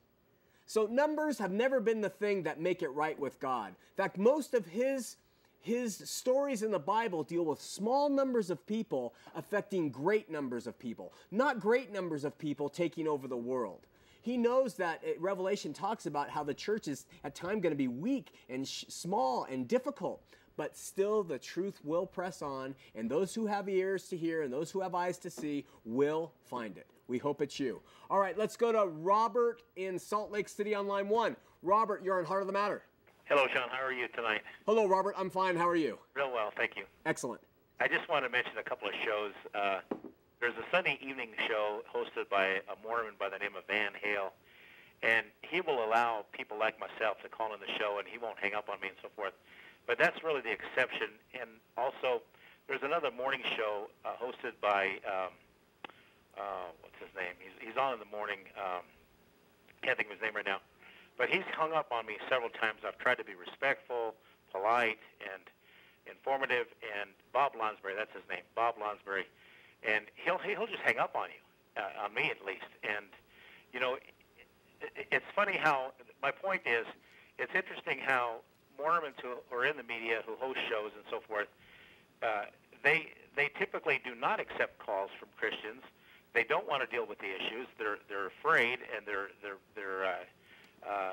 So 0.71 0.86
numbers 0.86 1.38
have 1.39 1.51
never 1.51 1.81
been 1.81 1.99
the 1.99 2.07
thing 2.07 2.43
that 2.43 2.62
make 2.62 2.81
it 2.81 2.88
right 2.91 3.19
with 3.19 3.41
God. 3.41 3.67
In 3.67 3.97
fact, 3.97 4.17
most 4.17 4.53
of 4.53 4.65
his 4.65 5.17
his 5.60 5.97
stories 6.10 6.63
in 6.63 6.71
the 6.71 6.79
Bible 6.79 7.23
deal 7.23 7.43
with 7.43 7.60
small 7.60 8.07
numbers 8.07 8.49
of 8.49 8.65
people 8.65 9.13
affecting 9.36 9.89
great 9.89 10.31
numbers 10.31 10.67
of 10.67 10.79
people, 10.79 11.12
not 11.29 11.60
great 11.60 11.91
numbers 11.91 12.23
of 12.23 12.38
people 12.38 12.69
taking 12.69 13.05
over 13.05 13.27
the 13.27 13.36
world. 13.36 13.81
He 14.21 14.38
knows 14.38 14.75
that 14.75 15.01
uh, 15.05 15.19
Revelation 15.19 15.73
talks 15.73 16.05
about 16.05 16.29
how 16.29 16.41
the 16.41 16.53
church 16.53 16.88
is 16.88 17.05
at 17.25 17.36
times 17.36 17.62
going 17.62 17.73
to 17.73 17.75
be 17.75 17.89
weak 17.89 18.34
and 18.47 18.65
small 18.65 19.43
and 19.51 19.67
difficult, 19.67 20.23
but 20.55 20.77
still 20.77 21.21
the 21.21 21.38
truth 21.38 21.81
will 21.84 22.05
press 22.05 22.41
on, 22.41 22.75
and 22.95 23.12
those 23.12 23.36
who 23.36 23.45
have 23.45 23.67
ears 23.67 24.07
to 24.07 24.15
hear 24.15 24.43
and 24.43 24.53
those 24.53 24.71
who 24.71 24.79
have 24.79 24.95
eyes 24.95 25.17
to 25.17 25.29
see 25.29 25.65
will 25.84 26.31
find 26.45 26.77
it. 26.77 26.88
We 27.12 27.17
hope 27.17 27.41
it's 27.41 27.60
you. 27.60 27.82
All 28.10 28.21
right, 28.21 28.38
let's 28.38 28.56
go 28.56 28.71
to 28.71 28.86
Robert 28.86 29.63
in 29.76 30.00
Salt 30.00 30.32
Lake 30.32 30.47
City 30.47 30.74
on 30.74 30.88
line 30.88 31.10
one. 31.10 31.36
Robert, 31.62 32.02
you're 32.06 32.17
on 32.17 32.24
Heart 32.24 32.43
of 32.43 32.47
the 32.47 32.54
Matter. 32.54 32.84
Hello, 33.26 33.47
Shawn. 33.54 33.67
How 33.69 33.84
are 33.84 33.91
you 33.91 34.08
tonight? 34.15 34.43
Hello, 34.65 34.88
Robert. 34.88 35.15
I'm 35.17 35.30
fine. 35.30 35.58
How 35.58 35.67
are 35.67 35.76
you? 35.76 36.00
Real 36.15 36.32
well, 36.32 36.54
thank 36.56 36.78
you. 36.78 36.84
Excellent. 37.06 37.41
I 37.82 37.89
just 37.89 38.08
want 38.08 38.24
to 38.24 38.30
mention 38.30 38.54
a 38.58 38.63
couple 38.63 38.88
of 38.88 38.93
shows. 39.04 39.34
Uh, 39.54 39.82
there's 40.39 40.54
a 40.54 40.63
Sunday 40.71 41.00
evening 41.02 41.32
show 41.50 41.82
hosted 41.93 42.30
by 42.30 42.45
a 42.45 42.82
Mormon 42.82 43.15
by 43.19 43.28
the 43.28 43.39
name 43.39 43.58
of 43.58 43.67
Van 43.67 43.91
Hale, 44.02 44.32
and 45.04 45.26
he 45.41 45.60
will 45.60 45.84
allow 45.84 46.24
people 46.32 46.58
like 46.58 46.80
myself 46.80 47.21
to 47.24 47.28
call 47.28 47.54
in 47.54 47.60
the 47.60 47.78
show, 47.78 48.00
and 48.00 48.08
he 48.08 48.19
won't 48.19 48.39
hang 48.39 48.54
up 48.54 48.69
on 48.69 48.80
me 48.80 48.88
and 48.88 48.97
so 49.02 49.10
forth. 49.17 49.34
But 49.86 49.97
that's 50.00 50.24
really 50.24 50.39
the 50.39 50.52
exception. 50.52 51.10
And 51.34 51.50
also, 51.78 52.21
there's 52.69 52.84
another 52.84 53.12
morning 53.12 53.41
show 53.58 53.89
uh, 54.06 54.13
hosted 54.15 54.54
by 54.62 54.95
um, 55.06 55.36
uh, 56.38 56.72
what's 56.82 56.98
his 57.00 57.12
name? 57.15 57.36
He's 57.39 57.56
he's 57.60 57.78
on 57.78 57.94
in 57.94 58.00
the 58.00 58.10
morning. 58.10 58.48
Um, 58.58 58.84
can't 59.82 59.98
think 59.98 60.10
of 60.10 60.15
his 60.17 60.22
name 60.22 60.36
right 60.36 60.46
now. 60.46 60.62
But 61.17 61.30
he's 61.30 61.46
hung 61.54 61.74
up 61.74 61.91
on 61.91 62.06
me 62.06 62.17
several 62.30 62.50
times. 62.50 62.82
I've 62.86 62.98
tried 62.98 63.17
to 63.17 63.24
be 63.24 63.36
respectful, 63.36 64.15
polite, 64.52 65.00
and 65.22 65.44
informative. 66.06 66.67
And 66.82 67.10
Bob 67.34 67.54
Lonsberry, 67.54 67.96
that's 67.98 68.13
his 68.13 68.24
name, 68.30 68.46
Bob 68.56 68.76
Lonsberry, 68.80 69.26
and 69.84 70.06
he'll 70.15 70.39
he'll 70.39 70.67
just 70.67 70.82
hang 70.84 70.98
up 70.98 71.15
on 71.15 71.30
you, 71.30 71.41
uh, 71.82 72.06
on 72.06 72.13
me 72.13 72.32
at 72.32 72.46
least. 72.46 72.70
And 72.84 73.06
you 73.74 73.80
know, 73.80 73.96
it, 73.96 75.08
it's 75.12 75.26
funny 75.36 75.58
how 75.58 75.94
my 76.22 76.32
point 76.32 76.62
is, 76.65 76.86
it's 77.38 77.54
interesting 77.56 78.00
how 78.00 78.41
Mormons 78.78 79.15
who 79.22 79.38
are 79.56 79.65
in 79.65 79.78
the 79.78 79.84
media, 79.84 80.22
who 80.26 80.36
host 80.39 80.60
shows 80.70 80.91
and 80.96 81.04
so 81.10 81.20
forth, 81.28 81.48
uh, 82.24 82.46
they 82.84 83.13
they 83.36 83.50
typically 83.58 84.00
do 84.04 84.15
not 84.15 84.39
accept 84.39 84.80
calls 84.80 85.10
from 85.20 85.30
Christians. 85.38 85.84
They 86.34 86.44
don't 86.44 86.67
want 86.67 86.82
to 86.82 86.88
deal 86.88 87.06
with 87.06 87.20
the 87.20 87.28
issues. 87.28 87.67
They're 87.78 87.98
they're 88.08 88.28
afraid 88.28 88.80
and 88.96 89.06
they're 89.06 89.30
they're 89.41 89.60
they're 89.76 90.06
uh, 90.06 90.89
uh, 90.89 91.12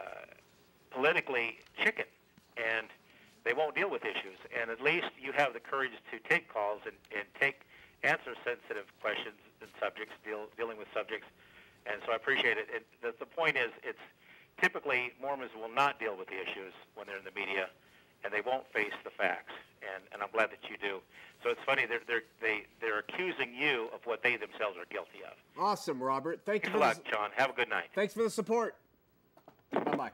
politically 0.90 1.58
chicken, 1.82 2.06
and 2.56 2.86
they 3.44 3.52
won't 3.52 3.74
deal 3.74 3.90
with 3.90 4.04
issues. 4.04 4.38
And 4.58 4.70
at 4.70 4.80
least 4.80 5.08
you 5.20 5.32
have 5.32 5.52
the 5.54 5.60
courage 5.60 5.92
to 6.12 6.18
take 6.28 6.52
calls 6.52 6.80
and, 6.84 6.94
and 7.16 7.26
take 7.40 7.62
answer 8.04 8.34
sensitive 8.44 8.86
questions 9.00 9.36
and 9.60 9.70
subjects, 9.80 10.14
deal, 10.24 10.46
dealing 10.56 10.78
with 10.78 10.88
subjects. 10.94 11.26
And 11.86 12.00
so 12.06 12.12
I 12.12 12.16
appreciate 12.16 12.58
it. 12.58 12.68
it 12.70 12.86
the, 13.02 13.14
the 13.18 13.26
point 13.26 13.56
is, 13.56 13.70
it's 13.82 14.02
typically 14.60 15.12
Mormons 15.20 15.50
will 15.54 15.72
not 15.72 15.98
deal 15.98 16.16
with 16.16 16.28
the 16.28 16.38
issues 16.38 16.74
when 16.94 17.06
they're 17.06 17.18
in 17.18 17.24
the 17.24 17.34
media, 17.34 17.68
and 18.24 18.32
they 18.32 18.40
won't 18.40 18.64
face 18.72 18.92
the 19.04 19.10
facts. 19.10 19.52
And, 19.94 20.02
and 20.12 20.22
I'm 20.22 20.28
glad 20.32 20.50
that 20.50 20.68
you 20.68 20.76
do. 20.76 20.98
So 21.42 21.50
it's 21.50 21.60
funny 21.64 21.86
they're 21.86 22.00
they're 22.08 22.22
they, 22.42 22.64
they're 22.80 22.98
accusing 22.98 23.54
you 23.54 23.88
of 23.94 24.00
what 24.04 24.22
they 24.22 24.32
themselves 24.36 24.76
are 24.76 24.86
guilty 24.90 25.20
of. 25.24 25.34
Awesome, 25.56 26.02
Robert. 26.02 26.40
Thank 26.44 26.64
Thanks 26.64 26.68
you 26.68 26.70
a 26.70 26.72
for 26.72 26.78
lot, 26.86 27.04
the, 27.04 27.10
John. 27.10 27.30
Have 27.36 27.50
a 27.50 27.52
good 27.52 27.68
night. 27.68 27.84
thanks 27.94 28.12
for 28.12 28.24
the 28.24 28.30
support. 28.30 28.74
Bye 29.72 29.96
bye. 29.96 30.10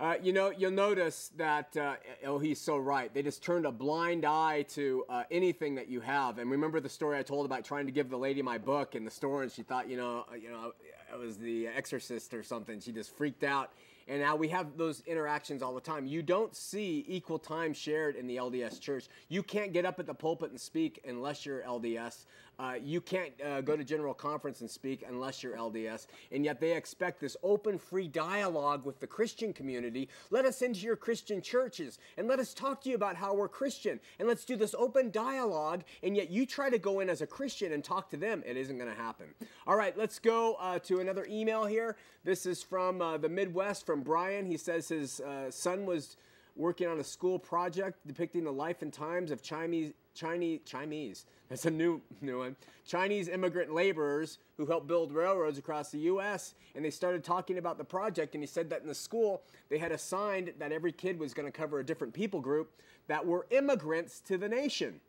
Uh, 0.00 0.14
you 0.20 0.32
know, 0.32 0.50
you'll 0.50 0.72
notice 0.72 1.30
that, 1.36 1.76
uh, 1.76 1.94
oh, 2.24 2.38
he's 2.38 2.60
so 2.60 2.76
right. 2.76 3.12
They 3.14 3.22
just 3.22 3.40
turned 3.44 3.66
a 3.66 3.70
blind 3.70 4.24
eye 4.24 4.62
to 4.70 5.04
uh, 5.08 5.24
anything 5.30 5.76
that 5.76 5.88
you 5.88 6.00
have. 6.00 6.38
And 6.38 6.50
remember 6.50 6.80
the 6.80 6.88
story 6.88 7.18
I 7.18 7.22
told 7.22 7.44
about 7.46 7.64
trying 7.64 7.86
to 7.86 7.92
give 7.92 8.08
the 8.10 8.16
lady 8.16 8.42
my 8.42 8.58
book 8.58 8.96
in 8.96 9.04
the 9.04 9.12
store, 9.12 9.42
and 9.44 9.52
she 9.52 9.62
thought, 9.62 9.88
you 9.88 9.96
know, 9.96 10.24
uh, 10.32 10.34
you 10.34 10.50
know, 10.50 10.72
it 11.12 11.18
was 11.18 11.36
The 11.36 11.68
Exorcist 11.68 12.34
or 12.34 12.42
something. 12.42 12.80
She 12.80 12.90
just 12.90 13.14
freaked 13.16 13.44
out. 13.44 13.70
And 14.08 14.20
now 14.20 14.36
we 14.36 14.48
have 14.48 14.76
those 14.76 15.02
interactions 15.06 15.62
all 15.62 15.74
the 15.74 15.80
time. 15.80 16.06
You 16.06 16.22
don't 16.22 16.54
see 16.54 17.04
equal 17.06 17.38
time 17.38 17.72
shared 17.72 18.16
in 18.16 18.26
the 18.26 18.36
LDS 18.36 18.80
church. 18.80 19.06
You 19.28 19.42
can't 19.42 19.72
get 19.72 19.84
up 19.84 19.98
at 20.00 20.06
the 20.06 20.14
pulpit 20.14 20.50
and 20.50 20.60
speak 20.60 21.00
unless 21.06 21.46
you're 21.46 21.62
LDS. 21.62 22.24
Uh, 22.58 22.74
you 22.82 23.00
can't 23.00 23.32
uh, 23.44 23.60
go 23.60 23.76
to 23.76 23.84
general 23.84 24.14
conference 24.14 24.60
and 24.60 24.70
speak 24.70 25.04
unless 25.08 25.42
you're 25.42 25.56
LDS. 25.56 26.06
And 26.30 26.44
yet 26.44 26.60
they 26.60 26.76
expect 26.76 27.20
this 27.20 27.36
open, 27.42 27.78
free 27.78 28.08
dialogue 28.08 28.84
with 28.84 29.00
the 29.00 29.06
Christian 29.06 29.52
community. 29.52 30.08
Let 30.30 30.44
us 30.44 30.62
into 30.62 30.80
your 30.80 30.96
Christian 30.96 31.40
churches 31.40 31.98
and 32.16 32.28
let 32.28 32.38
us 32.38 32.54
talk 32.54 32.82
to 32.82 32.88
you 32.88 32.94
about 32.94 33.16
how 33.16 33.34
we're 33.34 33.48
Christian. 33.48 33.98
And 34.18 34.28
let's 34.28 34.44
do 34.44 34.56
this 34.56 34.74
open 34.78 35.10
dialogue. 35.10 35.82
And 36.02 36.16
yet 36.16 36.30
you 36.30 36.46
try 36.46 36.70
to 36.70 36.78
go 36.78 37.00
in 37.00 37.08
as 37.08 37.20
a 37.20 37.26
Christian 37.26 37.72
and 37.72 37.82
talk 37.82 38.10
to 38.10 38.16
them. 38.16 38.42
It 38.46 38.56
isn't 38.56 38.78
going 38.78 38.90
to 38.90 38.96
happen. 38.96 39.26
All 39.66 39.76
right, 39.76 39.96
let's 39.96 40.18
go 40.18 40.54
uh, 40.60 40.78
to 40.80 41.00
another 41.00 41.26
email 41.28 41.64
here. 41.64 41.96
This 42.24 42.46
is 42.46 42.62
from 42.62 43.00
uh, 43.00 43.18
the 43.18 43.28
Midwest, 43.28 43.86
from 43.86 44.02
Brian. 44.02 44.46
He 44.46 44.56
says 44.56 44.88
his 44.88 45.20
uh, 45.20 45.50
son 45.50 45.86
was 45.86 46.16
working 46.54 46.86
on 46.86 47.00
a 47.00 47.04
school 47.04 47.38
project 47.38 48.06
depicting 48.06 48.44
the 48.44 48.52
life 48.52 48.82
and 48.82 48.92
times 48.92 49.30
of 49.30 49.42
Chinese 49.42 49.92
Chinese 50.14 50.60
Chinese. 50.64 51.26
That's 51.48 51.66
a 51.66 51.70
new 51.70 52.00
new 52.20 52.38
one. 52.38 52.56
Chinese 52.86 53.28
immigrant 53.28 53.72
laborers 53.72 54.38
who 54.56 54.66
helped 54.66 54.86
build 54.86 55.12
railroads 55.12 55.58
across 55.58 55.90
the 55.90 55.98
U.S. 56.00 56.54
And 56.74 56.84
they 56.84 56.90
started 56.90 57.24
talking 57.24 57.58
about 57.58 57.78
the 57.78 57.84
project. 57.84 58.34
And 58.34 58.42
he 58.42 58.46
said 58.46 58.70
that 58.70 58.82
in 58.82 58.88
the 58.88 58.94
school 58.94 59.42
they 59.68 59.78
had 59.78 59.92
assigned 59.92 60.52
that 60.58 60.72
every 60.72 60.92
kid 60.92 61.18
was 61.18 61.34
going 61.34 61.46
to 61.46 61.52
cover 61.52 61.80
a 61.80 61.84
different 61.84 62.12
people 62.12 62.40
group 62.40 62.72
that 63.08 63.24
were 63.24 63.46
immigrants 63.50 64.20
to 64.20 64.38
the 64.38 64.48
nation, 64.48 65.00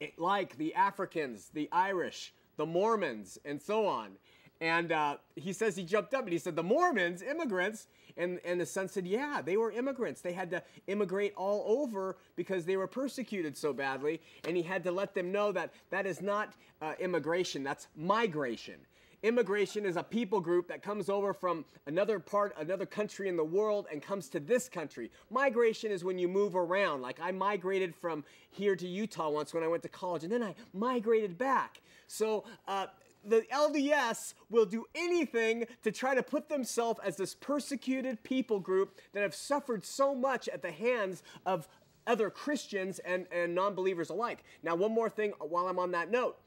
it, 0.00 0.18
like 0.18 0.56
the 0.58 0.74
Africans, 0.74 1.50
the 1.52 1.68
Irish, 1.72 2.32
the 2.56 2.66
Mormons, 2.66 3.38
and 3.44 3.60
so 3.60 3.86
on. 3.86 4.12
And 4.60 4.92
uh, 4.92 5.16
he 5.34 5.52
says 5.52 5.76
he 5.76 5.84
jumped 5.84 6.14
up 6.14 6.24
and 6.24 6.32
he 6.32 6.38
said, 6.38 6.56
The 6.56 6.62
Mormons, 6.62 7.22
immigrants. 7.22 7.88
And, 8.16 8.40
and 8.44 8.60
the 8.60 8.66
son 8.66 8.88
said, 8.88 9.06
Yeah, 9.06 9.42
they 9.44 9.56
were 9.56 9.70
immigrants. 9.70 10.20
They 10.20 10.32
had 10.32 10.50
to 10.50 10.62
immigrate 10.86 11.34
all 11.36 11.64
over 11.66 12.16
because 12.34 12.64
they 12.64 12.76
were 12.76 12.86
persecuted 12.86 13.56
so 13.56 13.72
badly. 13.72 14.20
And 14.46 14.56
he 14.56 14.62
had 14.62 14.84
to 14.84 14.92
let 14.92 15.14
them 15.14 15.32
know 15.32 15.52
that 15.52 15.72
that 15.90 16.06
is 16.06 16.22
not 16.22 16.52
uh, 16.80 16.94
immigration, 16.98 17.62
that's 17.62 17.88
migration. 17.96 18.76
Immigration 19.22 19.86
is 19.86 19.96
a 19.96 20.02
people 20.02 20.40
group 20.40 20.68
that 20.68 20.82
comes 20.82 21.08
over 21.08 21.32
from 21.32 21.64
another 21.86 22.20
part, 22.20 22.54
another 22.58 22.86
country 22.86 23.28
in 23.28 23.36
the 23.36 23.44
world 23.44 23.86
and 23.90 24.02
comes 24.02 24.28
to 24.28 24.40
this 24.40 24.68
country. 24.68 25.10
Migration 25.30 25.90
is 25.90 26.04
when 26.04 26.18
you 26.18 26.28
move 26.28 26.54
around. 26.54 27.00
Like 27.00 27.18
I 27.20 27.32
migrated 27.32 27.94
from 27.94 28.24
here 28.50 28.76
to 28.76 28.86
Utah 28.86 29.30
once 29.30 29.54
when 29.54 29.64
I 29.64 29.68
went 29.68 29.82
to 29.84 29.88
college, 29.88 30.22
and 30.22 30.30
then 30.30 30.42
I 30.42 30.54
migrated 30.74 31.38
back. 31.38 31.80
So, 32.08 32.44
uh, 32.68 32.86
the 33.28 33.42
LDS 33.52 34.34
will 34.50 34.66
do 34.66 34.84
anything 34.94 35.66
to 35.82 35.92
try 35.92 36.14
to 36.14 36.22
put 36.22 36.48
themselves 36.48 37.00
as 37.04 37.16
this 37.16 37.34
persecuted 37.34 38.22
people 38.22 38.60
group 38.60 38.98
that 39.12 39.22
have 39.22 39.34
suffered 39.34 39.84
so 39.84 40.14
much 40.14 40.48
at 40.48 40.62
the 40.62 40.70
hands 40.70 41.22
of 41.44 41.68
other 42.06 42.30
Christians 42.30 42.98
and, 43.00 43.26
and 43.32 43.54
non 43.54 43.74
believers 43.74 44.10
alike. 44.10 44.44
Now, 44.62 44.76
one 44.76 44.92
more 44.92 45.10
thing 45.10 45.32
while 45.40 45.66
I'm 45.66 45.78
on 45.78 45.90
that 45.92 46.10
note. 46.10 46.38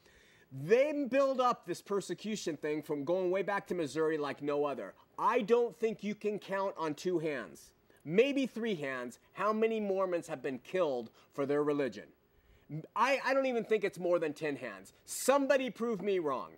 They 0.51 1.05
build 1.09 1.39
up 1.39 1.65
this 1.65 1.81
persecution 1.81 2.57
thing 2.57 2.81
from 2.81 3.03
going 3.03 3.29
way 3.29 3.43
back 3.43 3.67
to 3.67 3.75
Missouri 3.75 4.17
like 4.17 4.41
no 4.41 4.65
other. 4.65 4.95
I 5.17 5.41
don't 5.41 5.77
think 5.77 6.03
you 6.03 6.15
can 6.15 6.39
count 6.39 6.73
on 6.75 6.95
two 6.95 7.19
hands, 7.19 7.73
maybe 8.03 8.47
three 8.47 8.73
hands, 8.73 9.19
how 9.33 9.53
many 9.53 9.79
Mormons 9.79 10.27
have 10.27 10.41
been 10.41 10.57
killed 10.59 11.11
for 11.33 11.45
their 11.45 11.63
religion. 11.63 12.05
I, 12.95 13.19
I 13.25 13.33
don't 13.33 13.45
even 13.45 13.63
think 13.63 13.83
it's 13.83 13.99
more 13.99 14.17
than 14.19 14.33
10 14.33 14.55
hands. 14.55 14.93
Somebody 15.05 15.69
prove 15.69 16.01
me 16.01 16.19
wrong. 16.19 16.51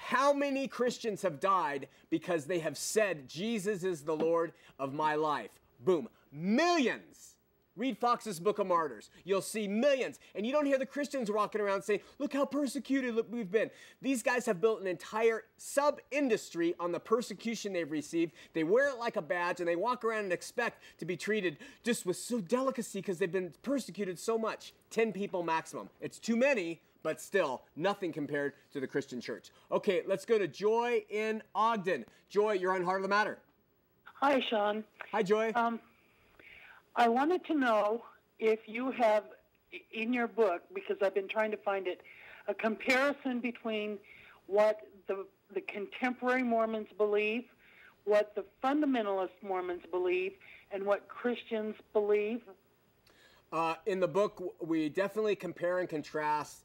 How 0.00 0.32
many 0.32 0.68
Christians 0.68 1.22
have 1.22 1.40
died 1.40 1.88
because 2.08 2.46
they 2.46 2.60
have 2.60 2.78
said, 2.78 3.28
Jesus 3.28 3.82
is 3.82 4.02
the 4.02 4.14
Lord 4.14 4.52
of 4.78 4.94
my 4.94 5.16
life? 5.16 5.50
Boom. 5.84 6.08
Millions. 6.30 7.34
Read 7.76 7.98
Fox's 7.98 8.38
Book 8.38 8.60
of 8.60 8.68
Martyrs. 8.68 9.10
You'll 9.24 9.42
see 9.42 9.66
millions. 9.66 10.20
And 10.36 10.46
you 10.46 10.52
don't 10.52 10.66
hear 10.66 10.78
the 10.78 10.86
Christians 10.86 11.32
walking 11.32 11.60
around 11.60 11.82
saying, 11.82 12.00
look 12.20 12.32
how 12.32 12.44
persecuted 12.44 13.16
we've 13.30 13.50
been. 13.50 13.70
These 14.00 14.22
guys 14.22 14.46
have 14.46 14.60
built 14.60 14.80
an 14.80 14.86
entire 14.86 15.42
sub 15.56 16.00
industry 16.12 16.76
on 16.78 16.92
the 16.92 17.00
persecution 17.00 17.72
they've 17.72 17.90
received. 17.90 18.32
They 18.52 18.62
wear 18.62 18.88
it 18.90 18.98
like 18.98 19.16
a 19.16 19.22
badge 19.22 19.58
and 19.58 19.68
they 19.68 19.76
walk 19.76 20.04
around 20.04 20.24
and 20.24 20.32
expect 20.32 20.80
to 20.98 21.06
be 21.06 21.16
treated 21.16 21.58
just 21.82 22.06
with 22.06 22.16
so 22.16 22.40
delicacy 22.40 23.00
because 23.00 23.18
they've 23.18 23.30
been 23.30 23.52
persecuted 23.62 24.18
so 24.18 24.38
much. 24.38 24.74
10 24.90 25.12
people 25.12 25.42
maximum. 25.42 25.90
It's 26.00 26.20
too 26.20 26.36
many, 26.36 26.80
but 27.02 27.20
still 27.20 27.62
nothing 27.76 28.12
compared 28.12 28.54
to 28.72 28.80
the 28.80 28.86
Christian 28.86 29.20
church. 29.20 29.50
Okay, 29.70 30.02
let's 30.06 30.24
go 30.24 30.38
to 30.38 30.48
Joy 30.48 31.04
in 31.10 31.42
Ogden. 31.54 32.04
Joy, 32.28 32.52
you're 32.52 32.72
on 32.72 32.84
Heart 32.84 33.00
of 33.00 33.02
the 33.02 33.08
Matter. 33.08 33.38
Hi, 34.20 34.40
Shawn. 34.50 34.84
Hi, 35.12 35.22
Joy. 35.22 35.52
Um, 35.54 35.80
I 36.96 37.08
wanted 37.08 37.44
to 37.46 37.54
know 37.54 38.02
if 38.38 38.60
you 38.66 38.90
have 38.92 39.24
in 39.92 40.12
your 40.12 40.26
book, 40.26 40.62
because 40.74 40.96
I've 41.02 41.14
been 41.14 41.28
trying 41.28 41.50
to 41.50 41.56
find 41.58 41.86
it, 41.86 42.00
a 42.48 42.54
comparison 42.54 43.40
between 43.40 43.98
what 44.46 44.80
the, 45.06 45.26
the 45.54 45.60
contemporary 45.60 46.42
Mormons 46.42 46.88
believe, 46.96 47.44
what 48.04 48.34
the 48.34 48.44
fundamentalist 48.64 49.28
Mormons 49.42 49.82
believe, 49.90 50.32
and 50.72 50.84
what 50.84 51.06
Christians 51.08 51.74
believe. 51.92 52.40
Uh, 53.52 53.74
in 53.86 54.00
the 54.00 54.08
book, 54.08 54.54
we 54.60 54.88
definitely 54.88 55.36
compare 55.36 55.78
and 55.78 55.88
contrast 55.88 56.64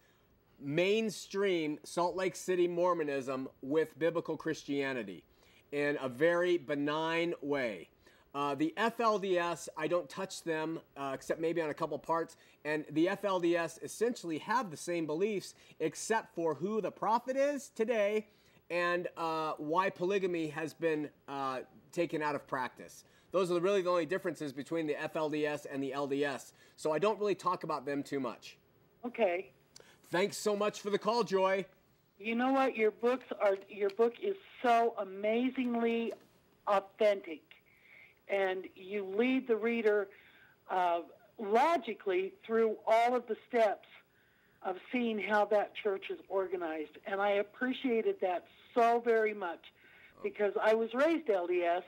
mainstream 0.60 1.80
Salt 1.84 2.16
Lake 2.16 2.36
City 2.36 2.68
Mormonism 2.68 3.47
with 3.62 3.97
biblical 3.99 4.38
Christianity 4.38 5.24
in 5.72 5.97
a 6.01 6.10
very 6.10 6.58
benign 6.58 7.34
way. 7.41 7.89
Uh, 8.36 8.56
the 8.56 8.74
FLDS, 8.78 9.70
I 9.78 9.88
don't 9.88 10.10
touch 10.10 10.43
them 10.43 10.80
uh, 10.97 11.12
except 11.14 11.39
maybe 11.39 11.62
on 11.62 11.70
a 11.70 11.74
couple 11.74 11.97
parts. 11.99 12.36
And 12.66 12.84
the 12.91 13.08
FLDS 13.08 13.84
essentially 13.84 14.39
have 14.39 14.72
the 14.72 14.78
same 14.78 15.06
beliefs 15.06 15.54
except 15.80 16.34
for 16.34 16.56
who 16.56 16.82
the 16.82 16.91
prophet 16.91 17.38
is 17.38 17.70
today 17.70 18.28
and 18.72 19.08
uh, 19.18 19.54
why 19.58 19.89
polygamy 19.89 20.47
has 20.47 20.74
been 20.74 21.10
uh, 21.28 21.60
taken 21.91 22.24
out 22.24 22.34
of 22.34 22.47
practice. 22.47 23.04
Those 23.32 23.51
are 23.51 23.60
really 23.60 23.82
the 23.82 23.89
only 23.89 24.06
differences 24.06 24.51
between 24.51 24.88
the 24.88 24.95
FLDS 24.95 25.66
and 25.72 25.82
the 25.82 25.91
LDS. 25.95 26.54
So 26.76 26.91
I 26.91 26.99
don't 26.99 27.20
really 27.20 27.36
talk 27.36 27.64
about 27.64 27.86
them 27.86 28.01
too 28.01 28.20
much. 28.20 28.58
Okay. 29.06 29.51
Thanks 30.10 30.38
so 30.38 30.56
much 30.56 30.82
for 30.82 30.89
the 30.89 30.97
call, 30.97 31.24
Joy. 31.24 31.66
You 32.20 32.36
know 32.36 32.51
what? 32.51 32.78
Your 32.78 32.91
books 32.91 33.26
are 33.41 33.58
your 33.70 33.89
book 33.89 34.14
is 34.22 34.36
so 34.62 34.93
amazingly 34.97 36.14
authentic, 36.68 37.41
and 38.30 38.66
you 38.76 39.06
lead 39.06 39.47
the 39.47 39.56
reader 39.56 40.08
uh, 40.70 41.01
logically 41.38 42.34
through 42.45 42.78
all 42.88 43.16
of 43.16 43.28
the 43.28 43.36
steps 43.49 43.88
of 44.62 44.78
seeing 44.91 45.20
how 45.20 45.45
that 45.45 45.74
church 45.76 46.06
is 46.10 46.20
organized, 46.30 46.97
and 47.06 47.20
I 47.20 47.32
appreciated 47.32 48.16
that 48.22 48.45
so 48.74 49.01
very 49.04 49.34
much 49.34 49.60
because 50.24 50.54
I 50.62 50.74
was 50.74 50.89
raised 50.93 51.28
LDS, 51.28 51.84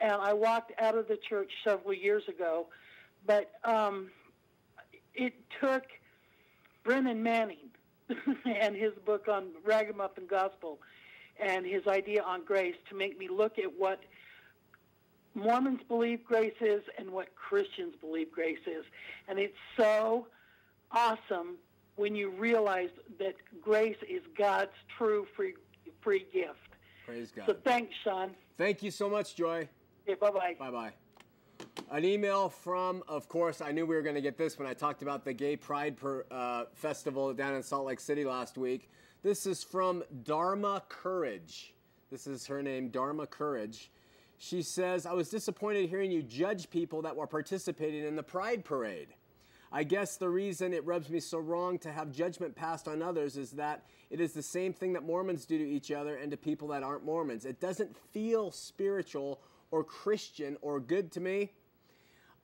and 0.00 0.12
I 0.12 0.32
walked 0.32 0.72
out 0.80 0.96
of 0.96 1.08
the 1.08 1.18
church 1.28 1.50
several 1.62 1.92
years 1.92 2.22
ago, 2.28 2.68
but 3.26 3.50
um, 3.64 4.10
it 5.14 5.34
took 5.60 5.82
Brennan 6.86 7.20
Manning 7.22 7.68
and 8.46 8.76
his 8.76 8.92
book 9.04 9.26
on 9.28 9.48
Ragamuffin 9.64 10.26
Gospel 10.26 10.78
and 11.38 11.66
his 11.66 11.86
idea 11.88 12.22
on 12.22 12.44
grace 12.44 12.76
to 12.88 12.94
make 12.94 13.18
me 13.18 13.28
look 13.28 13.58
at 13.58 13.76
what 13.76 14.00
Mormons 15.34 15.80
believe 15.88 16.24
grace 16.24 16.54
is 16.60 16.82
and 16.96 17.10
what 17.10 17.34
Christians 17.34 17.94
believe 18.00 18.30
grace 18.30 18.64
is. 18.66 18.84
And 19.28 19.38
it's 19.38 19.56
so 19.76 20.28
awesome 20.92 21.56
when 21.96 22.14
you 22.14 22.30
realize 22.30 22.90
that 23.18 23.34
grace 23.60 23.98
is 24.08 24.22
God's 24.38 24.70
true 24.96 25.26
free 25.34 25.54
free 26.00 26.26
gift. 26.32 26.56
Praise 27.04 27.32
God. 27.34 27.46
So 27.46 27.56
thanks, 27.64 27.92
Shawn. 28.04 28.30
Thank 28.56 28.82
you 28.82 28.92
so 28.92 29.10
much, 29.10 29.34
Joy. 29.34 29.68
Okay, 30.08 30.18
bye 30.18 30.30
bye. 30.30 30.54
Bye 30.58 30.70
bye. 30.70 30.92
An 31.88 32.04
email 32.04 32.48
from, 32.48 33.04
of 33.06 33.28
course, 33.28 33.60
I 33.60 33.70
knew 33.70 33.86
we 33.86 33.94
were 33.94 34.02
going 34.02 34.16
to 34.16 34.20
get 34.20 34.36
this 34.36 34.58
when 34.58 34.66
I 34.66 34.74
talked 34.74 35.02
about 35.02 35.24
the 35.24 35.32
Gay 35.32 35.54
Pride 35.54 35.96
per, 35.96 36.26
uh, 36.32 36.64
Festival 36.74 37.32
down 37.32 37.54
in 37.54 37.62
Salt 37.62 37.86
Lake 37.86 38.00
City 38.00 38.24
last 38.24 38.58
week. 38.58 38.90
This 39.22 39.46
is 39.46 39.62
from 39.62 40.02
Dharma 40.24 40.82
Courage. 40.88 41.74
This 42.10 42.26
is 42.26 42.44
her 42.48 42.60
name, 42.60 42.88
Dharma 42.88 43.28
Courage. 43.28 43.92
She 44.36 44.62
says, 44.62 45.06
I 45.06 45.12
was 45.12 45.28
disappointed 45.28 45.88
hearing 45.88 46.10
you 46.10 46.24
judge 46.24 46.70
people 46.70 47.02
that 47.02 47.14
were 47.14 47.28
participating 47.28 48.04
in 48.04 48.16
the 48.16 48.22
Pride 48.22 48.64
Parade. 48.64 49.14
I 49.70 49.84
guess 49.84 50.16
the 50.16 50.28
reason 50.28 50.72
it 50.72 50.84
rubs 50.84 51.08
me 51.08 51.20
so 51.20 51.38
wrong 51.38 51.78
to 51.80 51.92
have 51.92 52.10
judgment 52.10 52.56
passed 52.56 52.88
on 52.88 53.00
others 53.00 53.36
is 53.36 53.52
that 53.52 53.84
it 54.10 54.20
is 54.20 54.32
the 54.32 54.42
same 54.42 54.72
thing 54.72 54.92
that 54.94 55.04
Mormons 55.04 55.46
do 55.46 55.56
to 55.56 55.64
each 55.64 55.92
other 55.92 56.16
and 56.16 56.32
to 56.32 56.36
people 56.36 56.66
that 56.68 56.82
aren't 56.82 57.04
Mormons. 57.04 57.44
It 57.44 57.60
doesn't 57.60 57.96
feel 58.12 58.50
spiritual 58.50 59.40
or 59.70 59.84
Christian 59.84 60.56
or 60.62 60.80
good 60.80 61.12
to 61.12 61.20
me. 61.20 61.52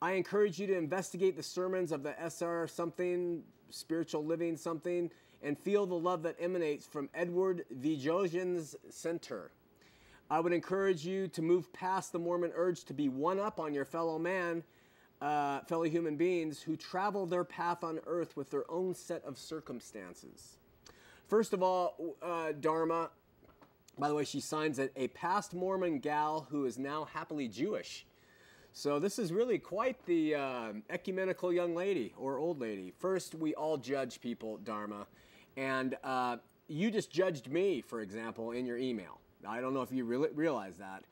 I 0.02 0.14
encourage 0.14 0.58
you 0.58 0.66
to 0.66 0.76
investigate 0.76 1.36
the 1.36 1.44
sermons 1.44 1.92
of 1.92 2.02
the 2.02 2.16
SR 2.20 2.66
something, 2.66 3.44
spiritual 3.70 4.24
living 4.24 4.56
something, 4.56 5.12
and 5.44 5.56
feel 5.56 5.86
the 5.86 5.94
love 5.94 6.24
that 6.24 6.34
emanates 6.40 6.84
from 6.84 7.08
Edward 7.14 7.64
Viljoen's 7.70 8.74
center. 8.90 9.52
I 10.28 10.40
would 10.40 10.52
encourage 10.52 11.06
you 11.06 11.28
to 11.28 11.40
move 11.40 11.72
past 11.72 12.10
the 12.10 12.18
Mormon 12.18 12.50
urge 12.56 12.82
to 12.86 12.92
be 12.92 13.08
one 13.08 13.38
up 13.38 13.60
on 13.60 13.72
your 13.72 13.84
fellow 13.84 14.18
man, 14.18 14.64
uh, 15.20 15.60
fellow 15.60 15.84
human 15.84 16.16
beings 16.16 16.60
who 16.60 16.74
travel 16.76 17.24
their 17.24 17.44
path 17.44 17.84
on 17.84 18.00
earth 18.04 18.36
with 18.36 18.50
their 18.50 18.68
own 18.68 18.96
set 18.96 19.24
of 19.24 19.38
circumstances. 19.38 20.58
First 21.28 21.52
of 21.52 21.62
all, 21.62 22.16
uh, 22.20 22.50
Dharma, 22.58 23.10
by 23.96 24.08
the 24.08 24.16
way, 24.16 24.24
she 24.24 24.40
signs 24.40 24.80
it, 24.80 24.92
a 24.96 25.06
past 25.08 25.54
Mormon 25.54 26.00
gal 26.00 26.48
who 26.50 26.64
is 26.64 26.76
now 26.76 27.04
happily 27.04 27.46
Jewish. 27.46 28.04
So 28.74 28.98
this 28.98 29.18
is 29.18 29.32
really 29.32 29.58
quite 29.58 30.04
the 30.06 30.34
uh, 30.34 30.72
ecumenical 30.88 31.52
young 31.52 31.74
lady 31.74 32.14
or 32.16 32.38
old 32.38 32.58
lady. 32.58 32.94
First, 32.98 33.34
we 33.34 33.54
all 33.54 33.76
judge 33.76 34.18
people, 34.22 34.56
Dharma, 34.64 35.06
and 35.58 35.94
uh, 36.02 36.38
you 36.68 36.90
just 36.90 37.10
judged 37.10 37.48
me, 37.48 37.82
for 37.82 38.00
example, 38.00 38.52
in 38.52 38.64
your 38.64 38.78
email. 38.78 39.20
I 39.46 39.60
don't 39.60 39.74
know 39.74 39.82
if 39.82 39.92
you 39.92 40.06
re- 40.06 40.30
realize 40.34 40.78
that. 40.78 41.04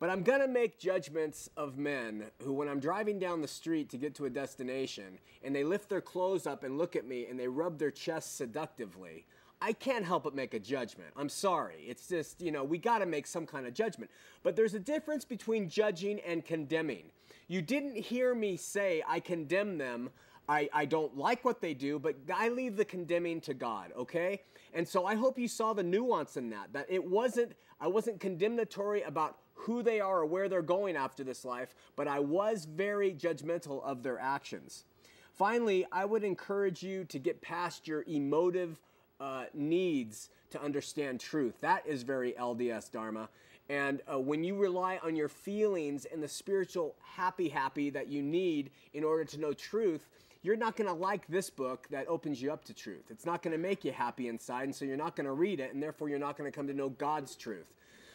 But 0.00 0.10
I'm 0.10 0.24
to 0.24 0.48
make 0.48 0.80
judgments 0.80 1.48
of 1.56 1.78
men 1.78 2.24
who, 2.42 2.52
when 2.52 2.68
I'm 2.68 2.80
driving 2.80 3.20
down 3.20 3.40
the 3.40 3.48
street 3.48 3.90
to 3.90 3.96
get 3.96 4.16
to 4.16 4.24
a 4.24 4.30
destination 4.30 5.18
and 5.44 5.54
they 5.54 5.62
lift 5.62 5.88
their 5.88 6.00
clothes 6.00 6.48
up 6.48 6.64
and 6.64 6.76
look 6.76 6.96
at 6.96 7.06
me 7.06 7.26
and 7.26 7.38
they 7.38 7.46
rub 7.46 7.78
their 7.78 7.92
chest 7.92 8.36
seductively, 8.36 9.24
I 9.60 9.72
can't 9.72 10.04
help 10.04 10.24
but 10.24 10.34
make 10.34 10.54
a 10.54 10.58
judgment. 10.58 11.10
I'm 11.16 11.28
sorry. 11.28 11.84
It's 11.86 12.08
just, 12.08 12.40
you 12.40 12.50
know, 12.50 12.64
we 12.64 12.78
got 12.78 12.98
to 12.98 13.06
make 13.06 13.26
some 13.26 13.46
kind 13.46 13.66
of 13.66 13.74
judgment. 13.74 14.10
But 14.42 14.56
there's 14.56 14.74
a 14.74 14.78
difference 14.78 15.24
between 15.24 15.68
judging 15.68 16.20
and 16.20 16.44
condemning. 16.44 17.10
You 17.48 17.62
didn't 17.62 17.96
hear 17.96 18.34
me 18.34 18.56
say 18.56 19.02
I 19.06 19.20
condemn 19.20 19.78
them. 19.78 20.10
I, 20.48 20.68
I 20.72 20.84
don't 20.84 21.16
like 21.16 21.44
what 21.44 21.62
they 21.62 21.72
do, 21.72 21.98
but 21.98 22.16
I 22.32 22.50
leave 22.50 22.76
the 22.76 22.84
condemning 22.84 23.40
to 23.42 23.54
God, 23.54 23.92
okay? 23.96 24.42
And 24.74 24.86
so 24.86 25.06
I 25.06 25.14
hope 25.14 25.38
you 25.38 25.48
saw 25.48 25.72
the 25.72 25.82
nuance 25.82 26.36
in 26.36 26.50
that, 26.50 26.72
that 26.74 26.86
it 26.90 27.02
wasn't, 27.02 27.52
I 27.80 27.88
wasn't 27.88 28.20
condemnatory 28.20 29.02
about 29.02 29.38
who 29.54 29.82
they 29.82 30.00
are 30.00 30.20
or 30.20 30.26
where 30.26 30.48
they're 30.48 30.60
going 30.60 30.96
after 30.96 31.24
this 31.24 31.44
life, 31.44 31.74
but 31.96 32.06
I 32.08 32.18
was 32.20 32.66
very 32.66 33.14
judgmental 33.14 33.82
of 33.82 34.02
their 34.02 34.18
actions. 34.18 34.84
Finally, 35.32 35.86
I 35.90 36.04
would 36.04 36.24
encourage 36.24 36.82
you 36.82 37.04
to 37.06 37.18
get 37.18 37.40
past 37.40 37.88
your 37.88 38.04
emotive 38.06 38.80
uh, 39.24 39.44
needs 39.54 40.28
to 40.50 40.62
understand 40.62 41.18
truth. 41.18 41.54
That 41.62 41.86
is 41.86 42.02
very 42.02 42.32
LDS 42.32 42.92
Dharma. 42.92 43.30
And 43.70 44.02
uh, 44.12 44.20
when 44.20 44.44
you 44.44 44.54
rely 44.54 45.00
on 45.02 45.16
your 45.16 45.30
feelings 45.30 46.04
and 46.04 46.22
the 46.22 46.28
spiritual 46.28 46.94
happy 47.02 47.48
happy 47.48 47.88
that 47.88 48.08
you 48.08 48.22
need 48.22 48.70
in 48.92 49.02
order 49.02 49.24
to 49.24 49.40
know 49.40 49.54
truth, 49.54 50.10
you're 50.42 50.56
not 50.56 50.76
going 50.76 50.88
to 50.88 50.94
like 50.94 51.26
this 51.26 51.48
book 51.48 51.86
that 51.90 52.06
opens 52.06 52.42
you 52.42 52.52
up 52.52 52.66
to 52.66 52.74
truth. 52.74 53.04
It's 53.08 53.24
not 53.24 53.42
going 53.42 53.52
to 53.52 53.58
make 53.58 53.82
you 53.82 53.92
happy 53.92 54.28
inside, 54.28 54.64
and 54.64 54.74
so 54.74 54.84
you're 54.84 54.98
not 54.98 55.16
going 55.16 55.24
to 55.24 55.32
read 55.32 55.58
it, 55.58 55.72
and 55.72 55.82
therefore 55.82 56.10
you're 56.10 56.18
not 56.18 56.36
going 56.36 56.50
to 56.50 56.54
come 56.54 56.66
to 56.66 56.74
know 56.74 56.90
God's 56.90 57.34
truth. 57.34 57.72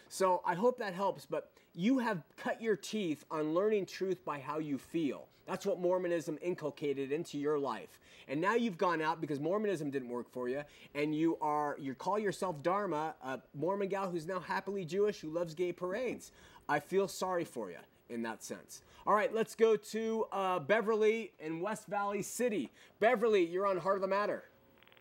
So 0.10 0.43
I 0.45 0.53
hope 0.53 0.78
that 0.78 0.93
helps, 0.93 1.26
but 1.26 1.51
you 1.74 1.97
have 1.97 2.22
cut 2.38 2.62
your 2.62 2.76
teeth 2.76 3.26
on 3.32 3.55
learning 3.55 3.88
truth 3.88 4.24
by 4.24 4.38
how 4.38 4.60
you 4.60 4.78
feel. 4.78 5.26
That's 5.50 5.66
what 5.66 5.80
Mormonism 5.80 6.38
inculcated 6.43 7.12
into 7.12 7.39
your 7.39 7.58
life. 7.58 8.00
And 8.28 8.39
now 8.39 8.54
you've 8.54 8.78
gone 8.78 9.02
out 9.02 9.20
because 9.20 9.39
Mormonism 9.39 9.89
didn't 9.89 10.10
work 10.10 10.32
for 10.32 10.47
you, 10.47 10.62
and 10.93 11.16
you 11.16 11.39
are 11.41 11.76
you 11.80 11.95
call 11.95 12.20
yourself 12.20 12.62
Dharma, 12.62 13.16
a 13.24 13.39
Mormon 13.56 13.89
gal 13.89 14.12
who's 14.12 14.28
now 14.28 14.39
happily 14.39 14.86
Jewish 14.86 15.22
who 15.22 15.32
loves 15.32 15.56
gay 15.56 15.72
parades. 15.72 16.32
I 16.70 16.80
feel 16.80 17.08
sorry 17.08 17.45
for 17.45 17.72
you 17.72 17.80
in 18.10 18.22
that 18.22 18.43
sense. 18.43 18.84
All 19.08 19.16
right, 19.16 19.34
let's 19.34 19.56
go 19.56 19.76
to 19.76 20.28
uh, 20.32 20.60
Beverly 20.60 21.32
in 21.39 21.62
West 21.62 21.88
Valley 21.88 22.22
City. 22.22 22.70
Beverly, 23.00 23.43
you're 23.43 23.66
on 23.66 23.78
Heart 23.78 23.95
of 23.95 24.02
the 24.02 24.08
Matter. 24.08 24.43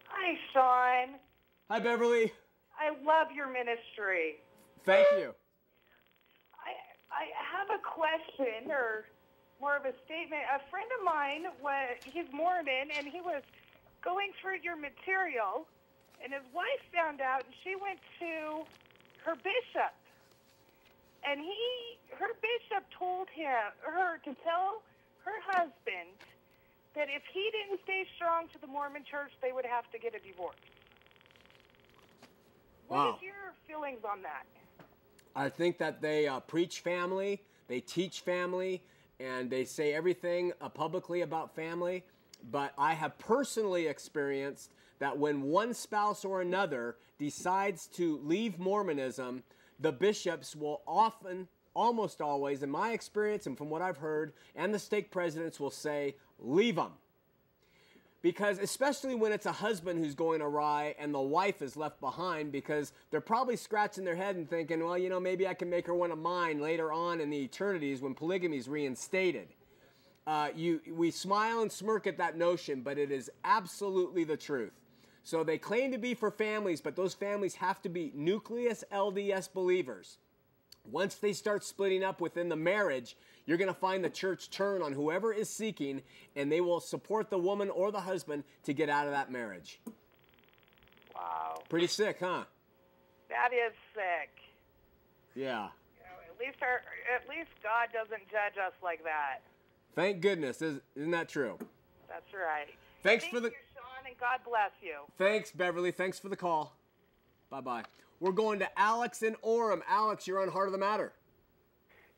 Hi, 0.08 0.34
Shawn. 0.54 1.18
Hi, 1.70 1.78
Beverly. 1.78 2.32
I 2.78 2.88
love 3.04 3.28
your 3.36 3.52
ministry. 3.52 4.36
Thank 4.86 5.08
you. 5.18 5.34
I 6.54 6.72
I 7.12 7.26
have 7.52 7.68
a 7.68 7.82
question 7.82 8.70
or 8.70 9.04
more 9.60 9.76
of 9.76 9.84
a 9.84 9.94
statement. 10.04 10.42
A 10.54 10.62
friend 10.70 10.86
of 10.98 11.04
mine 11.04 11.44
was 11.62 11.98
he's 12.04 12.26
Mormon 12.32 12.90
and 12.94 13.06
he 13.06 13.20
was 13.20 13.42
going 14.02 14.30
through 14.40 14.62
your 14.62 14.76
material 14.76 15.66
and 16.22 16.32
his 16.32 16.46
wife 16.54 16.82
found 16.94 17.20
out 17.20 17.44
and 17.44 17.54
she 17.62 17.74
went 17.74 17.98
to 18.18 18.66
her 19.24 19.34
bishop. 19.34 19.94
And 21.26 21.40
he 21.40 21.98
her 22.14 22.32
bishop 22.38 22.86
told 22.96 23.28
him 23.34 23.74
her 23.82 24.18
to 24.24 24.32
tell 24.46 24.82
her 25.24 25.38
husband 25.46 26.14
that 26.94 27.08
if 27.10 27.22
he 27.32 27.50
didn't 27.52 27.80
stay 27.84 28.06
strong 28.16 28.48
to 28.52 28.58
the 28.60 28.66
Mormon 28.66 29.04
church, 29.08 29.30
they 29.42 29.52
would 29.52 29.66
have 29.66 29.90
to 29.92 29.98
get 29.98 30.14
a 30.14 30.18
divorce. 30.18 30.56
Wow. 32.88 33.12
What 33.12 33.16
is 33.16 33.22
your 33.22 33.54
feelings 33.66 34.00
on 34.08 34.22
that? 34.22 34.46
I 35.36 35.48
think 35.48 35.78
that 35.78 36.00
they 36.00 36.26
uh, 36.26 36.40
preach 36.40 36.80
family, 36.80 37.42
they 37.68 37.80
teach 37.80 38.20
family, 38.20 38.82
and 39.20 39.50
they 39.50 39.64
say 39.64 39.94
everything 39.94 40.52
uh, 40.60 40.68
publicly 40.68 41.22
about 41.22 41.54
family. 41.54 42.04
But 42.50 42.72
I 42.78 42.94
have 42.94 43.18
personally 43.18 43.86
experienced 43.86 44.72
that 44.98 45.18
when 45.18 45.42
one 45.42 45.74
spouse 45.74 46.24
or 46.24 46.40
another 46.40 46.96
decides 47.18 47.86
to 47.88 48.20
leave 48.22 48.58
Mormonism, 48.58 49.42
the 49.80 49.92
bishops 49.92 50.54
will 50.54 50.82
often, 50.86 51.48
almost 51.74 52.20
always, 52.20 52.62
in 52.62 52.70
my 52.70 52.92
experience 52.92 53.46
and 53.46 53.56
from 53.56 53.70
what 53.70 53.82
I've 53.82 53.98
heard, 53.98 54.32
and 54.54 54.72
the 54.72 54.78
stake 54.78 55.10
presidents 55.10 55.58
will 55.60 55.70
say, 55.70 56.16
leave 56.38 56.76
them. 56.76 56.92
Because, 58.20 58.58
especially 58.58 59.14
when 59.14 59.30
it's 59.30 59.46
a 59.46 59.52
husband 59.52 60.04
who's 60.04 60.16
going 60.16 60.42
awry 60.42 60.96
and 60.98 61.14
the 61.14 61.20
wife 61.20 61.62
is 61.62 61.76
left 61.76 62.00
behind, 62.00 62.50
because 62.50 62.92
they're 63.10 63.20
probably 63.20 63.56
scratching 63.56 64.04
their 64.04 64.16
head 64.16 64.34
and 64.34 64.50
thinking, 64.50 64.84
well, 64.84 64.98
you 64.98 65.08
know, 65.08 65.20
maybe 65.20 65.46
I 65.46 65.54
can 65.54 65.70
make 65.70 65.86
her 65.86 65.94
one 65.94 66.10
of 66.10 66.18
mine 66.18 66.60
later 66.60 66.92
on 66.92 67.20
in 67.20 67.30
the 67.30 67.38
eternities 67.38 68.00
when 68.00 68.14
polygamy 68.14 68.56
is 68.56 68.68
reinstated. 68.68 69.48
Uh, 70.26 70.48
you, 70.54 70.80
we 70.90 71.10
smile 71.10 71.62
and 71.62 71.70
smirk 71.70 72.06
at 72.06 72.18
that 72.18 72.36
notion, 72.36 72.82
but 72.82 72.98
it 72.98 73.12
is 73.12 73.30
absolutely 73.44 74.24
the 74.24 74.36
truth. 74.36 74.72
So 75.22 75.44
they 75.44 75.58
claim 75.58 75.92
to 75.92 75.98
be 75.98 76.14
for 76.14 76.30
families, 76.30 76.80
but 76.80 76.96
those 76.96 77.14
families 77.14 77.54
have 77.54 77.80
to 77.82 77.88
be 77.88 78.12
nucleus 78.14 78.82
LDS 78.92 79.52
believers. 79.52 80.18
Once 80.84 81.16
they 81.16 81.32
start 81.32 81.64
splitting 81.64 82.02
up 82.02 82.20
within 82.20 82.48
the 82.48 82.56
marriage, 82.56 83.16
you're 83.48 83.56
going 83.56 83.72
to 83.72 83.80
find 83.80 84.04
the 84.04 84.10
church 84.10 84.50
turn 84.50 84.82
on 84.82 84.92
whoever 84.92 85.32
is 85.32 85.48
seeking, 85.48 86.02
and 86.36 86.52
they 86.52 86.60
will 86.60 86.80
support 86.80 87.30
the 87.30 87.38
woman 87.38 87.70
or 87.70 87.90
the 87.90 88.00
husband 88.02 88.44
to 88.64 88.74
get 88.74 88.90
out 88.90 89.06
of 89.06 89.12
that 89.12 89.32
marriage. 89.32 89.80
Wow. 91.14 91.62
Pretty 91.70 91.86
sick, 91.86 92.18
huh? 92.20 92.44
That 93.30 93.50
is 93.54 93.72
sick. 93.94 94.30
Yeah. 95.34 95.68
At 96.28 96.38
least 96.38 96.58
our, 96.60 96.82
at 97.14 97.26
least 97.28 97.48
God 97.62 97.88
doesn't 97.92 98.28
judge 98.30 98.58
us 98.64 98.74
like 98.82 99.02
that. 99.04 99.38
Thank 99.94 100.20
goodness. 100.20 100.60
Is- 100.60 100.80
Isn't 100.94 101.10
that 101.12 101.30
true? 101.30 101.56
That's 102.06 102.32
right. 102.34 102.68
Thanks 103.02 103.24
Thank 103.24 103.34
for 103.34 103.40
the. 103.40 103.48
you, 103.48 103.54
Shawn, 103.74 104.06
and 104.06 104.18
God 104.18 104.40
bless 104.46 104.70
you. 104.82 104.96
Thanks, 105.16 105.52
Beverly. 105.52 105.90
Thanks 105.90 106.18
for 106.18 106.28
the 106.28 106.36
call. 106.36 106.76
Bye 107.48 107.62
bye. 107.62 107.82
We're 108.20 108.32
going 108.32 108.58
to 108.58 108.78
Alex 108.78 109.22
in 109.22 109.36
Orem. 109.44 109.80
Alex, 109.88 110.26
you're 110.26 110.40
on 110.42 110.48
Heart 110.50 110.68
of 110.68 110.72
the 110.72 110.78
Matter. 110.78 111.12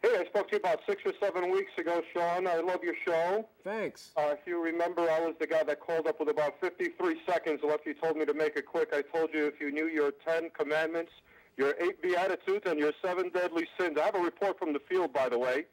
Hey, 0.03 0.16
I 0.18 0.24
spoke 0.24 0.48
to 0.48 0.57
you 0.57 0.61
about 0.61 0.80
six 0.88 1.03
or 1.05 1.12
seven 1.20 1.51
weeks 1.51 1.72
ago, 1.76 2.03
Shawn. 2.14 2.46
I 2.46 2.57
love 2.61 2.82
your 2.82 2.94
show. 3.07 3.46
Thanks. 3.64 4.12
Uh, 4.16 4.32
if 4.32 4.38
you 4.46 4.62
remember, 4.62 5.03
I 5.03 5.20
was 5.20 5.34
the 5.38 5.46
guy 5.46 5.62
that 5.64 5.80
called 5.80 6.07
up 6.07 6.18
with 6.20 6.30
about 6.30 6.55
53 6.61 7.16
seconds 7.28 7.61
left. 7.62 7.84
You 7.84 7.92
told 7.92 8.16
me 8.16 8.24
to 8.24 8.32
make 8.32 8.57
it 8.57 8.64
quick. 8.64 8.90
I 8.94 9.03
told 9.03 9.28
you 9.34 9.46
if 9.46 9.61
you 9.61 9.70
knew 9.70 9.88
your 9.88 10.12
10 10.26 10.51
commandments, 10.59 11.12
your 11.59 11.74
eight 11.80 12.01
beatitudes, 12.01 12.64
and 12.64 12.78
your 12.78 12.92
seven 13.03 13.28
deadly 13.28 13.66
sins. 13.78 13.98
I 14.01 14.07
have 14.07 14.14
a 14.14 14.20
report 14.20 14.59
from 14.59 14.72
the 14.72 14.80
field, 14.88 15.12
by 15.12 15.28
the 15.28 15.38
way. 15.38 15.66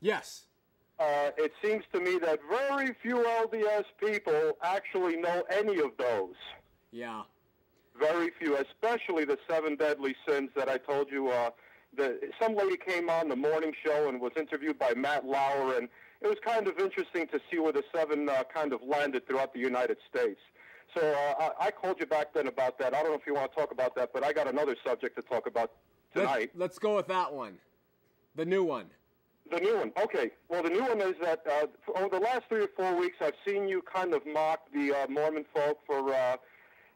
Yes. 0.00 0.46
Uh, 0.98 1.30
it 1.36 1.52
seems 1.62 1.84
to 1.92 2.00
me 2.00 2.18
that 2.18 2.40
very 2.50 2.96
few 3.00 3.18
LDS 3.18 3.84
people 4.04 4.58
actually 4.64 5.16
know 5.16 5.44
any 5.50 5.78
of 5.78 5.92
those. 5.96 6.34
Yeah. 6.90 7.22
Very 7.96 8.32
few, 8.40 8.56
especially 8.56 9.24
the 9.24 9.38
seven 9.48 9.76
deadly 9.76 10.16
sins 10.28 10.50
that 10.56 10.68
I 10.68 10.78
told 10.78 11.12
you. 11.12 11.28
Uh, 11.28 11.50
the, 11.96 12.18
some 12.40 12.56
lady 12.56 12.76
came 12.76 13.08
on 13.10 13.28
the 13.28 13.36
morning 13.36 13.72
show 13.84 14.08
and 14.08 14.20
was 14.20 14.32
interviewed 14.36 14.78
by 14.78 14.94
Matt 14.94 15.24
Lauer, 15.26 15.76
and 15.76 15.88
it 16.20 16.28
was 16.28 16.38
kind 16.44 16.66
of 16.66 16.78
interesting 16.78 17.26
to 17.28 17.40
see 17.50 17.58
where 17.58 17.72
the 17.72 17.84
seven 17.94 18.28
uh, 18.28 18.42
kind 18.52 18.72
of 18.72 18.82
landed 18.82 19.26
throughout 19.26 19.52
the 19.52 19.60
United 19.60 19.98
States. 20.08 20.40
So 20.94 21.00
uh, 21.02 21.50
I, 21.60 21.66
I 21.66 21.70
called 21.70 21.96
you 22.00 22.06
back 22.06 22.32
then 22.34 22.46
about 22.46 22.78
that. 22.78 22.94
I 22.94 23.02
don't 23.02 23.12
know 23.12 23.18
if 23.18 23.26
you 23.26 23.34
want 23.34 23.52
to 23.52 23.58
talk 23.58 23.72
about 23.72 23.94
that, 23.96 24.10
but 24.12 24.24
I 24.24 24.32
got 24.32 24.48
another 24.48 24.76
subject 24.84 25.16
to 25.16 25.22
talk 25.22 25.46
about 25.46 25.72
tonight. 26.14 26.50
Let's, 26.54 26.56
let's 26.56 26.78
go 26.78 26.96
with 26.96 27.08
that 27.08 27.32
one. 27.32 27.58
The 28.36 28.44
new 28.44 28.64
one. 28.64 28.86
The 29.50 29.60
new 29.60 29.76
one. 29.76 29.92
Okay. 30.02 30.30
Well, 30.48 30.62
the 30.62 30.70
new 30.70 30.82
one 30.82 31.00
is 31.00 31.14
that 31.22 31.42
uh, 31.50 31.66
for 31.84 31.98
over 31.98 32.18
the 32.18 32.24
last 32.24 32.42
three 32.48 32.62
or 32.64 32.68
four 32.76 32.96
weeks, 32.98 33.16
I've 33.20 33.34
seen 33.46 33.68
you 33.68 33.82
kind 33.82 34.12
of 34.14 34.26
mock 34.26 34.60
the 34.72 34.92
uh, 34.92 35.06
Mormon 35.08 35.44
folk 35.54 35.78
for, 35.86 36.12
uh, 36.12 36.36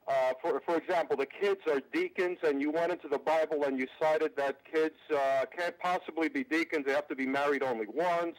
uh, 0.08 0.32
for, 0.40 0.60
for 0.66 0.76
example, 0.76 1.16
the 1.16 1.26
kids 1.26 1.60
are 1.70 1.80
deacons, 1.92 2.38
and 2.42 2.60
you 2.60 2.70
went 2.70 2.92
into 2.92 3.08
the 3.08 3.18
Bible 3.18 3.64
and 3.64 3.78
you 3.78 3.86
cited 4.00 4.32
that 4.36 4.58
kids 4.72 4.96
uh, 5.14 5.44
can't 5.56 5.78
possibly 5.78 6.28
be 6.28 6.42
deacons. 6.44 6.86
They 6.86 6.92
have 6.92 7.08
to 7.08 7.14
be 7.14 7.26
married 7.26 7.62
only 7.62 7.86
once. 7.86 8.36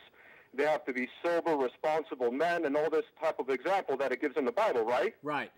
They 0.53 0.63
have 0.63 0.85
to 0.85 0.93
be 0.93 1.07
sober, 1.23 1.55
responsible 1.55 2.31
men, 2.31 2.65
and 2.65 2.75
all 2.75 2.89
this 2.89 3.05
type 3.21 3.39
of 3.39 3.49
example 3.49 3.97
that 3.97 4.11
it 4.11 4.21
gives 4.21 4.37
in 4.37 4.45
the 4.45 4.51
Bible, 4.51 4.83
right? 4.83 5.15
Right. 5.23 5.51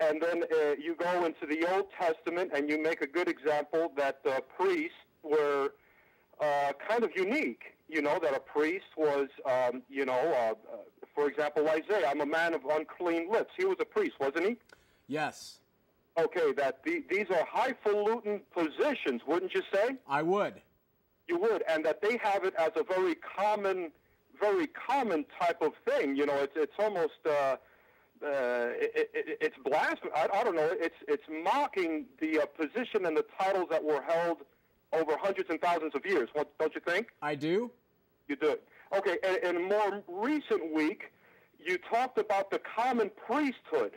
And 0.00 0.20
then 0.20 0.42
uh, 0.42 0.72
you 0.78 0.96
go 0.96 1.24
into 1.24 1.46
the 1.46 1.66
Old 1.72 1.86
Testament 1.98 2.50
and 2.54 2.68
you 2.68 2.82
make 2.82 3.00
a 3.00 3.06
good 3.06 3.28
example 3.28 3.92
that 3.96 4.18
uh, 4.28 4.40
priests 4.58 4.96
were 5.22 5.70
uh, 6.40 6.72
kind 6.88 7.04
of 7.04 7.10
unique. 7.16 7.62
You 7.88 8.02
know, 8.02 8.18
that 8.20 8.34
a 8.34 8.40
priest 8.40 8.86
was, 8.96 9.28
um, 9.46 9.82
you 9.88 10.04
know, 10.04 10.12
uh, 10.12 10.52
uh, 10.52 10.76
for 11.14 11.28
example, 11.28 11.68
Isaiah, 11.68 12.08
I'm 12.08 12.22
a 12.22 12.26
man 12.26 12.54
of 12.54 12.62
unclean 12.64 13.30
lips. 13.30 13.52
He 13.56 13.64
was 13.64 13.76
a 13.78 13.84
priest, 13.84 14.14
wasn't 14.18 14.46
he? 14.46 14.56
Yes. 15.06 15.58
Okay, 16.18 16.52
that 16.52 16.84
the, 16.84 17.04
these 17.10 17.26
are 17.30 17.44
highfalutin 17.50 18.40
positions, 18.52 19.22
wouldn't 19.26 19.54
you 19.54 19.62
say? 19.72 19.96
I 20.08 20.22
would. 20.22 20.54
You 21.28 21.38
would, 21.38 21.64
and 21.68 21.84
that 21.84 22.00
they 22.02 22.18
have 22.22 22.44
it 22.44 22.54
as 22.56 22.70
a 22.76 22.84
very 22.84 23.16
common, 23.16 23.90
very 24.38 24.66
common 24.68 25.24
type 25.40 25.60
of 25.62 25.72
thing. 25.88 26.14
You 26.16 26.26
know, 26.26 26.36
it's 26.36 26.52
it's 26.54 26.74
almost 26.78 27.14
uh, 27.26 27.30
uh, 27.30 27.56
it, 28.22 29.10
it, 29.12 29.38
it's 29.40 29.56
blasphemy. 29.64 30.12
I, 30.14 30.28
I 30.32 30.44
don't 30.44 30.54
know. 30.54 30.68
It's 30.72 30.94
it's 31.08 31.24
mocking 31.28 32.04
the 32.20 32.40
uh, 32.40 32.46
position 32.46 33.06
and 33.06 33.16
the 33.16 33.24
titles 33.38 33.68
that 33.70 33.82
were 33.82 34.02
held 34.02 34.38
over 34.92 35.16
hundreds 35.16 35.50
and 35.50 35.60
thousands 35.60 35.94
of 35.94 36.06
years. 36.06 36.28
What, 36.34 36.56
don't 36.58 36.74
you 36.74 36.80
think? 36.86 37.08
I 37.22 37.34
do. 37.34 37.70
You 38.28 38.36
do. 38.36 38.56
Okay, 38.96 39.18
and 39.24 39.36
in 39.38 39.56
a 39.56 39.66
more 39.66 40.02
recent 40.08 40.72
week, 40.72 41.10
you 41.58 41.78
talked 41.78 42.18
about 42.18 42.50
the 42.50 42.60
common 42.60 43.10
priesthood, 43.26 43.92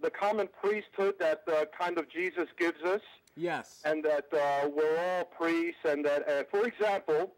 the 0.00 0.10
common 0.10 0.48
priesthood 0.62 1.14
that 1.18 1.42
uh, 1.48 1.64
kind 1.78 1.98
of 1.98 2.08
Jesus 2.08 2.48
gives 2.58 2.82
us 2.82 3.00
Yes. 3.38 3.82
and 3.84 4.02
that 4.04 4.26
uh, 4.32 4.68
we're 4.68 4.98
all 4.98 5.24
priests, 5.24 5.80
and 5.84 6.04
that, 6.06 6.26
uh, 6.28 6.44
for 6.50 6.66
example, 6.66 7.32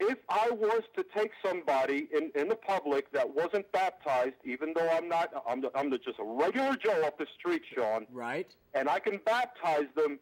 if 0.00 0.18
I 0.28 0.50
was 0.50 0.82
to 0.96 1.04
take 1.16 1.30
somebody 1.44 2.08
in, 2.12 2.32
in 2.34 2.48
the 2.48 2.56
public 2.56 3.12
that 3.12 3.32
wasn't 3.32 3.70
baptized, 3.70 4.34
even 4.44 4.72
though 4.74 4.88
I'm 4.90 5.08
not, 5.08 5.30
I'm, 5.48 5.60
the, 5.60 5.70
I'm 5.76 5.90
the, 5.90 5.98
just 5.98 6.18
a 6.18 6.24
regular 6.24 6.74
Joe 6.76 7.04
off 7.04 7.16
the 7.18 7.26
street, 7.38 7.62
Shawn, 7.72 8.06
Right. 8.12 8.52
and 8.74 8.88
I 8.88 8.98
can 8.98 9.20
baptize 9.24 9.86
them, 9.94 10.18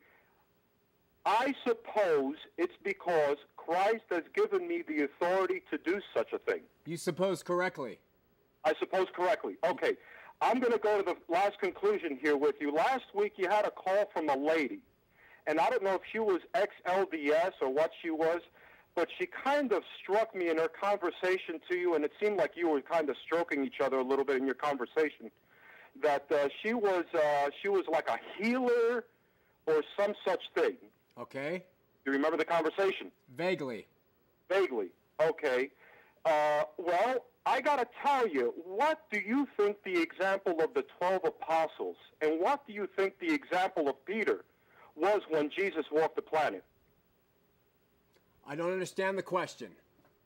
I 1.25 1.55
suppose 1.67 2.37
it's 2.59 2.75
because 2.83 3.37
Christ 3.57 4.05
has 4.11 4.25
given 4.35 4.67
me 4.69 4.83
the 4.87 5.05
authority 5.05 5.63
to 5.71 5.79
do 5.79 6.01
such 6.15 6.33
a 6.35 6.39
thing. 6.39 6.61
You 6.85 6.97
suppose 6.97 7.43
correctly. 7.43 8.01
I 8.65 8.75
suppose 8.79 9.07
correctly. 9.15 9.55
Okay. 9.65 9.95
I'm 10.43 10.59
going 10.59 10.73
to 10.73 10.79
go 10.79 11.01
to 11.01 11.05
the 11.05 11.17
last 11.33 11.61
conclusion 11.61 12.19
here 12.21 12.37
with 12.37 12.57
you. 12.61 12.73
Last 12.73 13.05
week 13.15 13.35
you 13.37 13.49
had 13.49 13.65
a 13.65 13.71
call 13.71 14.11
from 14.13 14.29
a 14.29 14.37
lady, 14.37 14.81
and 15.47 15.61
I 15.61 15.71
don't 15.71 15.85
know 15.85 15.95
if 15.95 16.01
she 16.11 16.19
was 16.19 16.41
ex-LDS 16.55 17.53
or 17.61 17.73
what 17.73 17.93
she 18.03 18.11
was, 18.11 18.41
but 18.97 19.09
she 19.19 19.27
kind 19.27 19.73
of 19.73 19.85
struck 20.03 20.35
me 20.35 20.49
in 20.49 20.59
her 20.59 20.69
conversation 20.69 21.61
to 21.71 21.77
you, 21.77 21.95
and 21.95 22.05
it 22.05 22.11
seemed 22.21 22.39
like 22.39 22.53
you 22.57 22.69
were 22.69 22.81
kind 22.81 23.09
of 23.09 23.17
stroking 23.25 23.65
each 23.65 23.81
other 23.81 23.99
a 23.99 24.03
little 24.03 24.25
bit 24.25 24.37
in 24.37 24.45
your 24.45 24.57
conversation. 24.57 25.31
That 26.03 26.27
uh, 26.33 26.49
she 26.63 26.75
was 26.75 27.05
uh, 27.15 27.51
she 27.63 27.69
was 27.69 27.85
like 27.91 28.09
a 28.09 28.19
healer 28.37 29.05
or 29.67 29.85
some 29.97 30.15
such 30.27 30.41
thing. 30.55 30.77
Okay. 31.19 31.63
You 32.05 32.13
remember 32.13 32.37
the 32.37 32.45
conversation? 32.45 33.13
Vaguely. 33.37 33.87
Vaguely. 34.49 34.89
Okay. 35.21 35.71
Uh, 36.25 36.65
well, 36.79 37.25
I 37.45 37.61
got 37.61 37.77
to 37.77 37.87
tell 38.05 38.27
you, 38.29 38.55
what 38.65 39.01
do 39.11 39.19
you 39.19 39.49
think 39.57 39.77
the 39.85 40.01
example 40.01 40.61
of 40.61 40.75
the 40.75 40.85
12 40.99 41.23
apostles 41.25 41.97
and 42.21 42.41
what 42.41 42.67
do 42.67 42.73
you 42.73 42.89
think 42.97 43.19
the 43.19 43.33
example 43.33 43.89
of 43.89 44.05
Peter 44.05 44.45
was 44.95 45.23
when 45.29 45.51
Jesus 45.51 45.87
walked 45.91 46.17
the 46.17 46.23
planet? 46.23 46.65
I 48.47 48.55
don't 48.55 48.73
understand 48.73 49.19
the 49.19 49.23
question. 49.23 49.71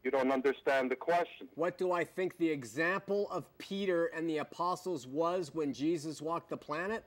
You 0.05 0.11
don't 0.11 0.31
understand 0.31 0.91
the 0.91 0.97
question. 0.97 1.49
What 1.55 1.79
do 1.79 1.93
I 1.93 2.05
think 2.05 2.39
the 2.39 2.49
example 2.49 3.29
of 3.31 3.45
Peter 3.59 4.07
and 4.07 4.29
the 4.29 4.39
apostles 4.39 5.07
was 5.07 5.55
when 5.55 5.73
Jesus 5.73 6.23
walked 6.23 6.51
the 6.51 6.57
planet? 6.57 7.05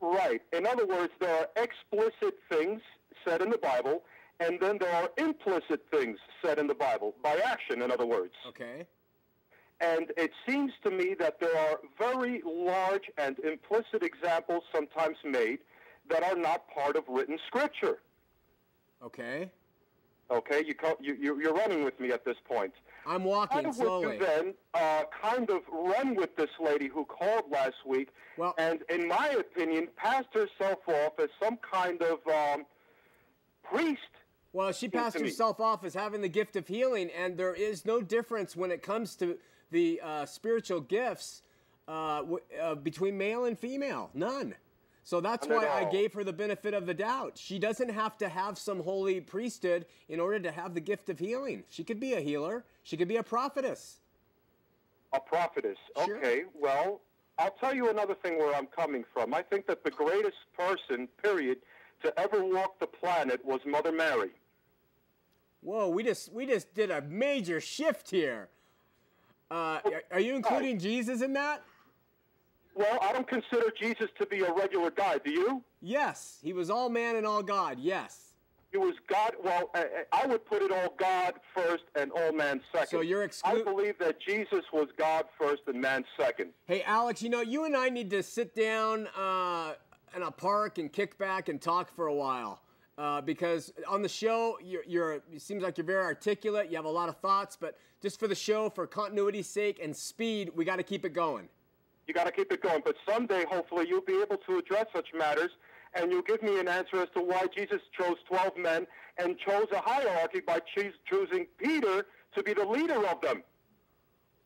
Right. 0.00 0.40
In 0.52 0.66
other 0.66 0.86
words, 0.86 1.12
there 1.20 1.34
are 1.34 1.48
explicit 1.56 2.34
things 2.50 2.80
said 3.24 3.42
in 3.42 3.50
the 3.50 3.58
Bible, 3.58 4.02
and 4.40 4.58
then 4.58 4.78
there 4.78 4.92
are 4.92 5.10
implicit 5.18 5.82
things 5.90 6.18
said 6.42 6.58
in 6.58 6.66
the 6.66 6.74
Bible, 6.74 7.14
by 7.22 7.36
action, 7.36 7.82
in 7.82 7.90
other 7.92 8.06
words. 8.06 8.34
Okay. 8.48 8.86
And 9.80 10.12
it 10.16 10.30
seems 10.46 10.72
to 10.84 10.90
me 10.90 11.14
that 11.18 11.40
there 11.40 11.56
are 11.56 11.78
very 11.98 12.42
large 12.44 13.10
and 13.16 13.38
implicit 13.38 14.02
examples 14.02 14.62
sometimes 14.74 15.16
made 15.24 15.60
that 16.10 16.22
are 16.22 16.36
not 16.36 16.68
part 16.68 16.96
of 16.96 17.04
written 17.08 17.38
scripture. 17.46 17.98
Okay. 19.02 19.50
Okay, 20.30 20.62
you, 20.64 20.74
you, 21.00 21.16
you 21.20 21.40
you're 21.40 21.54
running 21.54 21.82
with 21.82 21.98
me 21.98 22.12
at 22.12 22.24
this 22.24 22.36
point. 22.46 22.72
I'm 23.04 23.24
walking 23.24 23.66
would 23.66 23.74
slowly. 23.74 24.14
you 24.14 24.20
then 24.24 24.54
uh, 24.74 25.02
kind 25.20 25.50
of 25.50 25.62
run 25.72 26.14
with 26.14 26.36
this 26.36 26.50
lady 26.60 26.86
who 26.86 27.04
called 27.04 27.50
last 27.50 27.84
week, 27.84 28.10
Well- 28.36 28.54
and 28.58 28.80
in 28.88 29.08
my 29.08 29.28
opinion, 29.38 29.88
passed 29.96 30.28
herself 30.32 30.78
off 30.86 31.18
as 31.18 31.30
some 31.42 31.58
kind 31.58 32.00
of 32.02 32.18
um, 32.28 32.64
priest? 33.64 34.00
Well, 34.52 34.72
she 34.72 34.88
passed 34.88 35.18
herself 35.18 35.60
off 35.60 35.84
as 35.84 35.94
having 35.94 36.20
the 36.20 36.28
gift 36.28 36.56
of 36.56 36.66
healing, 36.66 37.08
and 37.16 37.36
there 37.36 37.54
is 37.54 37.86
no 37.86 38.00
difference 38.00 38.56
when 38.56 38.70
it 38.70 38.82
comes 38.82 39.14
to 39.16 39.38
the 39.70 40.00
uh, 40.02 40.26
spiritual 40.26 40.80
gifts 40.80 41.42
uh, 41.88 42.18
w- 42.20 42.40
uh, 42.60 42.74
between 42.74 43.16
male 43.18 43.44
and 43.44 43.58
female. 43.58 44.10
None. 44.14 44.54
So 45.02 45.20
that's 45.20 45.46
why 45.46 45.66
I 45.66 45.90
gave 45.90 46.12
her 46.14 46.22
the 46.22 46.32
benefit 46.32 46.74
of 46.74 46.86
the 46.86 46.94
doubt. 46.94 47.36
She 47.36 47.58
doesn't 47.58 47.88
have 47.88 48.18
to 48.18 48.28
have 48.28 48.58
some 48.58 48.80
holy 48.80 49.20
priesthood 49.20 49.86
in 50.08 50.20
order 50.20 50.38
to 50.40 50.52
have 50.52 50.74
the 50.74 50.80
gift 50.80 51.08
of 51.08 51.18
healing. 51.18 51.64
She 51.68 51.82
could 51.82 51.98
be 51.98 52.14
a 52.14 52.20
healer. 52.20 52.64
She 52.82 52.96
could 52.96 53.08
be 53.08 53.16
a 53.16 53.22
prophetess. 53.22 54.00
A 55.12 55.18
prophetess. 55.18 55.78
Sure. 56.04 56.18
Okay, 56.18 56.42
well, 56.54 57.00
I'll 57.38 57.50
tell 57.58 57.74
you 57.74 57.88
another 57.90 58.14
thing 58.14 58.38
where 58.38 58.54
I'm 58.54 58.66
coming 58.66 59.04
from. 59.12 59.34
I 59.34 59.42
think 59.42 59.66
that 59.66 59.82
the 59.82 59.90
greatest 59.90 60.36
person, 60.56 61.08
period, 61.22 61.58
to 62.02 62.20
ever 62.20 62.44
walk 62.44 62.78
the 62.78 62.86
planet 62.86 63.44
was 63.44 63.60
Mother 63.66 63.92
Mary. 63.92 64.30
Whoa, 65.62 65.88
we 65.88 66.04
just 66.04 66.32
we 66.32 66.46
just 66.46 66.72
did 66.74 66.90
a 66.90 67.02
major 67.02 67.60
shift 67.60 68.10
here. 68.10 68.48
Uh, 69.50 69.80
are- 70.12 70.20
you 70.20 70.36
including 70.36 70.78
Jesus 70.78 71.22
in 71.22 71.32
that? 71.32 71.62
Well, 72.74 72.98
I 73.02 73.12
don't 73.12 73.26
consider 73.26 73.72
Jesus 73.78 74.08
to 74.20 74.26
be 74.26 74.40
a 74.40 74.52
regular 74.52 74.90
guy. 74.90 75.18
Do 75.18 75.30
you? 75.30 75.62
Yes, 75.82 76.38
he 76.42 76.52
was 76.52 76.70
all 76.70 76.88
man 76.88 77.16
and 77.16 77.26
all 77.26 77.42
God. 77.42 77.78
Yes. 77.80 78.34
He 78.70 78.78
was 78.78 78.94
God. 79.08 79.32
Well, 79.42 79.70
I, 79.74 80.04
I 80.12 80.26
would 80.26 80.46
put 80.46 80.62
it 80.62 80.70
all 80.70 80.94
God 80.96 81.34
first 81.54 81.82
and 81.96 82.12
all 82.12 82.32
man 82.32 82.60
second. 82.72 82.88
So 82.88 83.00
you're 83.00 83.24
excluding. 83.24 83.66
I 83.66 83.70
believe 83.70 83.98
that 83.98 84.20
Jesus 84.20 84.62
was 84.72 84.88
God 84.96 85.24
first 85.36 85.62
and 85.66 85.80
man 85.80 86.04
second. 86.16 86.50
Hey, 86.66 86.82
Alex, 86.84 87.20
you 87.20 87.30
know, 87.30 87.40
you 87.40 87.64
and 87.64 87.76
I 87.76 87.88
need 87.88 88.10
to 88.10 88.22
sit 88.22 88.54
down 88.54 89.08
uh, 89.18 89.74
in 90.14 90.22
a 90.22 90.30
park 90.30 90.78
and 90.78 90.92
kick 90.92 91.18
back 91.18 91.48
and 91.48 91.60
talk 91.60 91.90
for 91.90 92.06
a 92.06 92.14
while. 92.14 92.62
Uh, 93.00 93.18
because 93.18 93.72
on 93.88 94.02
the 94.02 94.08
show, 94.08 94.58
you're, 94.62 94.84
you're, 94.86 95.12
it 95.14 95.40
seems 95.40 95.62
like 95.62 95.78
you're 95.78 95.86
very 95.86 96.04
articulate. 96.04 96.68
You 96.68 96.76
have 96.76 96.84
a 96.84 96.90
lot 96.90 97.08
of 97.08 97.16
thoughts, 97.16 97.56
but 97.58 97.78
just 98.02 98.20
for 98.20 98.28
the 98.28 98.34
show, 98.34 98.68
for 98.68 98.86
continuity's 98.86 99.46
sake 99.46 99.80
and 99.82 99.96
speed, 99.96 100.50
we 100.54 100.66
got 100.66 100.76
to 100.76 100.82
keep 100.82 101.06
it 101.06 101.14
going. 101.14 101.48
You 102.06 102.12
got 102.12 102.24
to 102.24 102.30
keep 102.30 102.52
it 102.52 102.60
going. 102.60 102.82
But 102.84 102.96
someday, 103.08 103.46
hopefully, 103.48 103.86
you'll 103.88 104.02
be 104.02 104.20
able 104.20 104.36
to 104.36 104.58
address 104.58 104.84
such 104.94 105.06
matters, 105.14 105.48
and 105.94 106.12
you'll 106.12 106.20
give 106.20 106.42
me 106.42 106.60
an 106.60 106.68
answer 106.68 107.00
as 107.00 107.08
to 107.14 107.22
why 107.22 107.46
Jesus 107.56 107.80
chose 107.98 108.16
12 108.28 108.58
men 108.58 108.86
and 109.16 109.38
chose 109.38 109.68
a 109.72 109.80
hierarchy 109.80 110.40
by 110.40 110.60
choosing 111.08 111.46
Peter 111.56 112.04
to 112.34 112.42
be 112.42 112.52
the 112.52 112.66
leader 112.66 113.06
of 113.06 113.22
them. 113.22 113.42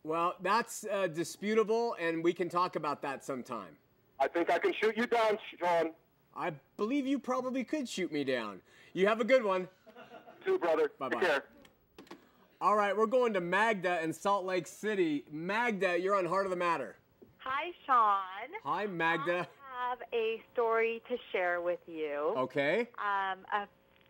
Well, 0.04 0.36
that's 0.40 0.86
uh, 0.92 1.08
disputable, 1.08 1.96
and 1.98 2.22
we 2.22 2.32
can 2.32 2.48
talk 2.48 2.76
about 2.76 3.02
that 3.02 3.24
sometime. 3.24 3.76
I 4.20 4.28
think 4.28 4.48
I 4.48 4.60
can 4.60 4.72
shoot 4.80 4.96
you 4.96 5.08
down, 5.08 5.38
Shawn. 5.58 5.90
I 6.36 6.52
believe 6.76 7.06
you 7.06 7.18
probably 7.18 7.64
could 7.64 7.88
shoot 7.88 8.12
me 8.12 8.24
down. 8.24 8.60
You 8.92 9.06
have 9.06 9.20
a 9.20 9.24
good 9.24 9.44
one. 9.44 9.68
Too, 10.44 10.58
brother. 10.58 10.90
Bye 10.98 11.08
Take 11.08 11.20
bye. 11.20 11.26
care. 11.26 11.44
All 12.60 12.76
right, 12.76 12.96
we're 12.96 13.06
going 13.06 13.32
to 13.34 13.40
Magda 13.40 14.02
in 14.02 14.12
Salt 14.12 14.44
Lake 14.44 14.66
City. 14.66 15.24
Magda, 15.30 15.98
you're 16.00 16.16
on 16.16 16.24
Heart 16.24 16.46
of 16.46 16.50
the 16.50 16.56
Matter. 16.56 16.96
Hi, 17.38 17.72
Shawn. 17.86 18.50
Hi, 18.64 18.86
Magda. 18.86 19.46
I 19.46 19.90
have 19.90 19.98
a 20.12 20.42
story 20.52 21.02
to 21.08 21.16
share 21.30 21.60
with 21.60 21.80
you. 21.86 22.32
Okay. 22.36 22.88
Um, 22.98 23.40
a 23.52 23.66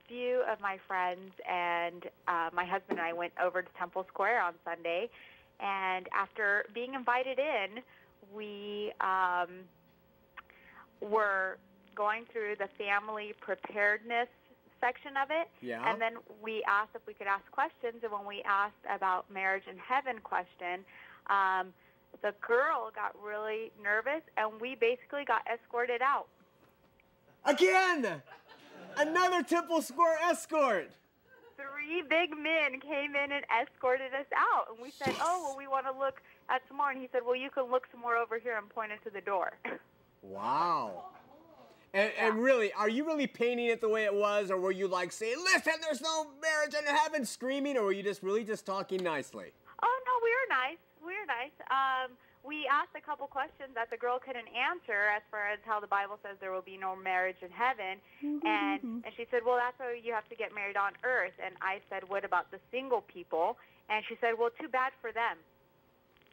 few 0.09 0.43
of 0.51 0.61
my 0.61 0.79
friends 0.87 1.33
and 1.51 2.05
uh, 2.29 2.51
my 2.53 2.65
husband 2.65 2.99
and 2.99 3.01
I 3.01 3.13
went 3.13 3.33
over 3.43 3.63
to 3.63 3.69
Temple 3.79 4.07
Square 4.09 4.43
on 4.43 4.55
Sunday, 4.65 5.09
and 5.61 6.09
after 6.17 6.67
being 6.75 6.95
invited 6.95 7.39
in, 7.39 7.83
we 8.33 8.93
um, 9.01 9.49
were 11.01 11.59
going 11.95 12.25
through 12.33 12.57
the 12.59 12.69
family 12.79 13.35
preparedness 13.41 14.29
section 14.81 15.17
of 15.17 15.31
it. 15.31 15.49
Yeah. 15.63 15.89
And 15.89 16.01
then 16.01 16.15
we 16.43 16.63
asked 16.69 16.91
if 16.95 17.03
we 17.07 17.15
could 17.15 17.27
ask 17.27 17.45
questions, 17.51 18.03
and 18.03 18.13
when 18.13 18.27
we 18.27 18.43
asked 18.45 18.85
about 18.95 19.31
marriage 19.33 19.65
and 19.69 19.79
heaven 19.79 20.21
question, 20.23 20.85
um, 21.29 21.73
the 22.23 22.35
girl 22.47 22.93
got 22.95 23.15
really 23.23 23.73
nervous, 23.83 24.23
and 24.37 24.61
we 24.61 24.75
basically 24.75 25.25
got 25.25 25.43
escorted 25.53 26.03
out. 26.03 26.27
Again! 27.45 28.23
Another 28.97 29.43
Temple 29.43 29.83
Square 29.83 30.19
escort. 30.25 30.91
Three 31.57 32.03
big 32.03 32.31
men 32.31 32.81
came 32.81 33.17
in 33.17 33.33
and 33.33 33.45
escorted 33.51 34.13
us 34.15 34.27
out, 34.37 34.69
and 34.71 34.79
we 34.81 34.91
said, 34.91 35.15
"Oh, 35.21 35.47
well, 35.47 35.57
we 35.57 35.67
want 35.67 35.87
to 35.87 35.93
look 35.93 36.21
at 36.49 36.63
some 36.69 36.77
more." 36.77 36.91
And 36.91 37.01
he 37.01 37.09
said, 37.13 37.23
"Well, 37.25 37.37
you 37.37 37.51
can 37.51 37.71
look 37.71 37.87
some 37.91 38.01
more 38.01 38.17
over 38.17 38.39
here," 38.39 38.57
and 38.57 38.69
pointed 38.69 39.03
to 39.05 39.11
the 39.11 39.21
door. 39.21 39.53
Wow. 40.27 41.05
And, 41.95 42.11
and 42.19 42.43
really, 42.43 42.73
are 42.73 42.89
you 42.89 43.07
really 43.07 43.29
painting 43.29 43.67
it 43.67 43.81
the 43.81 43.89
way 43.89 44.05
it 44.05 44.13
was, 44.13 44.51
or 44.51 44.59
were 44.59 44.73
you 44.73 44.89
like 44.89 45.13
saying, 45.13 45.37
"Listen, 45.39 45.75
there's 45.81 46.03
no 46.03 46.27
marriage 46.43 46.75
in 46.75 46.85
heaven," 46.85 47.25
screaming, 47.25 47.79
or 47.79 47.85
were 47.85 47.93
you 47.93 48.03
just 48.03 48.23
really 48.23 48.43
just 48.43 48.67
talking 48.67 49.03
nicely? 49.03 49.53
Oh 49.81 49.97
no, 50.07 50.13
we 50.23 50.31
were 50.31 50.49
nice. 50.51 50.83
We 51.01 51.13
were 51.15 51.27
nice. 51.27 51.55
Um, 51.71 52.19
we 52.43 52.67
asked 52.67 52.93
a 52.99 53.01
couple 53.01 53.27
questions 53.27 53.71
that 53.75 53.89
the 53.91 53.97
girl 53.97 54.19
couldn't 54.19 54.49
answer 54.53 55.09
as 55.17 55.23
far 55.31 55.49
as 55.49 55.59
how 55.65 55.79
the 55.79 55.87
Bible 55.87 56.19
says 56.23 56.37
there 56.41 56.53
will 56.53 56.67
be 56.67 56.77
no 56.77 56.97
marriage 56.97 57.41
in 57.41 57.51
heaven, 57.51 58.03
and 58.45 58.83
and 59.07 59.13
she 59.17 59.25
said, 59.31 59.41
well, 59.47 59.57
that's 59.57 59.79
why 59.79 59.95
you 60.03 60.13
have 60.13 60.29
to 60.29 60.37
get 60.37 60.53
married 60.53 60.77
on 60.77 60.93
earth. 61.05 61.39
And 61.39 61.55
I 61.63 61.81
said, 61.89 62.09
what 62.09 62.25
about 62.25 62.51
the 62.51 62.59
single 62.71 63.03
people? 63.03 63.57
And 63.89 64.05
she 64.09 64.17
said, 64.21 64.35
well, 64.39 64.51
too 64.61 64.69
bad 64.69 64.93
for 65.01 65.13
them. 65.13 65.39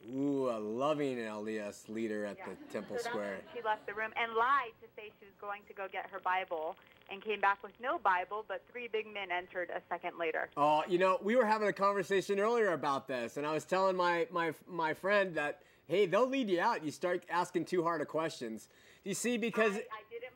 Ooh, 0.10 0.50
a 0.50 0.58
loving 0.60 1.18
LDS 1.18 1.88
leader 1.88 2.26
at 2.26 2.38
the 2.38 2.56
Temple 2.74 2.98
So 2.98 3.10
Square. 3.10 3.42
she 3.56 3.62
left 3.62 3.86
the 3.86 3.94
room 3.94 4.12
and 4.16 4.34
lied 4.34 4.72
to 4.82 4.88
say 4.96 5.12
she 5.20 5.26
was 5.26 5.36
going 5.40 5.62
to 5.68 5.74
go 5.74 5.88
get 5.92 6.10
her 6.10 6.20
Bible 6.20 6.76
and 7.12 7.24
came 7.24 7.40
back 7.40 7.62
with 7.62 7.74
no 7.82 8.00
Bible, 8.00 8.44
but 8.48 8.64
three 8.72 8.88
big 8.92 9.06
men 9.14 9.32
entered 9.32 9.70
a 9.70 9.82
second 9.90 10.18
later. 10.18 10.50
Oh, 10.58 10.84
you 10.88 10.98
know, 10.98 11.20
we 11.22 11.36
were 11.36 11.46
having 11.46 11.68
a 11.68 11.74
conversation 11.74 12.40
earlier 12.40 12.74
about 12.74 13.08
this, 13.08 13.38
and 13.38 13.46
I 13.46 13.54
was 13.54 13.66
telling 13.66 13.96
my 13.96 14.28
my 14.32 14.54
my 14.68 14.94
friend 14.94 15.36
that 15.36 15.62
hey, 15.88 16.06
they'll 16.06 16.28
lead 16.28 16.50
you 16.50 16.60
out. 16.60 16.84
You 16.86 16.92
start 16.92 17.26
asking 17.30 17.66
too 17.66 17.84
hard 17.84 18.02
of 18.02 18.08
questions. 18.08 18.70
You 19.04 19.14
see, 19.14 19.38
because 19.38 19.74
I 19.74 19.76
didn't 19.76 19.92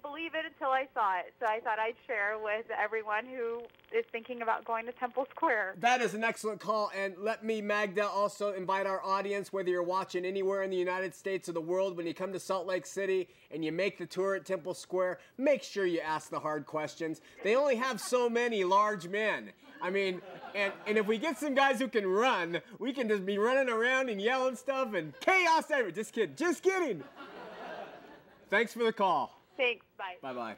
believe 0.05 0.35
it 0.35 0.45
until 0.45 0.71
I 0.71 0.87
saw 0.93 1.17
it, 1.17 1.33
so 1.39 1.47
I 1.47 1.59
thought 1.61 1.79
I'd 1.79 1.95
share 2.05 2.37
with 2.41 2.65
everyone 2.71 3.25
who 3.25 3.61
is 3.97 4.05
thinking 4.11 4.43
about 4.43 4.63
going 4.63 4.85
to 4.85 4.91
Temple 4.91 5.27
Square. 5.31 5.75
That 5.79 6.01
is 6.01 6.13
an 6.13 6.23
excellent 6.23 6.59
call. 6.59 6.91
And 6.95 7.15
let 7.17 7.43
me, 7.43 7.59
Magda, 7.61 8.05
also 8.07 8.53
invite 8.53 8.85
our 8.85 9.03
audience, 9.03 9.51
whether 9.51 9.69
you're 9.69 9.83
watching 9.83 10.23
anywhere 10.23 10.61
in 10.61 10.69
the 10.69 10.77
United 10.77 11.15
States 11.15 11.49
or 11.49 11.53
the 11.53 11.61
world, 11.61 11.97
when 11.97 12.05
you 12.05 12.13
come 12.13 12.31
to 12.33 12.39
Salt 12.39 12.67
Lake 12.67 12.85
City 12.85 13.27
and 13.51 13.65
you 13.65 13.71
make 13.71 13.97
the 13.97 14.05
tour 14.05 14.35
at 14.35 14.45
Temple 14.45 14.75
Square, 14.75 15.19
make 15.37 15.63
sure 15.63 15.87
you 15.87 16.01
ask 16.01 16.29
the 16.29 16.39
hard 16.39 16.67
questions. 16.67 17.21
They 17.43 17.55
only 17.55 17.75
have 17.75 17.99
so 17.99 18.29
many 18.29 18.63
large 18.63 19.07
men. 19.07 19.51
I 19.81 19.89
mean, 19.89 20.21
and, 20.53 20.71
and 20.85 20.97
if 20.97 21.07
we 21.07 21.17
get 21.17 21.39
some 21.39 21.55
guys 21.55 21.79
who 21.79 21.87
can 21.87 22.05
run, 22.05 22.61
we 22.77 22.93
can 22.93 23.07
just 23.07 23.25
be 23.25 23.37
running 23.37 23.69
around 23.69 24.09
and 24.09 24.21
yelling 24.21 24.55
stuff 24.55 24.93
and 24.93 25.19
chaos 25.19 25.71
everywhere. 25.71 25.91
Just 25.91 26.13
kidding. 26.13 26.35
Just 26.35 26.61
kidding. 26.61 27.03
Thanks 28.49 28.73
for 28.73 28.83
the 28.83 28.93
call. 28.93 29.34
Thanks. 29.57 29.85
Bye. 29.97 30.15
Bye 30.21 30.33
bye. 30.33 30.55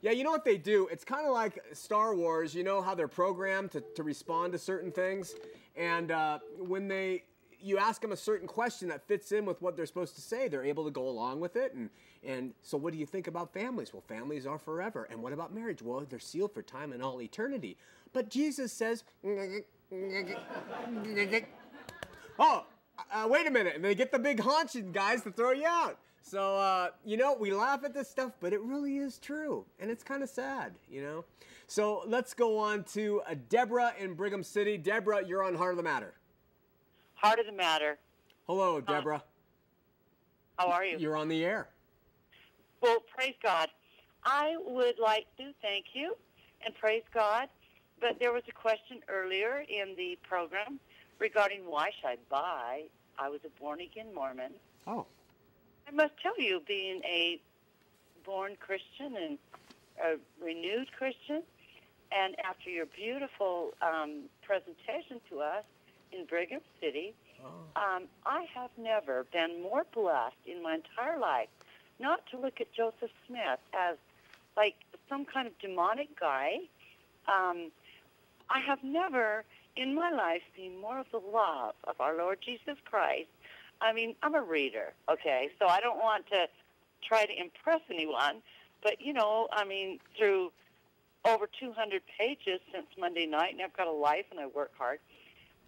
Yeah, 0.00 0.10
you 0.10 0.24
know 0.24 0.32
what 0.32 0.44
they 0.44 0.56
do? 0.56 0.88
It's 0.90 1.04
kind 1.04 1.26
of 1.26 1.32
like 1.32 1.62
Star 1.74 2.14
Wars. 2.14 2.54
You 2.54 2.64
know 2.64 2.82
how 2.82 2.94
they're 2.94 3.06
programmed 3.06 3.70
to, 3.72 3.82
to 3.94 4.02
respond 4.02 4.52
to 4.52 4.58
certain 4.58 4.90
things? 4.90 5.34
And 5.76 6.10
uh, 6.10 6.40
when 6.58 6.88
they 6.88 7.22
you 7.62 7.78
ask 7.78 8.02
them 8.02 8.12
a 8.12 8.16
certain 8.16 8.48
question 8.48 8.88
that 8.88 9.06
fits 9.06 9.30
in 9.32 9.46
with 9.46 9.62
what 9.62 9.76
they're 9.76 9.86
supposed 9.86 10.16
to 10.16 10.20
say, 10.20 10.48
they're 10.48 10.64
able 10.64 10.84
to 10.84 10.90
go 10.90 11.08
along 11.08 11.40
with 11.40 11.56
it. 11.56 11.72
And, 11.74 11.90
and 12.24 12.52
so, 12.60 12.76
what 12.76 12.92
do 12.92 12.98
you 12.98 13.06
think 13.06 13.28
about 13.28 13.52
families? 13.52 13.92
Well, 13.92 14.02
families 14.06 14.46
are 14.46 14.58
forever. 14.58 15.06
And 15.10 15.22
what 15.22 15.32
about 15.32 15.54
marriage? 15.54 15.80
Well, 15.80 16.04
they're 16.08 16.18
sealed 16.18 16.52
for 16.52 16.62
time 16.62 16.92
and 16.92 17.02
all 17.02 17.22
eternity. 17.22 17.76
But 18.12 18.28
Jesus 18.28 18.72
says, 18.72 19.04
oh, 22.38 22.66
uh, 23.12 23.28
wait 23.28 23.46
a 23.46 23.50
minute. 23.50 23.76
And 23.76 23.84
they 23.84 23.94
get 23.94 24.10
the 24.12 24.18
big 24.18 24.40
haunching 24.40 24.92
guys 24.92 25.22
to 25.22 25.30
throw 25.30 25.52
you 25.52 25.66
out. 25.66 25.98
So, 26.22 26.56
uh, 26.56 26.90
you 27.04 27.16
know, 27.16 27.34
we 27.34 27.52
laugh 27.52 27.84
at 27.84 27.92
this 27.92 28.08
stuff, 28.08 28.32
but 28.40 28.52
it 28.52 28.60
really 28.62 28.98
is 28.98 29.18
true. 29.18 29.64
And 29.80 29.90
it's 29.90 30.04
kind 30.04 30.22
of 30.22 30.28
sad, 30.28 30.72
you 30.90 31.02
know? 31.02 31.24
So 31.66 32.02
let's 32.06 32.32
go 32.32 32.58
on 32.58 32.84
to 32.92 33.22
uh, 33.28 33.34
Deborah 33.48 33.92
in 33.98 34.14
Brigham 34.14 34.42
City. 34.42 34.78
Deborah, 34.78 35.24
you're 35.26 35.42
on 35.42 35.54
Heart 35.54 35.72
of 35.72 35.76
the 35.78 35.82
Matter. 35.82 36.14
Heart 37.14 37.40
of 37.40 37.46
the 37.46 37.52
matter. 37.52 37.98
Hello, 38.46 38.80
Deborah. 38.80 39.22
How 40.58 40.68
are 40.68 40.84
you? 40.84 40.98
You're 40.98 41.16
on 41.16 41.28
the 41.28 41.44
air. 41.44 41.68
Well, 42.80 42.98
praise 43.14 43.34
God. 43.42 43.68
I 44.24 44.56
would 44.64 44.98
like 45.00 45.26
to 45.38 45.52
thank 45.60 45.86
you 45.94 46.16
and 46.64 46.74
praise 46.74 47.02
God. 47.14 47.48
But 48.00 48.18
there 48.18 48.32
was 48.32 48.42
a 48.48 48.52
question 48.52 48.98
earlier 49.08 49.64
in 49.68 49.94
the 49.96 50.18
program 50.28 50.80
regarding 51.20 51.60
why 51.64 51.90
should 52.00 52.08
I 52.08 52.16
buy. 52.28 52.82
I 53.18 53.28
was 53.28 53.40
a 53.44 53.60
born 53.60 53.80
again 53.80 54.12
Mormon. 54.12 54.52
Oh. 54.86 55.06
I 55.88 55.90
must 55.90 56.12
tell 56.22 56.38
you, 56.38 56.60
being 56.66 57.00
a 57.04 57.40
born 58.24 58.56
Christian 58.58 59.16
and 59.16 59.38
a 60.02 60.16
renewed 60.42 60.90
Christian, 60.92 61.42
and 62.10 62.36
after 62.44 62.70
your 62.70 62.86
beautiful 62.86 63.74
um, 63.82 64.22
presentation 64.42 65.20
to 65.30 65.40
us 65.40 65.64
in 66.12 66.24
Brigham 66.26 66.60
City, 66.80 67.14
um, 67.76 68.04
I 68.24 68.46
have 68.54 68.70
never 68.76 69.24
been 69.32 69.62
more 69.62 69.84
blessed 69.92 70.36
in 70.46 70.62
my 70.62 70.76
entire 70.76 71.18
life 71.18 71.48
not 71.98 72.20
to 72.30 72.38
look 72.38 72.60
at 72.60 72.72
Joseph 72.72 73.10
Smith 73.26 73.60
as 73.72 73.96
like 74.56 74.74
some 75.08 75.24
kind 75.24 75.46
of 75.46 75.58
demonic 75.58 76.18
guy. 76.18 76.58
Um, 77.28 77.70
I 78.50 78.60
have 78.66 78.78
never 78.82 79.44
in 79.76 79.94
my 79.94 80.10
life 80.10 80.42
seen 80.56 80.80
more 80.80 80.98
of 80.98 81.06
the 81.10 81.18
love 81.18 81.74
of 81.84 82.00
our 82.00 82.16
Lord 82.16 82.38
Jesus 82.44 82.76
Christ. 82.84 83.28
I 83.82 83.92
mean, 83.92 84.14
I'm 84.22 84.34
a 84.34 84.42
reader, 84.42 84.92
okay, 85.10 85.50
so 85.58 85.66
I 85.66 85.80
don't 85.80 85.98
want 85.98 86.26
to 86.28 86.46
try 87.06 87.26
to 87.26 87.32
impress 87.38 87.80
anyone, 87.90 88.36
but 88.82 89.00
you 89.00 89.12
know, 89.12 89.48
I 89.52 89.64
mean, 89.64 89.98
through 90.16 90.52
over 91.24 91.48
200 91.60 92.02
pages 92.18 92.60
since 92.72 92.86
Monday 92.98 93.26
night, 93.26 93.52
and 93.52 93.62
I've 93.62 93.76
got 93.76 93.88
a 93.88 93.92
life 93.92 94.26
and 94.30 94.40
I 94.40 94.46
work 94.46 94.70
hard. 94.78 94.98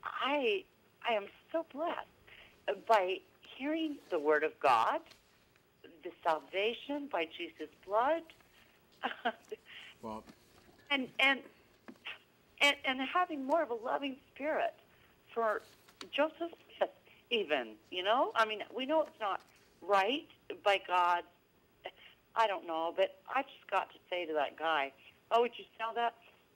I 0.05 0.65
I 1.09 1.15
am 1.15 1.27
so 1.53 1.67
blessed 1.73 2.87
by 2.87 3.19
hearing 3.57 3.97
the 4.11 4.19
Word 4.19 4.45
of 4.45 4.53
God, 4.61 5.01
the 6.03 6.11
salvation 6.23 7.09
by 7.11 7.27
Jesus' 7.37 7.69
blood, 7.87 8.23
Well, 10.03 10.23
and 10.91 11.09
and 11.19 11.41
and 12.61 12.77
and 12.85 13.01
having 13.01 13.45
more 13.45 13.63
of 13.63 13.71
a 13.71 13.75
loving 13.75 14.17
spirit 14.35 14.75
for 15.33 15.63
Joseph 16.15 16.35
Smith, 16.39 16.74
even 17.35 17.75
you 17.91 18.03
know. 18.03 18.33
I 18.35 18.45
mean, 18.45 18.61
we 18.75 18.87
know 18.87 19.03
it's 19.03 19.21
not 19.21 19.41
right 19.83 20.29
by 20.65 20.81
God. 20.87 21.23
I 22.37 22.47
don't 22.47 22.67
know, 22.67 22.93
but 22.97 23.19
I 23.29 23.43
just 23.43 23.71
got 23.71 23.91
to 23.91 23.97
say 24.11 24.27
to 24.27 24.33
that 24.35 24.59
guy, 24.59 24.93
"Oh, 25.31 25.43
would 25.43 25.53
you 25.57 25.65
sell 25.79 25.93
that?" 25.95 26.15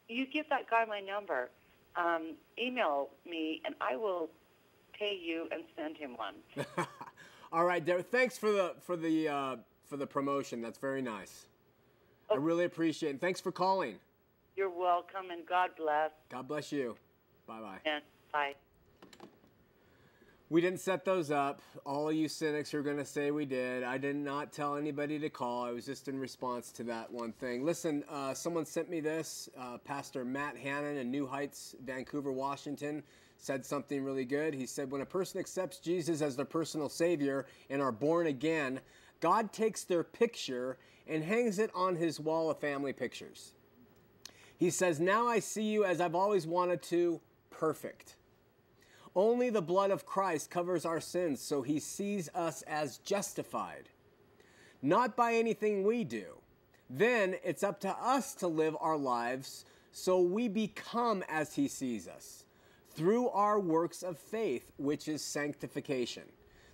you 0.08 0.26
give 0.26 0.48
that 0.48 0.68
guy 0.68 0.84
my 0.84 1.00
number. 1.00 1.50
Um, 1.96 2.34
email 2.58 3.10
me, 3.28 3.60
and 3.64 3.74
I 3.80 3.96
will 3.96 4.30
pay 4.98 5.18
you 5.20 5.48
and 5.52 5.62
send 5.76 5.96
him 5.96 6.16
one. 6.16 6.34
All 7.52 7.64
right, 7.64 7.84
Derek. 7.84 8.10
Thanks 8.10 8.36
for 8.38 8.50
the 8.50 8.74
for 8.80 8.96
the 8.96 9.28
uh, 9.28 9.56
for 9.86 9.96
the 9.96 10.06
promotion. 10.06 10.60
That's 10.60 10.78
very 10.78 11.02
nice. 11.02 11.46
I 12.30 12.36
really 12.36 12.64
appreciate 12.64 13.16
it. 13.16 13.20
Thanks 13.20 13.40
for 13.40 13.52
calling. 13.52 13.96
You're 14.56 14.70
welcome, 14.70 15.30
and 15.30 15.46
God 15.46 15.70
bless. 15.76 16.10
God 16.28 16.46
bless 16.46 16.72
you. 16.72 16.96
Bye 17.46 17.60
bye. 17.60 17.78
And 17.86 18.02
bye. 18.32 18.54
We 20.50 20.62
didn't 20.62 20.80
set 20.80 21.04
those 21.04 21.30
up. 21.30 21.60
All 21.84 22.10
you 22.10 22.26
cynics 22.26 22.72
are 22.72 22.82
going 22.82 22.96
to 22.96 23.04
say 23.04 23.30
we 23.30 23.44
did. 23.44 23.82
I 23.82 23.98
did 23.98 24.16
not 24.16 24.50
tell 24.50 24.76
anybody 24.76 25.18
to 25.18 25.28
call. 25.28 25.62
I 25.62 25.72
was 25.72 25.84
just 25.84 26.08
in 26.08 26.18
response 26.18 26.72
to 26.72 26.84
that 26.84 27.10
one 27.10 27.32
thing. 27.32 27.66
Listen, 27.66 28.02
uh, 28.08 28.32
someone 28.32 28.64
sent 28.64 28.88
me 28.88 29.00
this. 29.00 29.50
Uh, 29.58 29.76
Pastor 29.76 30.24
Matt 30.24 30.56
Hannan 30.56 30.96
in 30.96 31.10
New 31.10 31.26
Heights, 31.26 31.76
Vancouver, 31.84 32.32
Washington, 32.32 33.02
said 33.36 33.66
something 33.66 34.02
really 34.02 34.24
good. 34.24 34.54
He 34.54 34.64
said, 34.64 34.90
When 34.90 35.02
a 35.02 35.06
person 35.06 35.38
accepts 35.38 35.80
Jesus 35.80 36.22
as 36.22 36.34
their 36.34 36.46
personal 36.46 36.88
Savior 36.88 37.44
and 37.68 37.82
are 37.82 37.92
born 37.92 38.26
again, 38.26 38.80
God 39.20 39.52
takes 39.52 39.84
their 39.84 40.02
picture 40.02 40.78
and 41.06 41.22
hangs 41.22 41.58
it 41.58 41.70
on 41.74 41.94
his 41.94 42.18
wall 42.18 42.50
of 42.50 42.58
family 42.58 42.94
pictures. 42.94 43.52
He 44.56 44.70
says, 44.70 44.98
Now 44.98 45.26
I 45.26 45.40
see 45.40 45.64
you 45.64 45.84
as 45.84 46.00
I've 46.00 46.14
always 46.14 46.46
wanted 46.46 46.82
to, 46.84 47.20
perfect. 47.50 48.14
Only 49.18 49.50
the 49.50 49.60
blood 49.60 49.90
of 49.90 50.06
Christ 50.06 50.48
covers 50.48 50.84
our 50.84 51.00
sins, 51.00 51.40
so 51.40 51.60
he 51.60 51.80
sees 51.80 52.30
us 52.36 52.62
as 52.68 52.98
justified, 52.98 53.88
not 54.80 55.16
by 55.16 55.34
anything 55.34 55.82
we 55.82 56.04
do. 56.04 56.36
Then 56.88 57.34
it's 57.42 57.64
up 57.64 57.80
to 57.80 57.88
us 57.88 58.32
to 58.36 58.46
live 58.46 58.76
our 58.80 58.96
lives 58.96 59.64
so 59.90 60.20
we 60.20 60.46
become 60.46 61.24
as 61.28 61.56
he 61.56 61.66
sees 61.66 62.06
us 62.06 62.44
through 62.92 63.28
our 63.30 63.58
works 63.58 64.04
of 64.04 64.16
faith, 64.16 64.70
which 64.76 65.08
is 65.08 65.20
sanctification. 65.20 66.22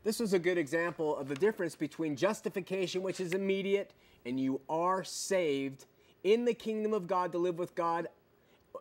This 0.03 0.21
was 0.21 0.35
a 0.35 0.39
good 0.39 0.59
example 0.59 1.17
of 1.17 1.29
the 1.29 1.37
difference 1.37 1.75
between 1.75 2.15
justification, 2.15 3.01
which 3.01 3.21
is 3.21 3.33
immediate, 3.33 3.95
and 4.27 4.39
you 4.39 4.61
are 4.69 5.03
saved 5.03 5.87
in 6.25 6.45
the 6.45 6.53
kingdom 6.53 6.93
of 6.93 7.07
God 7.07 7.33
to 7.33 7.39
live 7.39 7.59
with 7.59 7.75
God 7.75 8.09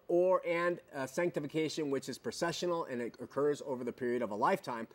or 0.07 0.41
and 0.45 0.79
uh, 0.95 1.05
sanctification, 1.05 1.89
which 1.89 2.09
is 2.09 2.17
processional 2.17 2.85
and 2.85 3.01
it 3.01 3.15
occurs 3.21 3.61
over 3.65 3.83
the 3.83 3.91
period 3.91 4.21
of 4.21 4.31
a 4.31 4.35
lifetime. 4.35 4.87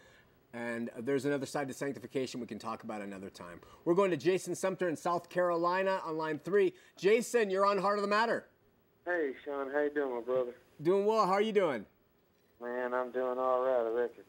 And 0.55 0.91
there's 0.99 1.27
another 1.27 1.47
side 1.47 1.69
to 1.69 1.75
sanctification 1.75 2.41
we 2.41 2.47
can 2.47 2.59
talk 2.59 2.83
about 2.83 3.03
another 3.03 3.29
time. 3.29 3.61
We're 3.85 3.95
going 3.95 4.11
to 4.11 4.17
Jason 4.17 4.55
Sumter 4.55 4.89
in 4.89 4.97
South 4.97 5.29
Carolina 5.29 6.01
on 6.05 6.17
line 6.17 6.41
three. 6.43 6.73
Jason, 6.97 7.51
you're 7.51 7.67
on 7.67 7.79
Heart 7.79 7.99
of 7.99 8.03
the 8.03 8.09
Matter. 8.09 8.47
Hey, 9.05 9.33
Shawn, 9.45 9.71
how 9.73 9.83
you 9.83 9.91
doing, 9.91 10.15
my 10.15 10.21
brother? 10.21 10.53
Doing 10.83 11.05
well. 11.05 11.27
How 11.27 11.33
are 11.33 11.43
you 11.43 11.53
doing? 11.53 11.85
Man, 12.63 12.95
I'm 12.95 13.11
doing 13.11 13.39
all 13.39 13.63
right, 13.63 13.87
I 13.87 14.01
reckon. 14.03 14.25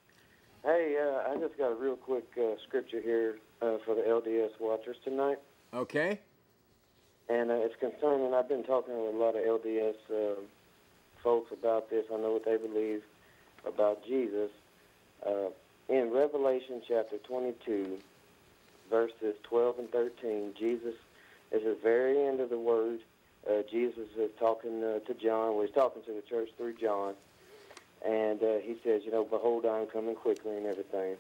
Hey, 0.64 0.98
uh, 1.02 1.32
I 1.32 1.38
just 1.38 1.58
got 1.58 1.72
a 1.72 1.76
real 1.76 1.96
quick 1.96 2.28
uh, 2.38 2.56
scripture 2.68 3.02
here 3.02 3.40
uh, 3.62 3.78
for 3.86 3.96
the 3.96 4.02
LDS 4.02 4.52
watchers 4.60 4.98
tonight. 5.04 5.38
Okay. 5.74 6.20
And 7.30 7.50
uh, 7.50 7.56
it's 7.56 7.76
concerning. 7.80 8.34
I've 8.34 8.50
been 8.50 8.64
talking 8.64 8.94
with 8.94 9.16
a 9.16 9.18
lot 9.18 9.36
of 9.36 9.44
LDS 9.44 9.96
uh, 10.12 10.42
folks 11.24 11.52
about 11.52 11.90
this. 11.90 12.06
I 12.14 12.18
know 12.18 12.34
what 12.34 12.46
they 12.46 12.58
believe 12.58 13.04
about 13.66 14.06
Jesus. 14.06 14.50
Uh, 15.26 15.50
in 15.88 16.12
Revelation 16.12 16.82
chapter 16.88 17.18
22, 17.18 17.98
verses 18.90 19.36
12 19.44 19.80
and 19.80 19.92
13, 19.92 20.54
Jesus 20.58 20.96
is 21.52 21.62
at 21.62 21.64
the 21.64 21.78
very 21.82 22.26
end 22.26 22.40
of 22.40 22.50
the 22.50 22.60
word. 22.60 23.00
Uh, 23.50 23.62
Jesus 23.70 24.08
is 24.18 24.30
talking 24.40 24.84
uh, 24.84 25.00
to 25.00 25.14
John. 25.14 25.56
Well, 25.56 25.66
he's 25.66 25.74
talking 25.74 26.04
to 26.04 26.14
the 26.14 26.22
church 26.22 26.50
through 26.58 26.74
John. 26.74 27.16
And 28.06 28.42
uh, 28.42 28.58
he 28.60 28.78
says, 28.84 29.02
you 29.04 29.12
know, 29.12 29.24
behold, 29.24 29.66
I 29.66 29.80
am 29.80 29.88
coming 29.88 30.16
quickly 30.16 30.56
and 30.56 30.66
everything. 30.66 31.18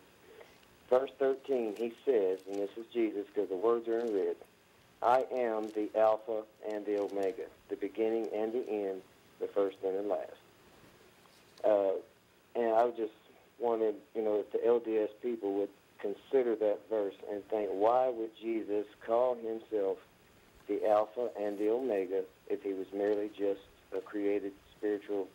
Verse 0.89 1.11
13, 1.19 1.75
he 1.77 1.93
says, 2.05 2.39
and 2.47 2.55
this 2.55 2.69
is 2.77 2.85
Jesus 2.93 3.25
because 3.27 3.49
the 3.49 3.55
words 3.55 3.87
are 3.87 3.99
in 3.99 4.13
red, 4.13 4.35
I 5.01 5.25
am 5.31 5.69
the 5.69 5.89
Alpha 5.95 6.43
and 6.69 6.85
the 6.85 6.99
Omega, 6.99 7.45
the 7.69 7.75
beginning 7.75 8.27
and 8.33 8.51
the 8.51 8.67
end, 8.67 9.01
the 9.39 9.47
first 9.47 9.77
and 9.85 9.97
the 9.97 10.01
last. 10.03 10.31
Uh, 11.63 11.99
and 12.55 12.73
I 12.75 12.89
just 12.91 13.13
wanted, 13.59 13.95
you 14.15 14.21
know, 14.21 14.43
if 14.45 14.51
the 14.51 14.59
LDS 14.59 15.09
people 15.21 15.53
would 15.55 15.69
consider 15.99 16.55
that 16.55 16.79
verse 16.89 17.15
and 17.31 17.47
think, 17.49 17.69
why 17.71 18.09
would 18.09 18.31
Jesus 18.41 18.85
call 19.05 19.35
himself 19.35 19.97
the 20.67 20.87
Alpha 20.87 21.29
and 21.39 21.57
the 21.57 21.69
Omega 21.69 22.23
if 22.47 22.63
he 22.63 22.73
was 22.73 22.87
merely 22.93 23.29
just 23.37 23.61
a 23.95 23.99
created 23.99 24.53
spiritual 24.77 25.27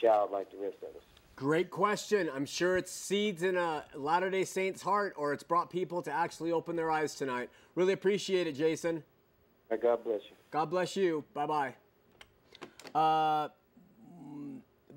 child 0.00 0.30
like 0.30 0.50
the 0.50 0.58
rest 0.58 0.76
of 0.82 0.96
us? 0.96 1.02
Great 1.36 1.70
question. 1.70 2.30
I'm 2.34 2.46
sure 2.46 2.78
it's 2.78 2.90
seeds 2.90 3.42
in 3.42 3.56
a 3.56 3.84
Latter 3.94 4.30
day 4.30 4.44
Saint's 4.44 4.80
heart, 4.80 5.12
or 5.18 5.34
it's 5.34 5.42
brought 5.42 5.68
people 5.68 6.00
to 6.02 6.10
actually 6.10 6.50
open 6.50 6.76
their 6.76 6.90
eyes 6.90 7.14
tonight. 7.14 7.50
Really 7.74 7.92
appreciate 7.92 8.46
it, 8.46 8.52
Jason. 8.52 9.02
God 9.68 10.02
bless 10.02 10.22
you. 10.30 10.36
God 10.50 10.70
bless 10.70 10.96
you. 10.96 11.24
Bye 11.34 11.46
bye. 11.46 11.74
Uh, 12.96 13.50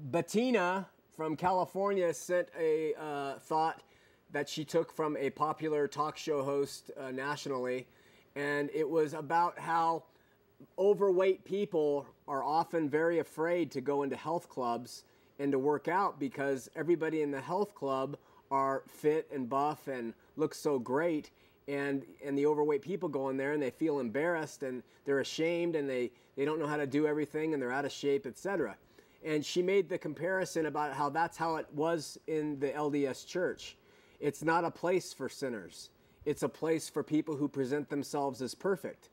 Bettina 0.09 0.87
from 1.17 1.35
California 1.35 2.13
sent 2.13 2.47
a 2.57 2.93
uh, 2.93 3.39
thought 3.39 3.83
that 4.31 4.47
she 4.47 4.63
took 4.63 4.93
from 4.93 5.17
a 5.17 5.29
popular 5.31 5.85
talk 5.85 6.15
show 6.15 6.41
host 6.41 6.91
uh, 6.97 7.11
nationally, 7.11 7.87
and 8.37 8.69
it 8.73 8.89
was 8.89 9.13
about 9.13 9.59
how 9.59 10.05
overweight 10.77 11.43
people 11.43 12.07
are 12.25 12.41
often 12.41 12.89
very 12.89 13.19
afraid 13.19 13.69
to 13.71 13.81
go 13.81 14.03
into 14.03 14.15
health 14.15 14.47
clubs 14.47 15.03
and 15.37 15.51
to 15.51 15.59
work 15.59 15.89
out 15.89 16.21
because 16.21 16.69
everybody 16.77 17.21
in 17.21 17.31
the 17.31 17.41
health 17.41 17.75
club 17.75 18.15
are 18.49 18.83
fit 18.87 19.27
and 19.29 19.49
buff 19.49 19.89
and 19.89 20.13
look 20.37 20.55
so 20.55 20.79
great 20.79 21.31
and 21.69 22.03
and 22.25 22.37
the 22.37 22.45
overweight 22.45 22.81
people 22.81 23.07
go 23.07 23.29
in 23.29 23.37
there 23.37 23.53
and 23.53 23.63
they 23.63 23.69
feel 23.69 23.99
embarrassed 23.99 24.63
and 24.63 24.83
they're 25.05 25.19
ashamed 25.19 25.75
and 25.75 25.89
they 25.89 26.11
they 26.35 26.43
don't 26.43 26.59
know 26.59 26.67
how 26.67 26.77
to 26.77 26.87
do 26.87 27.07
everything 27.07 27.53
and 27.53 27.61
they're 27.61 27.71
out 27.71 27.85
of 27.85 27.91
shape 27.91 28.25
etc 28.25 28.75
and 29.23 29.45
she 29.45 29.61
made 29.61 29.89
the 29.89 29.97
comparison 29.97 30.65
about 30.65 30.93
how 30.93 31.09
that's 31.09 31.37
how 31.37 31.57
it 31.57 31.67
was 31.73 32.17
in 32.27 32.59
the 32.59 32.69
LDS 32.69 33.25
church. 33.25 33.75
It's 34.19 34.43
not 34.43 34.63
a 34.63 34.71
place 34.71 35.13
for 35.13 35.27
sinners. 35.27 35.89
It's 36.25 36.43
a 36.43 36.49
place 36.49 36.89
for 36.89 37.03
people 37.03 37.35
who 37.35 37.47
present 37.47 37.89
themselves 37.89 38.41
as 38.41 38.55
perfect. 38.55 39.09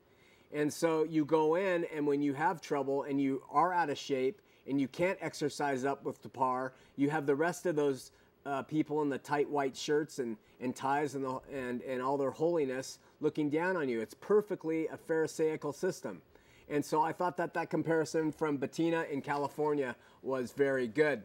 And 0.53 0.73
so 0.73 1.05
you 1.05 1.25
go 1.25 1.57
in 1.57 1.87
and 1.95 2.07
when 2.07 2.23
you 2.23 2.35
have 2.35 2.61
trouble 2.61 3.03
and 3.03 3.21
you 3.21 3.43
are 3.51 3.73
out 3.73 3.91
of 3.91 3.99
shape 3.99 4.41
and 4.69 4.81
you 4.81 4.89
can't 4.89 5.19
exercise 5.21 5.85
up 5.85 6.05
with 6.05 6.23
the 6.23 6.29
par 6.29 6.73
you 6.97 7.11
have 7.11 7.27
the 7.27 7.35
rest 7.35 7.67
of 7.67 7.77
those 7.77 8.11
uh, 8.47 8.63
people 8.63 9.03
in 9.03 9.09
the 9.09 9.19
tight 9.19 9.51
white 9.51 9.77
shirts 9.77 10.19
and, 10.19 10.37
and 10.61 10.75
ties 10.75 11.15
and, 11.15 11.25
the, 11.25 11.41
and, 11.53 11.83
and 11.83 12.01
all 12.01 12.17
their 12.17 12.31
holiness 12.31 12.99
looking 13.21 13.51
down 13.51 13.77
on 13.77 13.89
you. 13.89 14.01
It's 14.01 14.15
perfectly 14.15 14.87
a 14.87 14.97
Pharisaical 14.97 15.73
system. 15.73 16.23
And 16.69 16.85
so 16.85 17.03
I 17.03 17.13
thought 17.13 17.37
that 17.37 17.55
that 17.55 17.71
comparison 17.71 18.33
from 18.33 18.57
Bettina 18.57 19.05
in 19.11 19.21
California 19.21 19.97
was 20.23 20.53
very 20.53 20.89
good. 20.89 21.23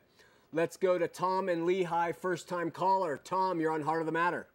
Let's 0.54 0.78
go 0.78 0.98
to 0.98 1.08
Tom 1.08 1.50
in 1.50 1.66
Lehi, 1.66 2.16
first 2.16 2.50
time 2.50 2.72
caller. 2.72 3.20
Tom, 3.24 3.60
you're 3.60 3.72
on 3.72 3.82
Heart 3.82 4.02
of 4.02 4.06
the 4.06 4.12
Matter. 4.12 4.48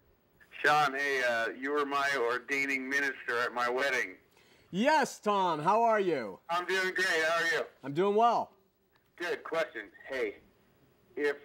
Shawn, 0.62 0.95
hey, 0.95 1.23
uh, 1.29 1.49
you 1.59 1.73
were 1.73 1.85
my 1.85 2.09
ordaining 2.19 2.89
minister 2.89 3.39
at 3.43 3.53
my 3.53 3.69
wedding. 3.69 4.14
Yes, 4.71 5.19
Tom, 5.19 5.61
how 5.61 5.83
are 5.83 6.01
you? 6.01 6.39
I'm 6.51 6.67
doing 6.67 6.93
great. 6.95 7.07
How 7.27 7.43
are 7.43 7.47
you? 7.59 7.64
I'm 7.83 7.93
doing 7.93 8.14
well. 8.14 8.51
Good 9.17 9.43
question. 9.43 9.83
Hey, 10.09 10.37
if 11.17 11.37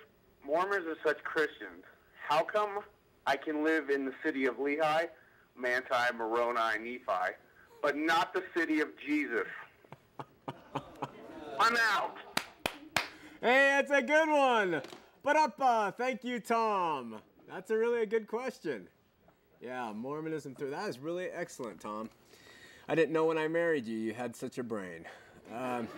Mormons 0.46 0.86
are 0.88 0.98
such 1.06 1.24
Christians, 1.24 1.84
how 2.28 2.44
come 2.44 2.80
I 3.28 3.38
can 3.38 3.64
live 3.64 3.90
in 3.90 4.06
the 4.06 4.14
city 4.24 4.46
of 4.46 4.56
Lehi, 4.56 5.08
Manti, 5.56 6.14
Moroni, 6.18 6.80
Nephi, 6.80 7.34
but 7.82 7.96
not 7.96 8.34
the 8.34 8.44
city 8.56 8.80
of 8.80 8.90
Jesus? 9.06 9.48
I'm 11.60 11.76
out. 11.94 12.16
Hey, 13.42 13.82
that's 13.82 13.92
a 13.92 14.02
good 14.02 14.30
one. 14.30 14.82
But 15.24 15.36
up, 15.36 15.56
uh, 15.60 15.92
thank 15.92 16.24
you, 16.24 16.40
Tom. 16.40 17.22
That's 17.48 17.70
a 17.70 17.78
really 17.78 18.02
a 18.02 18.06
good 18.06 18.28
question. 18.28 18.88
Yeah, 19.62 19.92
Mormonism 19.94 20.56
through 20.56 20.72
that 20.72 20.90
is 20.90 20.98
really 20.98 21.26
excellent, 21.26 21.80
Tom. 21.80 22.10
I 22.88 22.96
didn't 22.96 23.14
know 23.14 23.26
when 23.26 23.38
I 23.38 23.48
married 23.48 23.86
you 23.86 23.98
you 23.98 24.14
had 24.14 24.36
such 24.36 24.58
a 24.58 24.64
brain. 24.64 25.06
Um, 25.54 25.90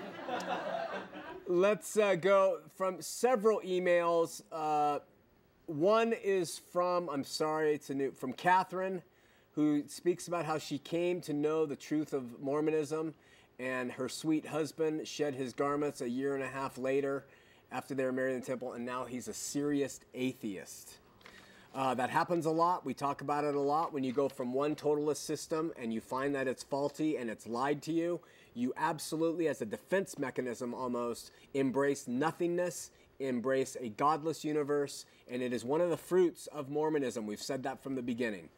let's 1.48 1.98
uh, 1.98 2.16
go 2.16 2.60
from 2.76 3.02
several 3.02 3.60
emails. 3.62 4.42
Uh, 4.52 5.00
one 5.68 6.14
is 6.24 6.60
from, 6.72 7.08
I'm 7.10 7.24
sorry, 7.24 7.76
it's 7.76 7.90
a 7.92 7.94
new, 7.94 8.12
from 8.12 8.34
Catherine, 8.34 9.04
who 9.52 9.84
speaks 9.88 10.28
about 10.28 10.46
how 10.46 10.58
she 10.58 10.80
came 10.80 11.22
to 11.22 11.34
know 11.34 11.68
the 11.68 11.76
truth 11.76 12.14
of 12.14 12.42
Mormonism 12.42 13.14
and 13.60 13.92
her 13.92 14.10
sweet 14.10 14.48
husband 14.48 15.08
shed 15.08 15.36
his 15.36 15.54
garments 15.54 16.02
a 16.02 16.10
year 16.10 16.34
and 16.34 16.44
a 16.44 16.48
half 16.48 16.80
later 16.80 17.26
after 17.72 17.94
they 17.94 18.06
were 18.06 18.12
married 18.12 18.34
in 18.34 18.40
the 18.40 18.46
temple, 18.46 18.74
and 18.74 18.84
now 18.84 19.06
he's 19.06 19.28
a 19.28 19.34
serious 19.34 20.00
atheist. 20.16 20.98
Uh, 21.76 21.94
that 21.96 22.10
happens 22.10 22.46
a 22.46 22.52
lot. 22.52 22.86
We 22.86 22.94
talk 22.94 23.22
about 23.22 23.44
it 23.44 23.56
a 23.56 23.60
lot. 23.60 23.94
When 23.94 24.04
you 24.04 24.14
go 24.14 24.30
from 24.30 24.54
one 24.54 24.76
totalist 24.76 25.26
system 25.26 25.74
and 25.76 25.92
you 25.92 26.02
find 26.02 26.36
that 26.36 26.48
it's 26.48 26.62
faulty 26.62 27.18
and 27.18 27.32
it's 27.32 27.48
lied 27.48 27.82
to 27.84 27.92
you, 27.92 28.20
you 28.56 28.74
absolutely, 28.78 29.48
as 29.48 29.62
a 29.62 29.66
defense 29.66 30.18
mechanism 30.18 30.74
almost, 30.74 31.32
embrace 31.54 32.08
nothingness, 32.08 32.92
embrace 33.20 33.78
a 33.80 33.90
godless 33.90 34.44
universe, 34.44 35.06
and 35.30 35.42
it 35.42 35.54
is 35.54 35.64
one 35.64 35.82
of 35.82 35.90
the 35.90 35.98
fruits 35.98 36.48
of 36.48 36.70
Mormonism. 36.70 37.26
We've 37.26 37.42
said 37.42 37.64
that 37.64 37.82
from 37.82 37.96
the 37.96 38.02
beginning. 38.02 38.50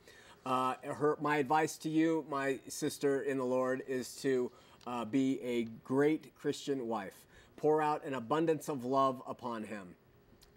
Uh, 0.46 0.76
her, 0.84 1.18
my 1.22 1.38
advice 1.38 1.78
to 1.78 1.90
you, 1.90 2.26
my 2.30 2.60
sister 2.68 3.22
in 3.22 3.38
the 3.38 3.46
Lord, 3.46 3.84
is 3.88 4.16
to 4.18 4.52
uh, 4.86 5.06
be 5.06 5.42
a 5.42 5.64
great 5.84 6.36
Christian 6.36 6.88
wife. 6.88 7.26
Pour 7.58 7.82
out 7.82 8.06
an 8.06 8.14
abundance 8.14 8.70
of 8.70 8.86
love 8.86 9.22
upon 9.28 9.64
him. 9.64 9.96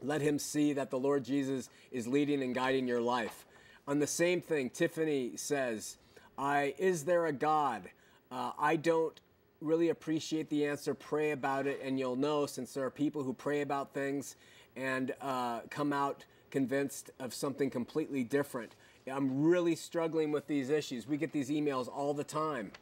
Let 0.03 0.21
him 0.21 0.39
see 0.39 0.75
that 0.75 0.91
the 0.91 0.99
Lord 0.99 1.25
Jesus 1.25 1.71
is 1.91 2.07
leading 2.07 2.43
and 2.43 2.55
guiding 2.55 2.87
your 2.87 3.01
life. 3.01 3.47
On 3.87 3.99
the 3.99 4.07
same 4.07 4.41
thing, 4.41 4.69
Tiffany 4.71 5.33
says, 5.37 5.97
I, 6.37 6.75
Is 6.79 7.05
there 7.05 7.27
a 7.27 7.33
God? 7.33 7.89
Uh, 8.31 8.53
I 8.59 8.77
don't 8.77 9.19
really 9.61 9.89
appreciate 9.89 10.49
the 10.51 10.67
answer. 10.67 10.95
Pray 10.95 11.33
about 11.33 11.67
it, 11.67 11.81
and 11.83 11.99
you'll 11.99 12.17
know 12.17 12.47
since 12.47 12.75
there 12.75 12.85
are 12.85 12.91
people 12.91 13.23
who 13.23 13.33
pray 13.33 13.61
about 13.61 13.93
things 13.93 14.37
and 14.77 15.15
uh, 15.21 15.61
come 15.71 15.93
out 15.93 16.25
convinced 16.51 17.11
of 17.19 17.35
something 17.35 17.71
completely 17.71 18.25
different. 18.25 18.75
I'm 19.11 19.43
really 19.43 19.75
struggling 19.75 20.33
with 20.33 20.47
these 20.47 20.71
issues. 20.71 21.07
We 21.07 21.17
get 21.17 21.33
these 21.33 21.51
emails 21.51 21.89
all 21.89 22.15
the 22.15 22.25
time. 22.25 22.73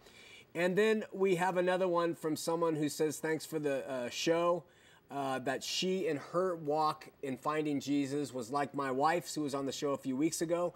And 0.54 0.76
then 0.76 1.04
we 1.12 1.36
have 1.36 1.56
another 1.56 1.86
one 1.86 2.14
from 2.14 2.36
someone 2.36 2.76
who 2.76 2.88
says, 2.88 3.18
Thanks 3.18 3.44
for 3.44 3.58
the 3.58 3.88
uh, 3.88 4.08
show 4.08 4.64
uh, 5.10 5.38
that 5.40 5.62
she 5.62 6.08
and 6.08 6.18
her 6.18 6.56
walk 6.56 7.08
in 7.22 7.36
finding 7.36 7.80
Jesus 7.80 8.32
was 8.32 8.50
like 8.50 8.74
my 8.74 8.90
wife's, 8.90 9.34
who 9.34 9.42
was 9.42 9.54
on 9.54 9.66
the 9.66 9.72
show 9.72 9.90
a 9.90 9.98
few 9.98 10.16
weeks 10.16 10.40
ago. 10.40 10.74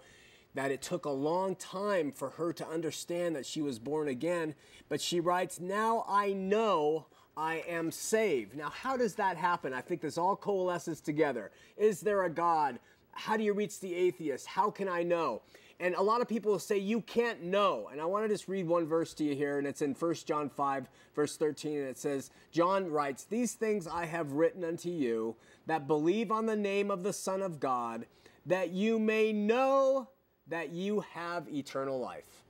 That 0.53 0.71
it 0.71 0.81
took 0.81 1.05
a 1.05 1.11
long 1.11 1.55
time 1.55 2.11
for 2.11 2.31
her 2.31 2.51
to 2.53 2.67
understand 2.67 3.35
that 3.35 3.45
she 3.45 3.61
was 3.61 3.79
born 3.79 4.07
again. 4.07 4.55
But 4.89 5.01
she 5.01 5.19
writes, 5.19 5.59
Now 5.59 6.05
I 6.07 6.33
know 6.33 7.07
I 7.37 7.63
am 7.67 7.91
saved. 7.91 8.55
Now, 8.55 8.69
how 8.69 8.97
does 8.97 9.15
that 9.15 9.37
happen? 9.37 9.73
I 9.73 9.81
think 9.81 10.01
this 10.01 10.17
all 10.17 10.35
coalesces 10.35 10.99
together. 10.99 11.51
Is 11.77 12.01
there 12.01 12.23
a 12.23 12.29
God? 12.29 12.79
How 13.13 13.37
do 13.37 13.43
you 13.43 13.53
reach 13.53 13.79
the 13.79 13.95
atheist? 13.95 14.47
How 14.47 14.69
can 14.69 14.87
I 14.87 15.03
know? 15.03 15.41
And 15.79 15.95
a 15.95 16.01
lot 16.01 16.21
of 16.21 16.27
people 16.27 16.57
say 16.59 16.77
you 16.77 17.01
can't 17.01 17.41
know. 17.41 17.89
And 17.91 17.99
I 17.99 18.05
want 18.05 18.23
to 18.25 18.29
just 18.29 18.47
read 18.47 18.67
one 18.67 18.85
verse 18.85 19.15
to 19.15 19.23
you 19.23 19.35
here, 19.35 19.57
and 19.57 19.65
it's 19.65 19.81
in 19.81 19.95
1 19.95 20.13
John 20.25 20.49
5, 20.49 20.87
verse 21.15 21.37
13, 21.37 21.79
and 21.79 21.87
it 21.87 21.97
says, 21.97 22.29
John 22.51 22.91
writes, 22.91 23.23
These 23.23 23.53
things 23.53 23.87
I 23.87 24.05
have 24.05 24.33
written 24.33 24.63
unto 24.63 24.89
you 24.89 25.35
that 25.65 25.87
believe 25.87 26.31
on 26.31 26.45
the 26.45 26.55
name 26.55 26.91
of 26.91 27.01
the 27.01 27.13
Son 27.13 27.41
of 27.41 27.59
God, 27.59 28.05
that 28.45 28.69
you 28.69 28.99
may 28.99 29.33
know 29.33 30.09
that 30.47 30.71
you 30.71 31.01
have 31.13 31.47
eternal 31.49 31.99
life. 31.99 32.43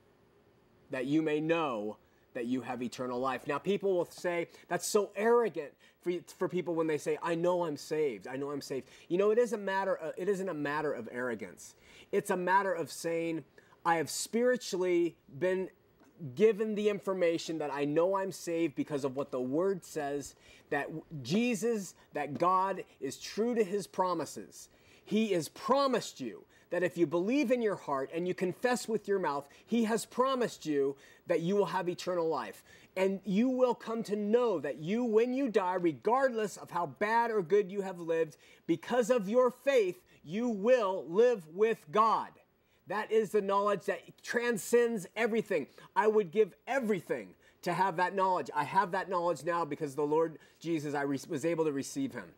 That 0.89 1.05
you 1.05 1.21
may 1.21 1.39
know 1.39 1.97
that 2.33 2.45
you 2.45 2.61
have 2.61 2.81
eternal 2.81 3.19
life. 3.19 3.45
Now, 3.47 3.57
people 3.57 3.93
will 3.95 4.05
say 4.05 4.47
that's 4.67 4.87
so 4.87 5.11
arrogant 5.15 5.73
for, 6.01 6.13
for 6.37 6.47
people 6.47 6.75
when 6.75 6.87
they 6.87 6.97
say, 6.97 7.17
"I 7.21 7.35
know 7.35 7.65
I'm 7.65 7.77
saved. 7.77 8.27
I 8.27 8.37
know 8.37 8.51
I'm 8.51 8.61
saved." 8.61 8.87
You 9.09 9.17
know, 9.17 9.31
it 9.31 9.37
is 9.37 9.53
a 9.53 9.57
matter. 9.57 9.95
Of, 9.95 10.13
it 10.17 10.29
isn't 10.29 10.49
a 10.49 10.53
matter 10.53 10.93
of 10.93 11.09
arrogance. 11.11 11.75
It's 12.11 12.29
a 12.29 12.37
matter 12.37 12.73
of 12.73 12.91
saying, 12.91 13.43
"I 13.85 13.95
have 13.95 14.09
spiritually 14.09 15.17
been 15.37 15.69
given 16.35 16.75
the 16.75 16.87
information 16.87 17.57
that 17.57 17.73
I 17.73 17.83
know 17.83 18.15
I'm 18.15 18.31
saved 18.31 18.75
because 18.75 19.03
of 19.03 19.15
what 19.15 19.31
the 19.31 19.41
Word 19.41 19.83
says. 19.83 20.35
That 20.69 20.89
Jesus, 21.21 21.95
that 22.13 22.37
God 22.37 22.83
is 22.99 23.19
true 23.19 23.55
to 23.55 23.63
His 23.63 23.87
promises. 23.87 24.69
He 25.03 25.33
has 25.33 25.49
promised 25.49 26.21
you." 26.21 26.45
That 26.71 26.83
if 26.83 26.97
you 26.97 27.05
believe 27.05 27.51
in 27.51 27.61
your 27.61 27.75
heart 27.75 28.09
and 28.13 28.27
you 28.27 28.33
confess 28.33 28.87
with 28.87 29.07
your 29.07 29.19
mouth, 29.19 29.47
He 29.65 29.83
has 29.83 30.05
promised 30.05 30.65
you 30.65 30.95
that 31.27 31.41
you 31.41 31.55
will 31.55 31.67
have 31.67 31.87
eternal 31.87 32.27
life. 32.27 32.63
And 32.97 33.21
you 33.23 33.47
will 33.47 33.75
come 33.75 34.03
to 34.03 34.15
know 34.15 34.59
that 34.59 34.79
you, 34.79 35.03
when 35.03 35.33
you 35.33 35.47
die, 35.49 35.75
regardless 35.75 36.57
of 36.57 36.71
how 36.71 36.87
bad 36.87 37.31
or 37.31 37.41
good 37.41 37.71
you 37.71 37.81
have 37.81 37.99
lived, 37.99 38.37
because 38.67 39.09
of 39.09 39.29
your 39.29 39.51
faith, 39.51 40.01
you 40.23 40.49
will 40.49 41.05
live 41.07 41.47
with 41.53 41.85
God. 41.91 42.29
That 42.87 43.11
is 43.11 43.31
the 43.31 43.41
knowledge 43.41 43.85
that 43.85 44.01
transcends 44.23 45.07
everything. 45.15 45.67
I 45.95 46.07
would 46.07 46.31
give 46.31 46.53
everything 46.67 47.29
to 47.61 47.73
have 47.73 47.97
that 47.97 48.15
knowledge. 48.15 48.49
I 48.55 48.63
have 48.63 48.91
that 48.91 49.09
knowledge 49.09 49.45
now 49.45 49.63
because 49.63 49.95
the 49.95 50.01
Lord 50.01 50.39
Jesus, 50.59 50.93
I 50.93 51.05
was 51.05 51.45
able 51.45 51.65
to 51.65 51.71
receive 51.71 52.13
him. 52.13 52.29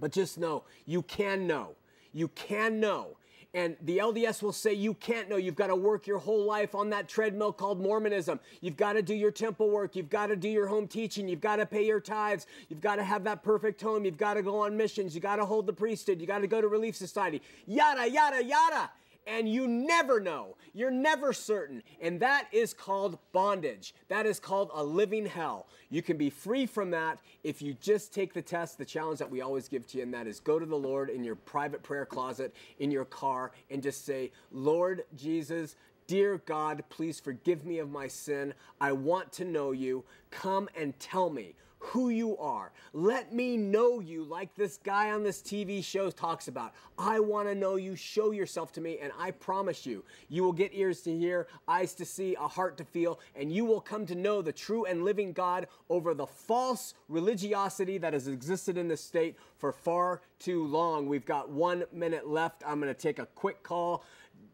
But 0.00 0.12
just 0.12 0.38
know, 0.38 0.64
you 0.84 1.02
can 1.02 1.46
know. 1.46 1.70
You 2.12 2.28
can 2.28 2.80
know 2.80 3.17
and 3.54 3.76
the 3.82 3.98
LDS 3.98 4.42
will 4.42 4.52
say 4.52 4.74
you 4.74 4.94
can't 4.94 5.28
know. 5.28 5.36
You've 5.36 5.56
got 5.56 5.68
to 5.68 5.76
work 5.76 6.06
your 6.06 6.18
whole 6.18 6.44
life 6.44 6.74
on 6.74 6.90
that 6.90 7.08
treadmill 7.08 7.52
called 7.52 7.80
Mormonism. 7.80 8.40
You've 8.60 8.76
got 8.76 8.92
to 8.92 9.02
do 9.02 9.14
your 9.14 9.30
temple 9.30 9.70
work. 9.70 9.96
You've 9.96 10.10
got 10.10 10.26
to 10.26 10.36
do 10.36 10.48
your 10.48 10.66
home 10.66 10.86
teaching. 10.86 11.28
You've 11.28 11.40
got 11.40 11.56
to 11.56 11.66
pay 11.66 11.86
your 11.86 12.00
tithes. 12.00 12.46
You've 12.68 12.82
got 12.82 12.96
to 12.96 13.04
have 13.04 13.24
that 13.24 13.42
perfect 13.42 13.80
home. 13.80 14.04
You've 14.04 14.18
got 14.18 14.34
to 14.34 14.42
go 14.42 14.60
on 14.60 14.76
missions. 14.76 15.14
You've 15.14 15.22
got 15.22 15.36
to 15.36 15.46
hold 15.46 15.66
the 15.66 15.72
priesthood. 15.72 16.20
You've 16.20 16.28
got 16.28 16.40
to 16.40 16.46
go 16.46 16.60
to 16.60 16.68
Relief 16.68 16.94
Society. 16.94 17.40
Yada, 17.66 18.10
yada, 18.10 18.44
yada 18.44 18.90
and 19.28 19.48
you 19.48 19.68
never 19.68 20.18
know. 20.18 20.56
You're 20.72 20.90
never 20.90 21.32
certain. 21.32 21.82
And 22.00 22.18
that 22.20 22.48
is 22.50 22.72
called 22.72 23.18
bondage. 23.32 23.94
That 24.08 24.26
is 24.26 24.40
called 24.40 24.70
a 24.72 24.82
living 24.82 25.26
hell. 25.26 25.66
You 25.90 26.02
can 26.02 26.16
be 26.16 26.30
free 26.30 26.66
from 26.66 26.90
that 26.92 27.18
if 27.44 27.60
you 27.60 27.74
just 27.74 28.12
take 28.12 28.32
the 28.32 28.42
test, 28.42 28.78
the 28.78 28.84
challenge 28.84 29.18
that 29.18 29.30
we 29.30 29.42
always 29.42 29.68
give 29.68 29.86
to 29.88 29.98
you, 29.98 30.02
and 30.02 30.14
that 30.14 30.26
is 30.26 30.40
go 30.40 30.58
to 30.58 30.66
the 30.66 30.76
Lord 30.76 31.10
in 31.10 31.22
your 31.22 31.36
private 31.36 31.82
prayer 31.82 32.06
closet, 32.06 32.54
in 32.78 32.90
your 32.90 33.04
car, 33.04 33.52
and 33.70 33.82
just 33.82 34.04
say, 34.04 34.32
Lord 34.50 35.04
Jesus, 35.16 35.76
Dear 36.08 36.40
God, 36.46 36.82
please 36.88 37.20
forgive 37.20 37.66
me 37.66 37.80
of 37.80 37.90
my 37.90 38.08
sin. 38.08 38.54
I 38.80 38.92
want 38.92 39.30
to 39.32 39.44
know 39.44 39.72
you. 39.72 40.04
Come 40.30 40.70
and 40.74 40.98
tell 40.98 41.28
me 41.28 41.54
who 41.78 42.08
you 42.08 42.36
are. 42.38 42.72
Let 42.92 43.32
me 43.32 43.56
know 43.56 44.00
you 44.00 44.24
like 44.24 44.54
this 44.54 44.78
guy 44.78 45.10
on 45.10 45.22
this 45.22 45.40
TV 45.40 45.82
show 45.82 46.10
talks 46.10 46.48
about. 46.48 46.74
I 46.98 47.20
want 47.20 47.48
to 47.48 47.54
know 47.54 47.76
you. 47.76 47.96
Show 47.96 48.32
yourself 48.32 48.72
to 48.72 48.80
me, 48.80 48.98
and 49.00 49.12
I 49.18 49.30
promise 49.30 49.86
you, 49.86 50.04
you 50.28 50.42
will 50.42 50.52
get 50.52 50.72
ears 50.74 51.02
to 51.02 51.16
hear, 51.16 51.46
eyes 51.66 51.94
to 51.94 52.04
see, 52.04 52.34
a 52.34 52.48
heart 52.48 52.76
to 52.78 52.84
feel, 52.84 53.20
and 53.36 53.52
you 53.52 53.64
will 53.64 53.80
come 53.80 54.06
to 54.06 54.14
know 54.14 54.42
the 54.42 54.52
true 54.52 54.84
and 54.84 55.04
living 55.04 55.32
God 55.32 55.68
over 55.88 56.14
the 56.14 56.26
false 56.26 56.94
religiosity 57.08 57.98
that 57.98 58.12
has 58.12 58.28
existed 58.28 58.76
in 58.76 58.88
this 58.88 59.02
state 59.02 59.36
for 59.56 59.72
far 59.72 60.22
too 60.38 60.66
long. 60.66 61.06
We've 61.06 61.26
got 61.26 61.50
one 61.50 61.84
minute 61.92 62.28
left. 62.28 62.62
I'm 62.66 62.80
going 62.80 62.92
to 62.92 63.00
take 63.00 63.18
a 63.18 63.26
quick 63.26 63.62
call 63.62 64.04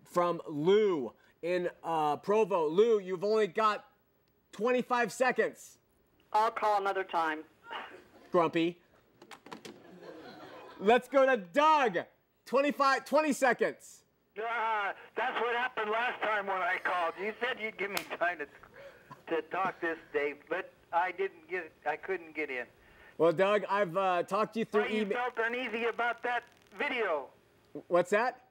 from 0.05 0.41
Lou 0.49 1.13
in 1.43 1.69
uh, 1.83 2.17
Provo. 2.17 2.69
Lou, 2.69 3.01
you've 3.01 3.25
only 3.25 3.47
got 3.47 3.85
25 4.53 5.13
seconds. 5.13 5.79
I'll 6.35 6.51
call 6.51 6.81
another 6.81 7.05
time. 7.05 7.41
Grumpy. 8.33 8.77
Let's 10.81 11.09
go 11.09 11.25
to 11.25 11.37
Doug. 11.37 11.99
25, 12.47 13.05
20 13.05 13.33
seconds. 13.33 14.01
Uh, 14.37 14.93
that's 15.17 15.41
what 15.41 15.55
happened 15.55 15.91
last 15.91 16.21
time 16.21 16.47
when 16.47 16.57
I 16.57 16.77
called. 16.83 17.15
You 17.23 17.33
said 17.41 17.57
you'd 17.63 17.79
give 17.79 17.91
me 17.91 17.99
time 18.19 18.39
to 18.39 18.47
to 19.35 19.41
talk 19.43 19.81
this, 19.81 19.97
Dave, 20.13 20.37
but 20.51 20.71
I 20.93 21.13
didn't 21.13 21.49
get. 21.49 21.73
I 21.87 21.97
couldn't 21.97 22.35
get 22.35 22.51
in. 22.51 22.65
Well, 23.17 23.33
Doug, 23.33 23.65
I've 23.71 23.97
uh, 23.97 24.25
talked 24.25 24.57
you 24.57 24.65
through 24.65 24.83
Why 24.83 24.89
you 24.89 25.07
felt 25.07 25.35
uneasy 25.39 25.85
about 25.85 26.23
that 26.25 26.43
video? 26.79 27.29
What's 27.87 28.11
that? 28.11 28.44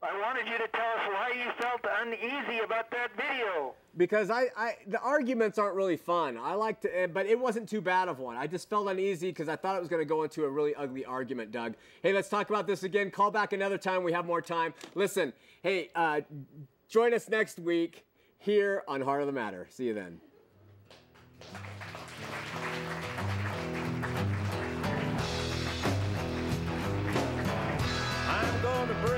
I 0.00 0.16
wanted 0.20 0.46
you 0.46 0.56
to 0.58 0.68
tell 0.68 0.86
us 0.86 1.08
why 1.08 1.32
you 1.36 1.50
felt 1.60 1.80
uneasy 2.00 2.60
about 2.64 2.88
that 2.92 3.10
video. 3.16 3.74
Because 3.96 4.30
I, 4.30 4.46
I 4.56 4.76
the 4.86 5.00
arguments 5.00 5.58
aren't 5.58 5.74
really 5.74 5.96
fun. 5.96 6.38
I 6.40 6.54
like 6.54 6.80
to, 6.82 7.00
eh, 7.00 7.08
but 7.08 7.26
it 7.26 7.36
wasn't 7.36 7.68
too 7.68 7.80
bad 7.80 8.06
of 8.06 8.20
one. 8.20 8.36
I 8.36 8.46
just 8.46 8.70
felt 8.70 8.86
uneasy 8.88 9.30
because 9.30 9.48
I 9.48 9.56
thought 9.56 9.74
it 9.74 9.80
was 9.80 9.88
going 9.88 10.00
to 10.00 10.06
go 10.06 10.22
into 10.22 10.44
a 10.44 10.48
really 10.48 10.72
ugly 10.76 11.04
argument, 11.04 11.50
Doug. 11.50 11.74
Hey, 12.00 12.12
let's 12.12 12.28
talk 12.28 12.48
about 12.48 12.68
this 12.68 12.84
again. 12.84 13.10
Call 13.10 13.32
back 13.32 13.52
another 13.52 13.76
time. 13.76 14.04
We 14.04 14.12
have 14.12 14.24
more 14.24 14.40
time. 14.40 14.72
Listen, 14.94 15.32
hey, 15.64 15.90
uh, 15.96 16.20
join 16.88 17.12
us 17.12 17.28
next 17.28 17.58
week 17.58 18.04
here 18.38 18.84
on 18.86 19.00
Heart 19.00 19.22
of 19.22 19.26
the 19.26 19.32
Matter. 19.32 19.66
See 19.68 19.86
you 19.86 19.94
then. 19.94 20.20
I'm 28.28 28.62
gonna 28.62 28.94
break 29.04 29.17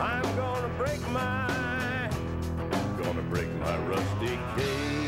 I'm 0.00 0.22
gonna 0.34 0.70
break 0.78 1.06
my, 1.10 2.10
gonna 2.96 3.20
break 3.28 3.52
my 3.60 3.76
rusty 3.80 4.38
cage. 4.56 5.00